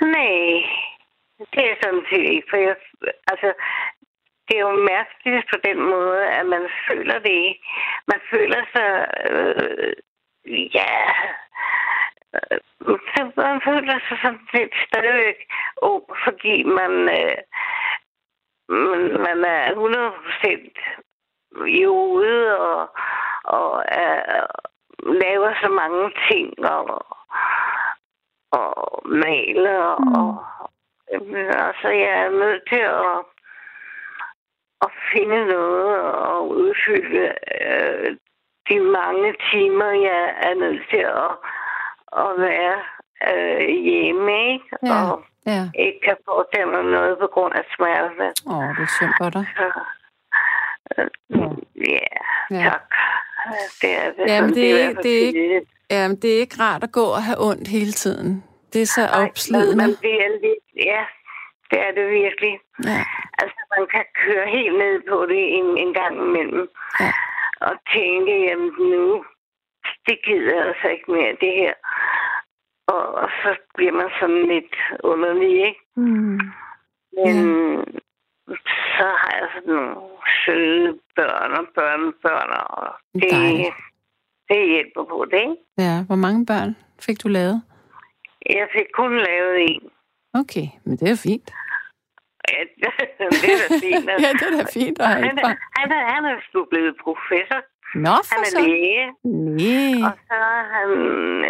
Nej, 0.00 0.62
det 1.54 1.70
er 1.70 1.76
sådan 1.82 2.04
set 2.10 2.26
ikke, 2.34 2.48
for 2.50 2.56
jeg, 2.56 2.76
altså, 3.32 3.52
det 4.48 4.56
er 4.56 4.60
jo 4.60 4.84
mærkeligt 4.94 5.46
på 5.52 5.58
den 5.64 5.78
måde, 5.82 6.26
at 6.26 6.46
man 6.46 6.68
føler 6.88 7.18
det 7.18 7.34
ikke. 7.48 7.64
Man 8.06 8.20
føler 8.30 8.62
sig, 8.74 8.90
øh, 9.30 9.92
ja, 10.74 10.94
øh, 12.34 12.58
så 13.14 13.30
man 13.36 13.60
føler 13.64 13.98
sig 14.08 14.18
sådan 14.22 14.48
lidt 14.54 14.74
stadigvæk 14.86 15.38
ung, 15.82 16.04
fordi 16.24 16.62
man, 16.62 16.92
øh, 17.18 17.36
man, 18.68 19.02
man 19.26 19.44
er 19.44 19.70
100 19.70 20.12
procent 20.24 20.78
i 21.66 21.84
hovedet 21.84 22.58
og, 22.58 22.90
og 23.44 23.84
er, 23.88 24.46
laver 25.22 25.54
så 25.62 25.68
mange 25.68 26.12
ting 26.30 26.64
og, 26.64 27.06
og 28.50 29.02
maler 29.04 29.96
Mm. 29.98 30.04
mm. 30.04 30.14
og 30.14 30.44
Jamen, 30.44 30.61
altså, 31.68 31.88
jeg 31.88 32.12
er 32.24 32.30
nødt 32.30 32.62
til 32.68 32.82
at, 33.04 33.18
at 34.84 34.90
finde 35.12 35.46
noget 35.46 36.00
og 36.00 36.48
udfylde 36.48 37.24
øh, 37.60 38.16
de 38.68 38.80
mange 38.80 39.34
timer, 39.52 39.90
jeg 40.10 40.34
er 40.48 40.54
nødt 40.54 40.82
til 40.90 41.04
at, 41.24 41.32
at 42.24 42.30
være 42.48 42.78
øh, 43.30 43.68
hjemme, 43.68 44.52
ikke? 44.52 44.64
Ja. 44.86 45.10
Og 45.10 45.24
Ja. 45.46 45.62
ikke 45.78 46.00
kan 46.04 46.16
foretage 46.24 46.66
mig 46.66 46.82
noget 46.82 47.18
på 47.18 47.26
grund 47.26 47.54
af 47.54 47.64
smerte. 47.76 48.26
Åh, 48.46 48.58
oh, 48.58 48.68
det 48.76 48.82
er 48.82 48.92
synd 48.98 49.12
for 49.20 49.30
dig. 49.30 49.44
Så, 49.56 49.66
øh, 50.98 51.08
ja, 51.88 52.08
Ja. 52.50 52.62
tak. 52.70 52.82
Det 53.82 53.90
er 53.98 54.12
det. 54.12 54.24
Jamen, 54.26 54.50
det 54.54 54.70
er 54.70 54.76
i 54.76 54.80
ikke- 54.80 54.84
hvert 54.84 54.94
fald 54.96 55.04
det 55.04 55.20
er 55.22 55.54
ikke-. 55.54 55.66
Jamen, 55.90 56.16
det 56.16 56.34
er 56.36 56.40
ikke 56.40 56.56
rart 56.60 56.82
at 56.82 56.92
gå 56.92 57.04
og 57.04 57.22
have 57.22 57.36
ondt 57.40 57.68
hele 57.68 57.92
tiden. 57.92 58.44
Det 58.72 58.82
er 58.82 58.90
så 58.98 59.04
opslidende. 59.22 59.76
Man, 59.76 59.90
bliver 60.00 60.28
lidt, 60.44 60.64
ja, 60.90 61.02
det 61.70 61.78
er 61.86 61.92
det 61.98 62.06
virkelig. 62.22 62.54
Ja. 62.84 63.00
Altså, 63.40 63.60
man 63.76 63.86
kan 63.94 64.04
køre 64.24 64.46
helt 64.56 64.76
ned 64.84 64.96
på 65.10 65.26
det 65.32 65.42
en, 65.58 65.68
en 65.84 65.94
gang 65.94 66.14
imellem. 66.26 66.68
Ja. 67.00 67.12
Og 67.68 67.74
tænke, 67.94 68.32
jamen 68.48 68.72
nu, 68.94 69.24
det 70.06 70.16
gider 70.24 70.54
jeg 70.56 70.66
altså 70.66 70.88
ikke 70.88 71.10
mere, 71.12 71.36
det 71.40 71.52
her. 71.60 71.74
Og, 72.86 73.04
og 73.22 73.28
så 73.42 73.50
bliver 73.74 73.92
man 73.92 74.10
sådan 74.20 74.42
lidt 74.54 74.74
underlig, 75.04 75.54
ikke? 75.68 75.80
Mm. 75.96 76.40
Men 77.24 77.36
så 78.96 79.06
har 79.20 79.32
jeg 79.40 79.48
sådan 79.54 79.74
nogle 79.74 79.96
søde 80.44 80.98
børn 81.16 81.52
og 81.52 81.66
børnebørn, 81.74 82.50
og 82.70 82.92
det, 83.14 83.30
Dejligt. 83.30 83.74
det 84.48 84.68
hjælper 84.68 85.04
på 85.04 85.24
det, 85.30 85.40
ikke? 85.40 85.56
Ja, 85.78 86.04
hvor 86.06 86.16
mange 86.16 86.46
børn 86.46 86.76
fik 87.00 87.22
du 87.22 87.28
lavet? 87.28 87.62
Jeg 88.50 88.66
fik 88.76 88.88
kun 88.98 89.12
lavet 89.26 89.54
en. 89.70 89.82
Okay, 90.40 90.66
men 90.84 90.96
det 91.00 91.08
er 91.10 91.16
fint. 91.28 91.48
Ja, 92.52 92.60
det 93.42 93.50
er 93.54 93.58
da 93.62 93.68
fint. 93.86 94.04
ja, 94.24 94.30
det 94.40 94.46
er 94.50 94.54
da 94.60 94.64
fint 94.78 94.98
have 95.02 95.24
han, 95.28 95.38
er, 95.38 95.54
han, 95.78 95.88
er, 95.98 96.02
han 96.14 96.24
er 96.32 96.36
sgu 96.48 96.64
blevet 96.72 96.94
professor. 97.04 97.60
Nå, 98.06 98.14
Han 98.32 98.40
for 98.42 98.46
er 98.48 98.52
så. 98.56 98.60
læge. 98.68 99.06
Nej. 99.60 99.98
Og 100.08 100.14
så 100.28 100.36
er 100.58 100.64
han 100.76 100.90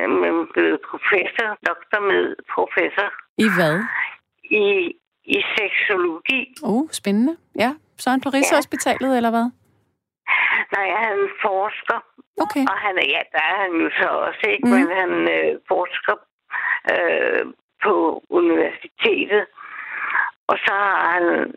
øhm, 0.01 0.47
blevet 0.55 0.79
professor, 0.91 1.49
doktor 1.69 2.01
med 2.11 2.23
professor 2.55 3.09
I 3.45 3.47
hvad? 3.57 3.77
i, 4.63 4.67
i 5.37 5.39
seksologi. 5.57 6.41
Oh, 6.63 6.83
spændende. 7.01 7.35
Ja, 7.63 7.71
så 8.01 8.05
er 8.11 8.13
han 8.17 8.21
på 8.27 8.29
Rigshospitalet, 8.37 9.17
eller 9.17 9.31
hvad? 9.37 9.47
Nej, 10.77 10.89
han 11.07 11.19
forsker, 11.47 11.99
Okay. 12.45 12.65
og 12.71 12.77
han 12.85 12.95
er, 13.03 13.07
ja, 13.15 13.21
der 13.35 13.43
er 13.53 13.57
han 13.65 13.73
jo 13.85 13.89
så 14.01 14.09
også, 14.27 14.45
ikke? 14.55 14.67
Mm. 14.69 14.73
Men 14.75 14.87
han 15.01 15.11
øh, 15.37 15.51
forsker 15.73 16.15
øh, 16.91 17.47
på 17.85 18.25
universitetet. 18.29 19.47
Og 20.47 20.59
så 20.67 20.73
har 20.73 21.13
han 21.13 21.55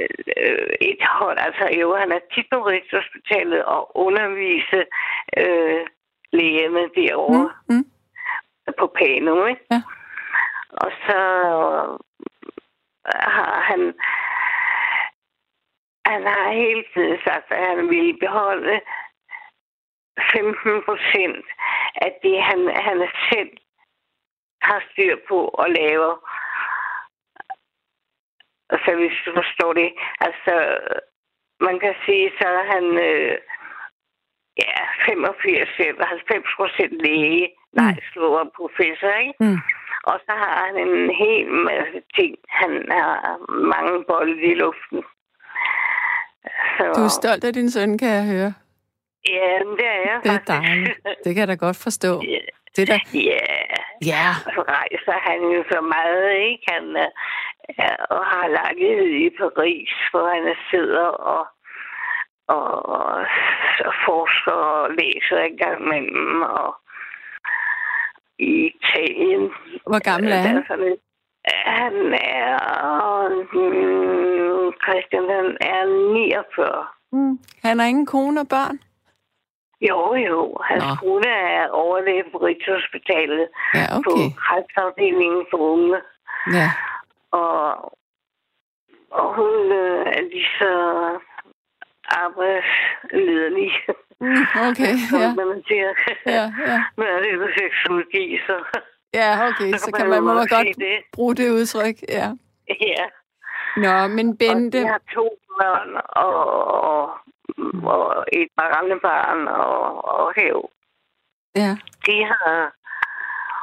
øh, 0.00 0.68
et 0.80 1.02
hold. 1.02 1.38
Altså 1.38 1.78
jo, 1.80 1.96
han 1.96 2.12
er 2.12 2.18
tit 2.34 2.46
på 2.52 2.66
Rigshospitalet 2.66 3.64
og 3.64 3.96
undervise 3.96 4.84
øh, 5.38 5.86
lægerne 6.32 6.90
derovre 6.96 7.50
Mm, 7.68 7.74
mm. 7.74 7.84
på 8.78 8.86
Pano, 8.98 9.46
ikke? 9.46 9.66
Ja. 9.70 9.82
Og 10.70 10.90
så 11.06 11.18
har 13.06 13.60
han 13.60 13.94
han 16.06 16.22
har 16.26 16.52
hele 16.52 16.84
tiden 16.94 17.18
sagt, 17.24 17.52
at 17.52 17.66
han 17.66 17.88
ville 17.88 18.18
beholde 18.18 18.80
15 20.32 20.82
procent 20.84 21.46
af 21.94 22.12
det, 22.22 22.42
han, 22.42 22.60
han 22.86 23.08
selv 23.32 23.50
har 24.68 24.80
styr 24.90 25.14
på 25.28 25.38
og 25.60 25.66
laver. 25.70 26.14
Altså, 28.72 28.90
hvis 29.00 29.16
du 29.26 29.30
forstår 29.40 29.72
det. 29.72 29.90
Altså, 30.26 30.54
man 31.66 31.76
kan 31.80 31.94
sige, 32.06 32.26
så 32.38 32.46
er 32.60 32.64
han 32.74 32.84
øh, 33.08 33.34
ja, 34.62 34.74
85 35.06 35.68
eller 35.78 36.06
90 36.06 36.44
procent 36.56 36.94
læge. 37.06 37.48
Nej, 37.72 37.94
slår 38.12 38.50
professor, 38.56 39.12
ikke? 39.24 39.34
Mm. 39.40 39.58
Og 40.10 40.16
så 40.26 40.32
har 40.42 40.54
han 40.66 40.74
en 40.88 41.10
hel 41.22 41.46
masse 41.70 41.98
ting. 42.18 42.32
Han 42.48 42.72
har 42.90 43.36
mange 43.74 44.04
bolde 44.08 44.42
i 44.52 44.54
luften. 44.54 45.02
Så, 46.76 46.84
Du 46.96 47.02
er 47.04 47.14
stolt 47.20 47.44
af 47.44 47.52
din 47.52 47.70
søn, 47.70 47.98
kan 47.98 48.08
jeg 48.08 48.26
høre. 48.34 48.52
Ja, 49.28 49.50
det 49.78 49.86
er 49.86 50.00
jeg 50.08 50.20
Det 50.24 50.30
er 50.30 50.32
faktisk. 50.32 50.48
dejligt. 50.48 50.98
Det 51.24 51.34
kan 51.34 51.40
jeg 51.40 51.48
da 51.48 51.54
godt 51.66 51.76
forstå. 51.82 52.12
Ja. 52.34 52.38
Det 52.76 52.82
er 52.82 52.86
da... 52.92 52.98
Ja, 53.14 53.46
Ja. 54.12 54.26
og 54.46 54.52
så 54.56 54.62
rejser 54.76 55.18
han 55.28 55.40
jo 55.54 55.60
så 55.72 55.80
meget, 55.94 56.26
ikke? 56.50 56.64
Han 56.74 56.84
øh, 56.96 57.96
og 58.10 58.22
har 58.32 58.48
lejlighed 58.48 59.10
i 59.26 59.30
Paris, 59.40 59.90
hvor 60.10 60.26
han 60.34 60.54
sidder 60.70 61.06
og, 61.34 61.46
og, 62.48 62.86
og 62.88 63.26
forsker 64.06 64.52
og 64.52 64.90
læser 64.98 65.38
en 65.38 65.56
gang 65.56 65.80
imellem, 65.80 66.42
og 66.42 66.76
i 68.38 68.70
Italien. 68.70 69.50
Hvor 69.86 70.02
gammel 70.10 70.32
er 70.32 70.36
han? 70.36 70.56
Der 70.56 70.62
sådan 70.68 70.96
Han 71.66 71.94
er, 72.40 72.58
mm, 73.52 74.72
Christian, 74.84 75.26
han 75.36 75.56
er 75.60 75.82
49. 76.14 76.86
Mm. 77.12 77.38
Han 77.64 77.78
har 77.78 77.86
ingen 77.86 78.06
kone 78.06 78.40
og 78.40 78.48
børn? 78.48 78.78
Jo, 79.88 80.14
jo. 80.14 80.56
Hans 80.68 80.84
Nå. 80.84 80.90
kone 81.00 81.28
er 81.28 81.68
overlæge 81.68 82.24
på 82.32 82.38
Rigshospitalet 82.38 83.48
Ja, 83.74 83.86
på 84.06 84.10
okay. 84.12 84.28
kræftafdelingen 84.44 85.46
for 85.50 85.58
unge. 85.72 85.98
Ja. 86.58 86.68
Og, 87.30 87.58
og 89.10 89.26
hun 89.36 89.72
øh, 89.72 90.06
er 90.16 90.22
lige 90.32 90.50
så 90.60 90.72
arbejdslederlig, 92.24 93.70
Mm, 94.20 94.46
okay, 94.70 94.94
ja. 95.22 95.34
man 95.34 95.62
siger. 95.68 95.90
Ja, 96.26 96.44
ja. 96.70 96.78
Men 96.96 97.06
det 97.06 97.28
er 97.30 97.34
jo 97.34 97.48
seksologi, 97.58 98.38
så... 98.46 98.80
Ja, 99.14 99.48
okay, 99.48 99.72
så 99.84 99.90
kan 99.96 100.08
man, 100.08 100.22
må 100.22 100.34
man 100.34 100.46
godt 100.46 100.68
sige 100.76 100.84
det. 100.86 100.96
bruge 101.12 101.34
det 101.34 101.50
udtryk, 101.50 101.96
ja. 102.08 102.28
Ja. 102.68 103.04
Nå, 103.76 104.08
men 104.08 104.28
Og 104.28 104.36
Bente, 104.38 104.78
de 104.82 104.86
har 104.86 105.00
to 105.14 105.28
børn 105.60 105.90
og, 106.08 106.34
og, 106.92 107.10
og 107.84 108.24
et 108.32 108.48
barnebarn 108.56 109.48
og, 109.48 110.04
og 110.04 110.32
hæv. 110.36 110.70
ja, 111.56 111.70
de 112.06 112.24
har, 112.24 112.72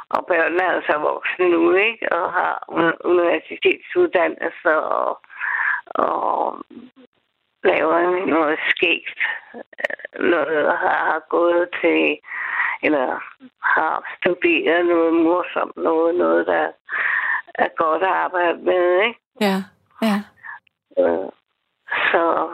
og 0.08 0.26
børnene 0.26 0.62
er 0.62 0.70
altså 0.72 0.98
voksne 0.98 1.48
nu, 1.48 1.74
ikke? 1.74 2.12
Og 2.12 2.32
har 2.32 2.64
un- 2.70 3.00
universitetsuddannelse 3.04 4.76
og, 4.78 5.20
og 5.84 6.58
laver 7.64 8.26
noget 8.26 8.58
skægt. 8.68 9.20
øh, 9.54 10.30
Noget 10.30 10.78
har, 10.78 10.96
har 11.10 11.22
gået 11.28 11.68
til, 11.80 12.18
eller 12.82 13.18
har 13.62 14.14
studeret 14.20 14.86
noget 14.86 15.14
morsomt, 15.14 15.76
noget, 15.76 16.14
noget 16.14 16.46
der 16.46 16.68
er 17.54 17.68
godt 17.76 18.02
at 18.02 18.08
arbejde 18.08 18.58
med, 18.58 19.02
ikke? 19.06 19.20
ja, 19.40 19.56
ja. 20.02 20.16
Øh, 20.98 21.28
Så 22.12 22.48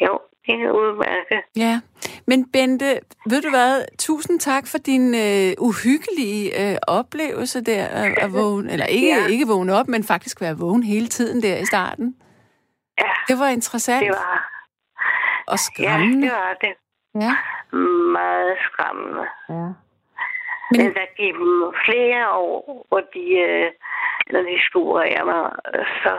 jo, 0.00 0.20
det 0.46 0.54
er 0.62 0.70
udmærket. 0.70 1.42
Ja, 1.56 1.80
men 2.26 2.50
Bente, 2.52 3.00
ved 3.26 3.42
du 3.42 3.50
hvad? 3.50 3.84
Tusind 3.98 4.40
tak 4.40 4.64
for 4.66 4.78
din 4.78 5.14
øh, 5.14 5.52
uhyggelige 5.58 6.70
øh, 6.72 6.76
oplevelse 6.88 7.64
der 7.64 7.84
at, 7.86 8.18
at 8.18 8.32
vågne, 8.32 8.72
eller 8.72 8.86
ikke, 8.86 9.08
Ja. 9.08 9.16
ja. 9.22 9.26
ikke 9.26 9.46
vågne 9.46 9.74
op, 9.74 9.88
men 9.88 10.04
faktisk 10.04 10.40
være 10.40 10.58
vågen 10.58 10.82
hele 10.82 11.06
tiden 11.06 11.42
der 11.42 11.56
i 11.56 11.64
starten. 11.64 12.16
Ja, 12.98 13.10
Det 13.28 13.38
var 13.38 13.48
interessant 13.48 14.00
det 14.06 14.10
var, 14.10 14.50
og 15.46 15.52
ja, 15.52 15.56
skræmmende. 15.56 16.22
det 16.26 16.32
var 16.32 16.54
det. 16.60 16.74
Ja. 17.24 17.32
Meget 18.12 18.56
skræmmende. 18.60 19.24
ja. 19.48 19.68
Men, 20.70 20.80
Men- 20.80 20.94
der 20.94 21.06
gik 21.16 21.34
dem 21.34 21.72
flere 21.86 22.30
år, 22.30 22.86
hvor 22.88 23.00
de, 23.14 23.24
øh, 23.48 23.70
når 24.32 24.40
de 24.40 24.56
skulle 24.66 24.88
operere 24.90 25.24
mig, 25.24 25.50
så 26.02 26.14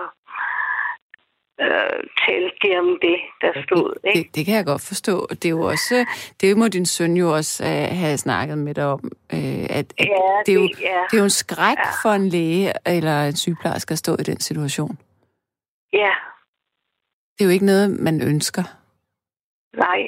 øh, 1.61 2.03
talte 2.27 2.55
de 2.63 2.77
om 2.77 2.97
det, 3.01 3.17
der 3.41 3.51
stod. 3.65 3.93
Ikke? 4.03 4.19
Det, 4.19 4.35
det 4.35 4.45
kan 4.45 4.55
jeg 4.55 4.65
godt 4.65 4.81
forstå. 4.81 5.27
Det 5.29 5.45
er 5.45 5.49
jo 5.49 5.61
også, 5.61 6.05
det 6.41 6.57
må 6.57 6.67
din 6.67 6.85
søn 6.85 7.17
jo 7.17 7.33
også 7.35 7.63
øh, 7.63 7.97
have 7.97 8.17
snakket 8.17 8.57
med 8.57 8.73
dig 8.73 8.85
om, 8.85 9.11
øh, 9.33 9.63
at, 9.69 9.69
at 9.69 9.93
Ja, 9.99 10.05
det, 10.45 10.49
er 10.51 10.53
jo, 10.53 10.67
det- 10.67 10.79
ja. 10.81 11.01
det 11.11 11.13
er 11.13 11.17
jo 11.17 11.23
en 11.23 11.29
skræk 11.29 11.77
Ja. 11.77 11.91
for 12.03 12.09
en 12.09 12.29
læge 12.29 12.73
eller 12.85 13.23
en 13.25 13.35
sygeplejerske 13.35 13.91
at 13.91 13.97
stå 13.97 14.13
i 14.19 14.23
den 14.23 14.39
situation. 14.39 14.97
Ja, 15.93 16.11
Det 17.37 17.41
er 17.41 17.45
jo 17.45 17.51
ikke 17.51 17.65
noget, 17.65 17.99
man 17.99 18.21
ønsker. 18.21 18.63
nej, 19.77 20.01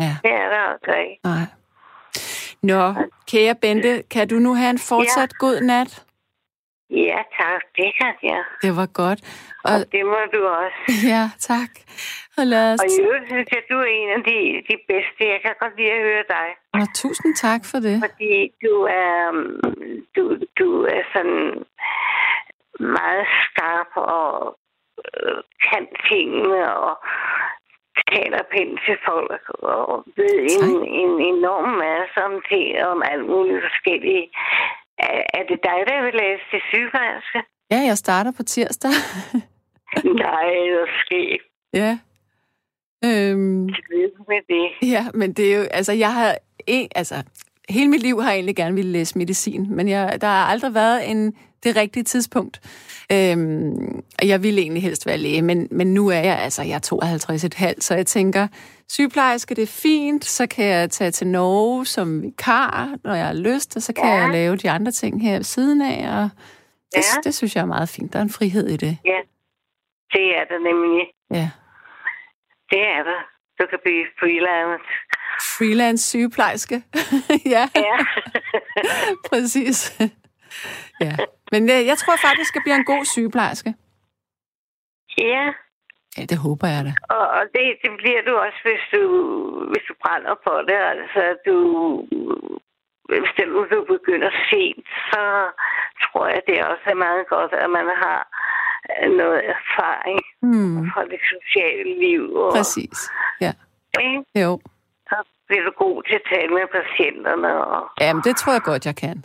Ja, 0.00 0.16
det 0.22 0.32
er 0.32 0.48
der 0.48 0.58
altså 0.72 0.92
ikke. 1.10 1.20
nej. 1.24 1.40
Nå, 2.62 2.94
kære 3.30 3.54
Bente, 3.54 4.02
kan 4.10 4.28
du 4.28 4.34
nu 4.38 4.54
have 4.54 4.70
en 4.70 4.78
fortsat 4.78 5.30
ja. 5.32 5.36
god 5.38 5.60
nat? 5.60 6.05
Ja, 6.90 7.18
tak, 7.40 7.62
det 7.76 7.90
kan 8.00 8.14
jeg. 8.22 8.42
Det 8.62 8.76
var 8.76 8.88
godt. 9.02 9.20
Og, 9.64 9.72
Og 9.72 9.92
det 9.92 10.06
må 10.06 10.20
du 10.34 10.40
også. 10.46 10.80
ja, 11.14 11.22
tak. 11.38 11.70
Og 12.38 12.46
lad 12.46 12.72
os... 12.72 12.80
Og 12.80 12.86
i 12.94 13.02
øvrigt 13.06 13.26
synes 13.32 13.48
jeg, 13.54 13.62
du 13.70 13.76
er 13.78 13.90
en 14.00 14.10
af 14.16 14.22
de, 14.30 14.38
de 14.70 14.76
bedste. 14.90 15.20
Jeg 15.34 15.40
kan 15.44 15.54
godt 15.60 15.76
lide 15.78 15.92
at 15.98 16.02
høre 16.10 16.24
dig. 16.36 16.48
Og 16.72 16.86
tusind 16.94 17.34
tak 17.36 17.60
for 17.70 17.78
det. 17.86 17.96
Fordi 18.06 18.52
du 18.64 18.74
er, 19.06 19.30
mm, 19.30 20.06
du, 20.16 20.22
du 20.58 20.68
er 20.96 21.02
sådan 21.14 21.64
meget 22.80 23.26
skarp 23.44 23.92
og 23.94 24.58
øh, 25.04 25.38
kan 25.68 25.86
tingene 26.10 26.76
og 26.76 26.94
taler 28.12 28.42
pænt 28.52 28.80
til 28.86 28.96
folk 29.08 29.44
og 29.48 30.04
ved 30.16 30.34
en, 30.56 30.70
en 31.02 31.12
enorm 31.32 31.68
masse 31.84 32.16
om 32.28 32.34
ting 32.50 32.84
om 32.92 33.02
alt 33.10 33.26
muligt 33.26 33.64
forskellige. 33.68 34.28
Er, 34.98 35.22
er 35.38 35.42
det 35.50 35.58
dig, 35.62 35.78
der 35.88 36.04
vil 36.04 36.14
læse 36.14 36.42
til 36.50 36.60
sygeplejerske? 36.70 37.38
Ja, 37.70 37.80
jeg 37.90 37.98
starter 37.98 38.32
på 38.36 38.42
tirsdag. 38.42 38.90
Nej, 40.24 40.44
det 40.44 40.72
er 40.82 40.86
sket. 41.04 41.40
ja. 41.72 41.98
Øhm, 43.04 43.68
Tillykke 43.68 44.22
med 44.28 44.40
det. 44.48 44.90
ja, 44.92 45.06
men 45.14 45.32
det 45.32 45.52
er 45.52 45.56
jo... 45.58 45.62
Altså, 45.62 45.92
jeg 45.92 46.14
har... 46.14 46.36
En, 46.66 46.88
altså, 46.94 47.22
hele 47.68 47.88
mit 47.88 48.02
liv 48.02 48.20
har 48.22 48.30
jeg 48.30 48.36
egentlig 48.36 48.56
gerne 48.56 48.74
ville 48.74 48.92
læse 48.92 49.18
medicin, 49.18 49.66
men 49.76 49.88
jeg, 49.88 50.18
der 50.20 50.26
har 50.26 50.44
aldrig 50.46 50.74
været 50.74 51.10
en, 51.10 51.34
det 51.64 51.76
rigtige 51.76 52.02
tidspunkt. 52.04 52.60
Øhm, 53.12 54.02
og 54.18 54.28
jeg 54.28 54.42
ville 54.42 54.60
egentlig 54.60 54.82
helst 54.82 55.06
være 55.06 55.18
læge, 55.18 55.42
men, 55.42 55.68
men 55.70 55.94
nu 55.94 56.08
er 56.08 56.18
jeg, 56.18 56.38
altså, 56.38 56.62
jeg 56.62 56.74
er 56.74 57.74
52,5, 57.74 57.80
så 57.80 57.94
jeg 57.94 58.06
tænker, 58.06 58.48
sygeplejerske, 58.88 59.54
det 59.54 59.62
er 59.62 59.80
fint, 59.82 60.24
så 60.24 60.46
kan 60.46 60.64
jeg 60.64 60.90
tage 60.90 61.10
til 61.10 61.26
Norge 61.26 61.86
som 61.86 62.22
vikar, 62.22 62.96
når 63.04 63.14
jeg 63.14 63.26
har 63.26 63.34
lyst, 63.34 63.76
og 63.76 63.82
så 63.82 63.92
kan 63.92 64.04
Ja. 64.04 64.14
jeg 64.14 64.30
lave 64.32 64.56
de 64.56 64.70
andre 64.70 64.92
ting 64.92 65.22
her 65.22 65.34
ved 65.36 65.42
siden 65.44 65.82
af, 65.82 66.08
og 66.22 66.30
det, 66.92 66.96
Ja. 67.16 67.20
det 67.24 67.34
synes 67.34 67.56
jeg 67.56 67.62
er 67.62 67.66
meget 67.66 67.88
fint. 67.88 68.12
Der 68.12 68.18
er 68.18 68.22
en 68.22 68.30
frihed 68.30 68.68
i 68.68 68.76
det. 68.76 68.98
Ja, 69.04 69.20
det 70.12 70.36
er 70.38 70.44
der 70.50 70.58
nemlig. 70.58 71.06
Ja. 71.30 71.50
Det 72.70 72.80
er 72.82 73.02
der. 73.02 73.20
Du 73.60 73.66
kan 73.70 73.78
blive 73.84 74.06
freelance. 74.20 74.84
Freelance 75.58 76.04
sygeplejerske. 76.08 76.82
ja, 77.54 77.68
Ja. 77.76 77.96
præcis. 79.30 79.98
ja. 81.00 81.16
Men 81.52 81.62
øh, 81.70 81.86
jeg 81.86 81.98
tror 81.98 82.16
faktisk, 82.16 82.54
jeg 82.54 82.62
bliver 82.64 82.76
en 82.76 82.84
god 82.84 83.04
sygeplejerske. 83.04 83.74
ja. 85.18 85.46
Ja, 86.16 86.22
det 86.30 86.38
håber 86.46 86.66
jeg 86.74 86.82
da. 86.88 86.92
Og, 87.16 87.26
og 87.38 87.42
det, 87.54 87.64
det 87.82 87.90
bliver 88.00 88.22
du 88.28 88.32
også, 88.46 88.60
hvis 88.68 88.84
du, 88.94 89.02
hvis 89.72 89.84
du 89.88 89.94
brænder 90.04 90.34
på 90.46 90.52
det. 90.68 90.78
Altså, 90.92 91.22
du, 91.46 91.56
hvis 93.10 93.30
det, 93.36 93.46
du 93.74 93.80
begynder 93.94 94.30
sent, 94.50 94.86
så 95.12 95.22
tror 96.04 96.26
jeg, 96.32 96.40
det 96.48 96.56
også 96.72 96.86
er 96.94 97.00
meget 97.06 97.24
godt, 97.34 97.52
at 97.64 97.70
man 97.78 97.86
har 98.04 98.20
noget 99.20 99.40
erfaring 99.56 100.20
Hmm. 100.42 100.90
fra 100.92 101.02
det 101.12 101.20
sociale 101.34 101.90
liv. 102.06 102.22
Og, 102.34 102.52
Præcis. 102.52 102.98
Ja. 103.40 103.52
Ikke? 104.00 104.24
Jo. 104.42 104.60
Så 105.08 105.16
bliver 105.48 105.64
du 105.64 105.72
god 105.84 106.02
til 106.02 106.14
at 106.14 106.26
tale 106.32 106.48
med 106.54 106.66
patienterne. 106.78 107.64
Og, 107.64 107.90
Jamen, 108.00 108.22
det 108.22 108.36
tror 108.36 108.52
jeg 108.52 108.62
godt, 108.62 108.86
jeg 108.86 108.96
kan. 108.96 109.24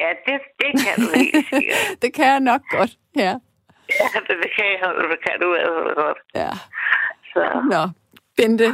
ja, 0.00 0.08
det, 0.26 0.40
det 0.62 0.70
kan 0.84 0.94
du 1.04 1.08
helt 1.18 1.46
sikkert. 1.52 1.78
det 2.02 2.14
kan 2.14 2.26
jeg 2.26 2.40
nok 2.40 2.60
godt, 2.70 2.90
ja. 3.16 3.34
Ja, 4.00 4.06
det, 4.28 4.34
det 4.42 4.50
kan 4.56 4.64
jeg 4.72 4.78
holde, 4.84 5.02
det 5.12 5.20
kan 5.26 5.40
du 5.42 5.48
altså 5.54 5.92
godt. 6.02 6.18
Ja. 6.34 6.50
Så. 7.32 7.42
Nå, 7.72 7.82
Bente, 8.36 8.68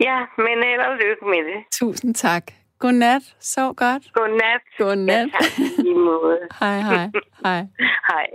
Ja, 0.00 0.18
men 0.38 0.62
held 0.68 0.80
og 0.80 0.96
lykke 0.96 1.24
med 1.32 1.42
det. 1.50 1.58
tusind 1.78 2.14
tak. 2.14 2.42
Godnat. 2.78 3.22
Sov 3.40 3.74
godt. 3.74 4.02
Godnat. 4.12 4.60
Godnat. 4.78 5.28
Ja, 5.32 5.38
tak 5.44 5.84
i 5.86 5.92
måde. 5.92 6.38
Hej, 6.60 6.78
hej. 6.90 7.06
Hej. 7.44 7.60
Hej. 8.10 8.26